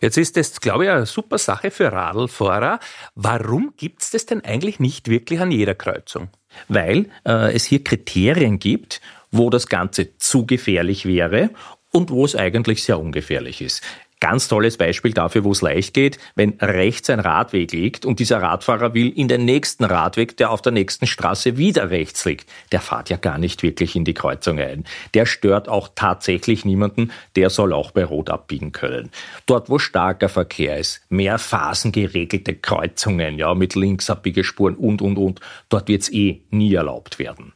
Jetzt 0.00 0.18
ist 0.18 0.36
das, 0.36 0.60
glaube 0.60 0.84
ich, 0.84 0.90
eine 0.90 1.06
super 1.06 1.38
Sache 1.38 1.70
für 1.70 1.90
Radlfahrer. 1.90 2.78
Warum 3.14 3.72
gibt 3.76 4.02
es 4.02 4.10
das 4.10 4.26
denn 4.26 4.44
eigentlich 4.44 4.78
nicht 4.78 5.08
wirklich 5.08 5.40
an 5.40 5.50
jeder 5.50 5.74
Kreuzung? 5.74 6.28
Weil 6.68 7.06
äh, 7.24 7.54
es 7.54 7.64
hier 7.64 7.82
Kriterien 7.82 8.58
gibt, 8.58 9.00
wo 9.36 9.50
das 9.50 9.68
Ganze 9.68 10.16
zu 10.18 10.46
gefährlich 10.46 11.06
wäre 11.06 11.50
und 11.92 12.10
wo 12.10 12.24
es 12.24 12.36
eigentlich 12.36 12.82
sehr 12.82 12.98
ungefährlich 12.98 13.60
ist. 13.62 13.82
Ganz 14.18 14.48
tolles 14.48 14.78
Beispiel 14.78 15.12
dafür, 15.12 15.44
wo 15.44 15.52
es 15.52 15.60
leicht 15.60 15.92
geht, 15.92 16.18
wenn 16.36 16.54
rechts 16.58 17.10
ein 17.10 17.20
Radweg 17.20 17.70
liegt 17.72 18.06
und 18.06 18.18
dieser 18.18 18.40
Radfahrer 18.40 18.94
will 18.94 19.10
in 19.10 19.28
den 19.28 19.44
nächsten 19.44 19.84
Radweg, 19.84 20.38
der 20.38 20.50
auf 20.50 20.62
der 20.62 20.72
nächsten 20.72 21.06
Straße 21.06 21.58
wieder 21.58 21.90
rechts 21.90 22.24
liegt. 22.24 22.48
Der 22.72 22.80
fährt 22.80 23.10
ja 23.10 23.18
gar 23.18 23.36
nicht 23.36 23.62
wirklich 23.62 23.94
in 23.94 24.06
die 24.06 24.14
Kreuzung 24.14 24.58
ein. 24.58 24.84
Der 25.12 25.26
stört 25.26 25.68
auch 25.68 25.90
tatsächlich 25.94 26.64
niemanden, 26.64 27.12
der 27.36 27.50
soll 27.50 27.74
auch 27.74 27.90
bei 27.90 28.04
Rot 28.04 28.30
abbiegen 28.30 28.72
können. 28.72 29.10
Dort, 29.44 29.68
wo 29.68 29.78
starker 29.78 30.30
Verkehr 30.30 30.78
ist, 30.78 31.02
mehr 31.10 31.38
phasengeregelte 31.38 32.54
Kreuzungen, 32.54 33.36
ja, 33.36 33.54
mit 33.54 33.74
Linksabbiegespuren 33.74 34.76
und, 34.76 35.02
und, 35.02 35.18
und, 35.18 35.40
dort 35.68 35.88
wird 35.88 36.02
es 36.02 36.12
eh 36.12 36.40
nie 36.48 36.72
erlaubt 36.72 37.18
werden. 37.18 37.52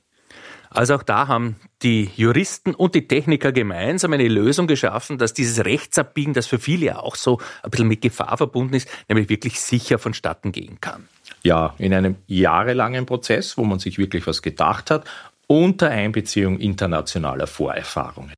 Also 0.69 0.95
auch 0.97 1.03
da 1.03 1.27
haben 1.27 1.57
die 1.83 2.11
Juristen 2.16 2.75
und 2.75 2.95
die 2.95 3.09
Techniker 3.09 3.53
gemeinsam 3.53 4.12
eine 4.12 4.29
Lösung 4.29 4.66
geschaffen, 4.66 5.19
dass 5.19 5.33
dieses 5.33 5.64
Rechtsabbiegen, 5.64 6.35
das 6.35 6.47
für 6.47 6.59
viele 6.59 6.87
ja 6.87 6.99
auch 6.99 7.16
so 7.16 7.38
ein 7.62 7.71
bisschen 7.71 7.88
mit 7.88 8.03
Gefahr 8.03 8.37
verbunden 8.37 8.75
ist, 8.75 8.88
nämlich 9.09 9.29
wirklich 9.29 9.61
sicher 9.61 9.99
vonstatten 9.99 10.53
gehen 10.53 10.81
kann. 10.81 11.09
Ja, 11.43 11.75
in 11.79 11.95
einem 11.95 12.16
jahrelangen 12.27 13.07
Prozess, 13.07 13.57
wo 13.57 13.64
man 13.64 13.79
sich 13.79 13.99
wirklich 13.99 14.27
was 14.27 14.43
gedacht 14.43 14.90
hat, 14.90 15.09
unter 15.47 15.90
Einbeziehung 15.90 16.59
internationaler 16.59 17.47
Vorerfahrungen. 17.47 18.35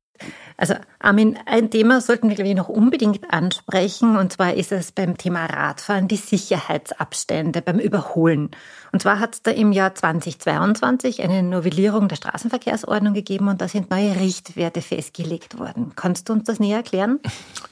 Also 0.57 0.75
Armin, 0.99 1.37
ein 1.45 1.71
Thema 1.71 2.01
sollten 2.01 2.29
wir, 2.29 2.35
glaube 2.35 2.49
ich, 2.49 2.55
noch 2.55 2.69
unbedingt 2.69 3.31
ansprechen. 3.33 4.17
Und 4.17 4.33
zwar 4.33 4.53
ist 4.53 4.71
es 4.71 4.91
beim 4.91 5.17
Thema 5.17 5.45
Radfahren 5.45 6.07
die 6.07 6.17
Sicherheitsabstände 6.17 7.61
beim 7.61 7.79
Überholen. 7.79 8.51
Und 8.91 9.01
zwar 9.01 9.19
hat 9.19 9.35
es 9.35 9.41
da 9.41 9.51
im 9.51 9.71
Jahr 9.71 9.95
2022 9.95 11.21
eine 11.21 11.43
Novellierung 11.43 12.07
der 12.07 12.15
Straßenverkehrsordnung 12.15 13.13
gegeben 13.13 13.47
und 13.47 13.61
da 13.61 13.67
sind 13.67 13.89
neue 13.89 14.19
Richtwerte 14.19 14.81
festgelegt 14.81 15.57
worden. 15.57 15.93
Kannst 15.95 16.29
du 16.29 16.33
uns 16.33 16.43
das 16.43 16.59
näher 16.59 16.77
erklären? 16.77 17.19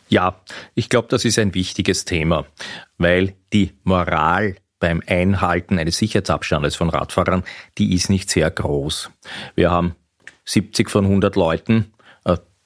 Ja, 0.10 0.36
ich 0.74 0.89
glaube, 0.89 1.08
das 1.10 1.24
ist 1.24 1.39
ein 1.39 1.54
wichtiges 1.54 2.06
Thema, 2.06 2.46
weil 2.98 3.36
die 3.54 3.74
Moral 3.84 4.56
beim 4.80 5.02
Einhalten 5.08 5.80
eines 5.80 5.98
Sicherheitsabstandes 5.98 6.76
von 6.76 6.89
Radfahrern, 6.89 7.44
die 7.78 7.94
ist 7.94 8.10
nicht 8.10 8.30
sehr 8.30 8.50
groß. 8.52 9.12
Wir 9.56 9.72
haben 9.72 9.96
70 10.46 10.89
von 10.89 11.06
100 11.06 11.36
Leuten, 11.36 11.94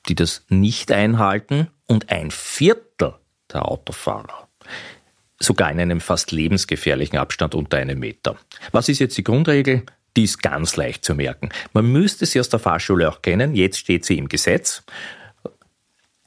die 0.08 0.15
das 0.15 0.46
nicht 0.50 0.91
einhalten 0.91 1.68
und 1.88 2.10
ein 2.12 2.32
Viertel 2.32 3.15
der 3.52 3.68
Autofahrer 3.70 4.48
sogar 5.39 5.72
in 5.72 5.80
einem 5.80 6.02
fast 6.02 6.32
lebensgefährlichen 6.32 7.18
Abstand 7.18 7.56
unter 7.56 7.78
einem 7.78 8.00
Meter. 8.00 8.38
Was 8.72 8.89
ist 8.89 9.00
jetzt 9.00 9.18
die 9.18 9.24
Grundregel? 9.24 9.84
Die 10.15 10.24
ist 10.24 10.41
ganz 10.41 10.78
leicht 10.78 11.04
zu 11.04 11.13
merken. 11.13 11.50
Man 11.73 11.92
müsste 11.92 12.25
sie 12.25 12.40
aus 12.40 12.50
der 12.50 12.60
Fahrschule 12.60 13.10
auch 13.10 13.21
kennen. 13.21 13.54
Jetzt 13.54 13.79
steht 13.79 14.06
sie 14.06 14.17
im 14.17 14.29
Gesetz. 14.29 14.84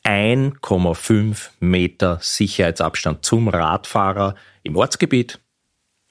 1,5 0.05 1.51
Meter 1.61 2.19
Sicherheitsabstand 2.21 3.25
zum 3.25 3.49
Radfahrer 3.49 4.35
im 4.63 4.77
Ortsgebiet 4.77 5.41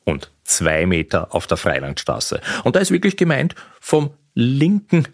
und 0.03 0.31
2 0.43 0.85
Meter 0.85 1.33
auf 1.33 1.47
der 1.47 1.57
Freilandstraße. 1.57 2.41
Und 2.63 2.75
da 2.75 2.79
ist 2.79 2.91
wirklich 2.91 3.17
gemeint 3.17 3.55
vom 3.79 4.11
linken 4.33 5.07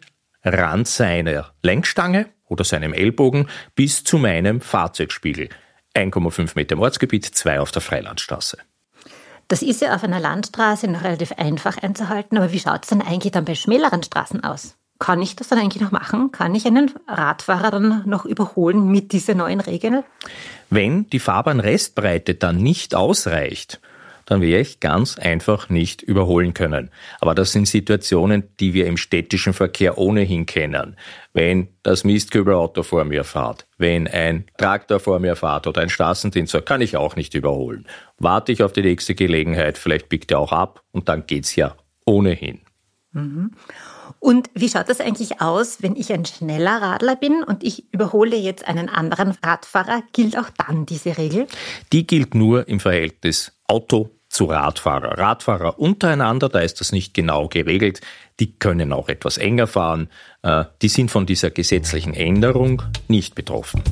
Rand 0.43 0.87
seiner 0.87 1.53
Lenkstange 1.61 2.27
oder 2.53 2.63
seinem 2.63 2.93
Ellbogen 2.93 3.49
bis 3.75 4.03
zu 4.03 4.17
meinem 4.17 4.61
Fahrzeugspiegel. 4.61 5.49
1,5 5.95 6.51
Meter 6.55 6.73
im 6.73 6.81
Ortsgebiet, 6.81 7.25
2 7.25 7.59
auf 7.59 7.71
der 7.71 7.81
Freilandstraße. 7.81 8.57
Das 9.47 9.61
ist 9.61 9.81
ja 9.81 9.93
auf 9.93 10.03
einer 10.03 10.19
Landstraße 10.19 10.87
noch 10.87 11.03
relativ 11.03 11.33
einfach 11.33 11.77
einzuhalten, 11.77 12.37
aber 12.37 12.51
wie 12.53 12.59
schaut 12.59 12.83
es 12.83 12.89
denn 12.89 13.01
eigentlich 13.01 13.33
dann 13.33 13.45
bei 13.45 13.55
schmäleren 13.55 14.01
Straßen 14.01 14.43
aus? 14.43 14.75
Kann 14.99 15.21
ich 15.21 15.35
das 15.35 15.49
dann 15.49 15.59
eigentlich 15.59 15.83
noch 15.83 15.91
machen? 15.91 16.31
Kann 16.31 16.55
ich 16.55 16.65
einen 16.65 16.91
Radfahrer 17.07 17.71
dann 17.71 18.03
noch 18.05 18.25
überholen 18.25 18.87
mit 18.87 19.11
dieser 19.11 19.33
neuen 19.33 19.59
Regel? 19.59 20.03
Wenn 20.69 21.09
die 21.09 21.19
Fahrbahnrestbreite 21.19 22.35
dann 22.35 22.57
nicht 22.57 22.95
ausreicht, 22.95 23.81
dann 24.25 24.41
werde 24.41 24.61
ich 24.61 24.79
ganz 24.79 25.17
einfach 25.17 25.69
nicht 25.69 26.01
überholen 26.01 26.53
können. 26.53 26.89
Aber 27.19 27.35
das 27.35 27.51
sind 27.51 27.67
Situationen, 27.67 28.43
die 28.59 28.73
wir 28.73 28.87
im 28.87 28.97
städtischen 28.97 29.53
Verkehr 29.53 29.97
ohnehin 29.97 30.45
kennen. 30.45 30.95
Wenn 31.33 31.69
das 31.83 32.03
Mistkübelauto 32.03 32.83
vor 32.83 33.03
mir 33.05 33.23
fährt, 33.23 33.65
wenn 33.77 34.07
ein 34.07 34.45
Traktor 34.57 34.99
vor 34.99 35.19
mir 35.19 35.35
fährt 35.35 35.67
oder 35.67 35.81
ein 35.81 35.89
Straßendienst, 35.89 36.65
kann 36.65 36.81
ich 36.81 36.97
auch 36.97 37.15
nicht 37.15 37.33
überholen. 37.33 37.87
Warte 38.17 38.51
ich 38.51 38.63
auf 38.63 38.73
die 38.73 38.81
nächste 38.81 39.15
Gelegenheit, 39.15 39.77
vielleicht 39.77 40.09
biegt 40.09 40.31
er 40.31 40.39
auch 40.39 40.51
ab 40.51 40.83
und 40.91 41.09
dann 41.09 41.25
geht's 41.25 41.55
ja 41.55 41.75
ohnehin. 42.05 42.61
Mhm. 43.11 43.51
Und 44.23 44.49
wie 44.53 44.69
schaut 44.69 44.87
das 44.87 45.01
eigentlich 45.01 45.41
aus, 45.41 45.83
wenn 45.83 45.97
ich 45.97 46.13
ein 46.13 46.23
schneller 46.23 46.81
Radler 46.81 47.17
bin 47.17 47.43
und 47.43 47.61
ich 47.61 47.91
überhole 47.93 48.37
jetzt 48.37 48.65
einen 48.65 48.87
anderen 48.87 49.37
Radfahrer? 49.43 50.01
Gilt 50.13 50.37
auch 50.37 50.49
dann 50.65 50.85
diese 50.85 51.17
Regel? 51.17 51.45
Die 51.91 52.07
gilt 52.07 52.33
nur 52.33 52.69
im 52.69 52.79
Verhältnis 52.79 53.51
Auto 53.67 54.11
zu 54.29 54.45
Radfahrer. 54.45 55.17
Radfahrer 55.17 55.77
untereinander, 55.77 56.47
da 56.47 56.59
ist 56.59 56.79
das 56.79 56.93
nicht 56.93 57.13
genau 57.13 57.49
geregelt, 57.49 57.99
die 58.39 58.57
können 58.57 58.93
auch 58.93 59.09
etwas 59.09 59.37
enger 59.37 59.67
fahren. 59.67 60.07
Äh, 60.41 60.63
die 60.81 60.87
sind 60.87 61.11
von 61.11 61.25
dieser 61.25 61.51
gesetzlichen 61.51 62.13
Änderung 62.13 62.81
nicht 63.09 63.35
betroffen. 63.35 63.83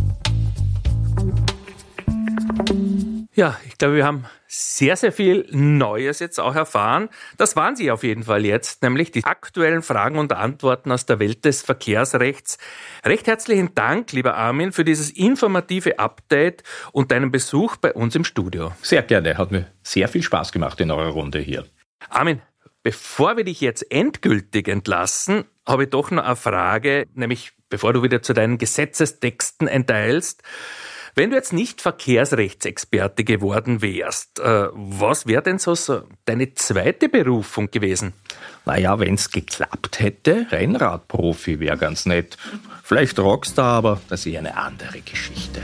Ja, 3.34 3.58
ich 3.66 3.78
glaube, 3.78 3.96
wir 3.96 4.06
haben 4.06 4.26
sehr, 4.48 4.98
sehr 4.98 5.14
viel 5.14 5.48
Neues 5.52 6.20
jetzt 6.20 6.38
auch 6.38 6.54
erfahren. 6.54 7.08
Das 7.38 7.56
waren 7.56 7.78
sie 7.78 7.90
auf 7.90 8.04
jeden 8.04 8.24
Fall 8.24 8.46
jetzt, 8.46 8.84
nämlich 8.84 9.12
die 9.12 9.24
aktuellen 9.24 9.84
Fragen 9.84 10.18
und 10.20 10.34
Antworten 10.34 10.92
aus 10.92 11.06
der 11.06 11.20
Welt 11.20 11.46
des 11.46 11.62
Verkehrsrechts. 11.62 12.58
Recht 13.06 13.28
herzlichen 13.28 13.74
Dank, 13.74 14.12
lieber 14.12 14.36
Armin, 14.36 14.74
für 14.74 14.84
dieses 14.84 15.10
informative 15.10 15.98
Update 15.98 16.64
und 16.92 17.12
deinen 17.12 17.32
Besuch 17.32 17.78
bei 17.78 17.94
uns 17.94 18.16
im 18.16 18.26
Studio. 18.26 18.74
Sehr 18.82 19.04
gerne, 19.04 19.38
hat 19.38 19.52
mir 19.52 19.68
sehr 19.82 20.10
viel 20.10 20.24
Spaß 20.24 20.52
gemacht 20.52 20.82
in 20.82 20.92
eurer 20.92 21.12
Runde 21.12 21.40
hier. 21.40 21.66
Armin, 22.10 22.42
bevor 22.84 23.38
wir 23.38 23.46
dich 23.46 23.62
jetzt 23.62 23.90
endgültig 23.94 24.68
entlassen, 24.68 25.46
habe 25.66 25.84
ich 25.84 25.90
doch 25.90 26.12
noch 26.12 26.26
eine 26.26 26.36
Frage, 26.36 27.08
nämlich 27.14 27.54
bevor 27.70 27.94
du 27.94 28.04
wieder 28.04 28.22
zu 28.22 28.34
deinen 28.34 28.58
Gesetzestexten 28.58 29.70
enteilst. 29.70 30.44
Wenn 31.16 31.30
du 31.30 31.36
jetzt 31.36 31.54
nicht 31.54 31.82
Verkehrsrechtsexperte 31.82 33.24
geworden 33.24 33.82
wärst, 33.82 34.40
äh, 34.40 34.68
was 34.74 35.28
wäre 35.28 35.42
denn 35.42 35.60
so, 35.60 35.76
so 35.76 36.04
deine 36.26 36.54
zweite 36.54 37.10
Berufung 37.10 37.70
gewesen? 37.70 38.14
Naja, 38.66 39.00
wenn 39.00 39.16
es 39.16 39.32
geklappt 39.32 40.00
hätte, 40.00 40.48
Rennradprofi 40.50 41.60
wäre 41.60 41.78
ganz 41.78 42.06
nett. 42.06 42.38
Vielleicht 42.84 43.20
Rockstar, 43.20 43.78
aber 43.78 44.02
das 44.10 44.22
ist 44.22 44.34
eher 44.34 44.40
eine 44.40 44.56
andere 44.56 45.02
Geschichte. 45.02 45.62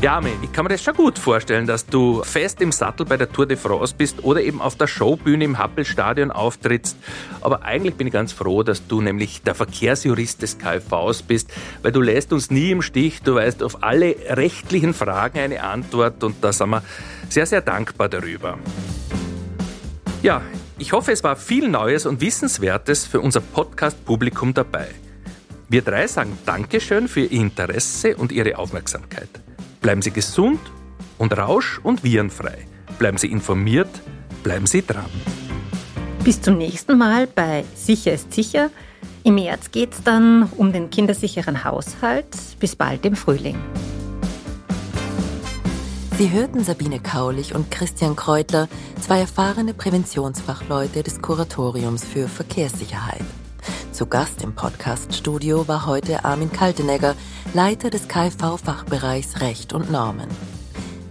Ja, 0.00 0.14
Armin, 0.14 0.38
ich 0.42 0.52
kann 0.52 0.64
mir 0.64 0.68
das 0.68 0.80
schon 0.80 0.94
gut 0.94 1.18
vorstellen, 1.18 1.66
dass 1.66 1.84
du 1.84 2.22
fest 2.22 2.60
im 2.60 2.70
Sattel 2.70 3.04
bei 3.04 3.16
der 3.16 3.32
Tour 3.32 3.46
de 3.46 3.56
France 3.56 3.92
bist 3.98 4.22
oder 4.22 4.40
eben 4.40 4.62
auf 4.62 4.76
der 4.76 4.86
Showbühne 4.86 5.42
im 5.42 5.58
Happelstadion 5.58 6.30
auftrittst. 6.30 6.96
Aber 7.40 7.64
eigentlich 7.64 7.96
bin 7.96 8.06
ich 8.06 8.12
ganz 8.12 8.32
froh, 8.32 8.62
dass 8.62 8.86
du 8.86 9.00
nämlich 9.00 9.42
der 9.42 9.56
Verkehrsjurist 9.56 10.40
des 10.40 10.56
KfVs 10.58 11.22
bist, 11.22 11.50
weil 11.82 11.90
du 11.90 12.00
lässt 12.00 12.32
uns 12.32 12.48
nie 12.48 12.70
im 12.70 12.80
Stich. 12.80 13.22
Du 13.22 13.34
weißt 13.34 13.60
auf 13.64 13.82
alle 13.82 14.14
rechtlichen 14.28 14.94
Fragen 14.94 15.40
eine 15.40 15.64
Antwort 15.64 16.22
und 16.22 16.36
da 16.42 16.52
sind 16.52 16.70
wir 16.70 16.84
sehr, 17.28 17.46
sehr 17.46 17.60
dankbar 17.60 18.08
darüber. 18.08 18.56
Ja, 20.22 20.42
ich 20.78 20.92
hoffe, 20.92 21.10
es 21.10 21.24
war 21.24 21.34
viel 21.34 21.68
Neues 21.68 22.06
und 22.06 22.20
Wissenswertes 22.20 23.04
für 23.04 23.20
unser 23.20 23.40
Podcast-Publikum 23.40 24.54
dabei. 24.54 24.86
Wir 25.68 25.82
drei 25.82 26.06
sagen 26.06 26.38
Dankeschön 26.46 27.08
für 27.08 27.22
Ihr 27.22 27.32
Interesse 27.32 28.16
und 28.16 28.30
Ihre 28.30 28.58
Aufmerksamkeit. 28.58 29.28
Bleiben 29.80 30.02
Sie 30.02 30.10
gesund 30.10 30.60
und 31.18 31.36
rausch- 31.36 31.80
und 31.82 32.02
virenfrei. 32.02 32.66
Bleiben 32.98 33.18
Sie 33.18 33.28
informiert, 33.30 33.90
bleiben 34.42 34.66
Sie 34.66 34.84
dran. 34.84 35.10
Bis 36.24 36.42
zum 36.42 36.58
nächsten 36.58 36.98
Mal 36.98 37.26
bei 37.26 37.64
Sicher 37.74 38.12
ist 38.12 38.32
sicher. 38.32 38.70
Im 39.24 39.36
März 39.36 39.70
geht 39.70 39.92
es 39.92 40.02
dann 40.02 40.50
um 40.56 40.72
den 40.72 40.90
kindersicheren 40.90 41.64
Haushalt. 41.64 42.26
Bis 42.58 42.76
bald 42.76 43.04
im 43.06 43.14
Frühling. 43.14 43.56
Sie 46.18 46.32
hörten 46.32 46.64
Sabine 46.64 46.98
Kaulich 46.98 47.54
und 47.54 47.70
Christian 47.70 48.16
Kreutler, 48.16 48.68
zwei 49.00 49.20
erfahrene 49.20 49.72
Präventionsfachleute 49.72 51.04
des 51.04 51.22
Kuratoriums 51.22 52.04
für 52.04 52.26
Verkehrssicherheit. 52.26 53.22
Zu 53.92 54.06
Gast 54.06 54.42
im 54.42 54.54
Podcast-Studio 54.54 55.66
war 55.68 55.86
heute 55.86 56.24
Armin 56.24 56.52
Kaltenegger, 56.52 57.14
Leiter 57.54 57.90
des 57.90 58.08
KV-Fachbereichs 58.08 59.40
Recht 59.40 59.72
und 59.72 59.90
Normen. 59.90 60.28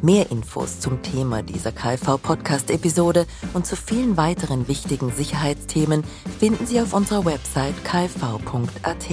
Mehr 0.01 0.30
Infos 0.32 0.80
zum 0.80 1.01
Thema 1.01 1.41
dieser 1.41 1.72
KV-Podcast-Episode 1.72 3.26
und 3.53 3.66
zu 3.66 3.76
vielen 3.76 4.16
weiteren 4.16 4.68
wichtigen 4.68 5.12
Sicherheitsthemen 5.12 6.03
finden 6.39 6.68
Sie 6.68 6.80
auf 6.80 6.93
unserer 6.93 7.26
Website 7.26 7.76
kv.at. 7.84 9.05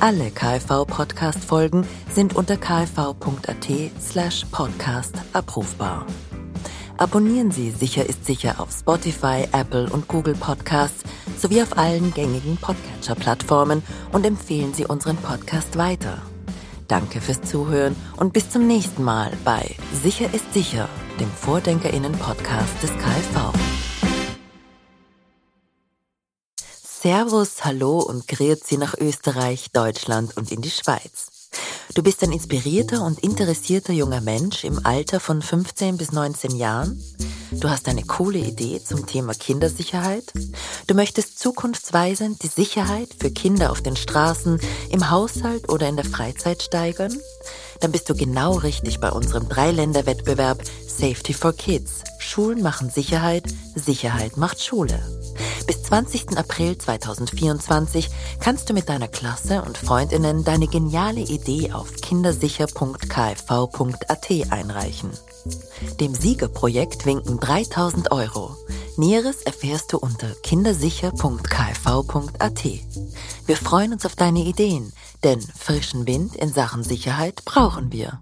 Alle 0.00 0.30
KV-Podcast-Folgen 0.30 1.86
sind 2.12 2.36
unter 2.36 2.56
kv.at 2.56 3.66
slash 4.00 4.44
podcast 4.50 5.14
abrufbar. 5.32 6.04
Abonnieren 6.98 7.50
Sie 7.50 7.70
Sicher 7.70 8.08
ist 8.08 8.24
sicher 8.24 8.58
auf 8.58 8.70
Spotify, 8.72 9.46
Apple 9.52 9.88
und 9.90 10.08
Google 10.08 10.34
Podcasts 10.34 11.04
sowie 11.38 11.62
auf 11.62 11.76
allen 11.76 12.12
gängigen 12.12 12.56
Podcatcher-Plattformen 12.56 13.82
und 14.12 14.24
empfehlen 14.26 14.74
Sie 14.74 14.86
unseren 14.86 15.16
Podcast 15.16 15.76
weiter. 15.76 16.22
Danke 16.88 17.20
fürs 17.20 17.42
Zuhören 17.42 17.96
und 18.16 18.32
bis 18.32 18.50
zum 18.50 18.66
nächsten 18.66 19.02
Mal 19.02 19.32
bei 19.44 19.74
Sicher 20.02 20.32
ist 20.32 20.52
sicher, 20.54 20.88
dem 21.20 21.30
Vordenkerinnen-Podcast 21.30 22.82
des 22.82 22.90
KfV. 22.90 23.52
Servus, 27.06 27.64
Hallo 27.64 28.00
und 28.00 28.26
Grüezi 28.26 28.78
nach 28.78 28.94
Österreich, 28.98 29.70
Deutschland 29.72 30.36
und 30.36 30.50
in 30.50 30.60
die 30.60 30.70
Schweiz. 30.70 31.35
Du 31.94 32.02
bist 32.02 32.22
ein 32.22 32.32
inspirierter 32.32 33.02
und 33.02 33.20
interessierter 33.20 33.92
junger 33.92 34.20
Mensch 34.20 34.64
im 34.64 34.84
Alter 34.84 35.20
von 35.20 35.40
15 35.40 35.96
bis 35.96 36.12
19 36.12 36.56
Jahren. 36.56 37.02
Du 37.52 37.70
hast 37.70 37.88
eine 37.88 38.02
coole 38.02 38.38
Idee 38.38 38.82
zum 38.84 39.06
Thema 39.06 39.32
Kindersicherheit. 39.32 40.32
Du 40.86 40.94
möchtest 40.94 41.38
zukunftsweisend 41.38 42.42
die 42.42 42.48
Sicherheit 42.48 43.08
für 43.18 43.30
Kinder 43.30 43.70
auf 43.70 43.82
den 43.82 43.96
Straßen, 43.96 44.60
im 44.90 45.10
Haushalt 45.10 45.68
oder 45.70 45.88
in 45.88 45.96
der 45.96 46.04
Freizeit 46.04 46.62
steigern. 46.62 47.16
Dann 47.80 47.92
bist 47.92 48.08
du 48.08 48.14
genau 48.14 48.54
richtig 48.54 49.00
bei 49.00 49.10
unserem 49.10 49.48
Dreiländerwettbewerb 49.48 50.62
Safety 50.86 51.34
for 51.34 51.52
Kids. 51.52 52.04
Schulen 52.18 52.62
machen 52.62 52.90
Sicherheit, 52.90 53.44
Sicherheit 53.74 54.36
macht 54.36 54.62
Schule. 54.62 55.00
Bis 55.66 55.82
20. 55.82 56.38
April 56.38 56.78
2024 56.78 58.08
kannst 58.40 58.70
du 58.70 58.74
mit 58.74 58.88
deiner 58.88 59.08
Klasse 59.08 59.62
und 59.62 59.76
Freundinnen 59.76 60.44
deine 60.44 60.68
geniale 60.68 61.20
Idee 61.20 61.72
auf 61.72 61.92
kindersicher.kfv.at 62.00 64.30
einreichen. 64.50 65.10
Dem 66.00 66.14
Siegerprojekt 66.14 67.04
winken 67.06 67.40
3000 67.40 68.12
Euro. 68.12 68.56
Näheres 68.96 69.42
erfährst 69.42 69.92
du 69.92 69.98
unter 69.98 70.28
kindersicher.kfv.at. 70.42 72.64
Wir 73.46 73.56
freuen 73.56 73.92
uns 73.92 74.06
auf 74.06 74.16
deine 74.16 74.40
Ideen, 74.40 74.92
denn 75.26 75.40
frischen 75.40 76.06
Wind 76.06 76.36
in 76.36 76.52
Sachen 76.52 76.84
Sicherheit 76.84 77.44
brauchen 77.44 77.90
wir. 77.90 78.20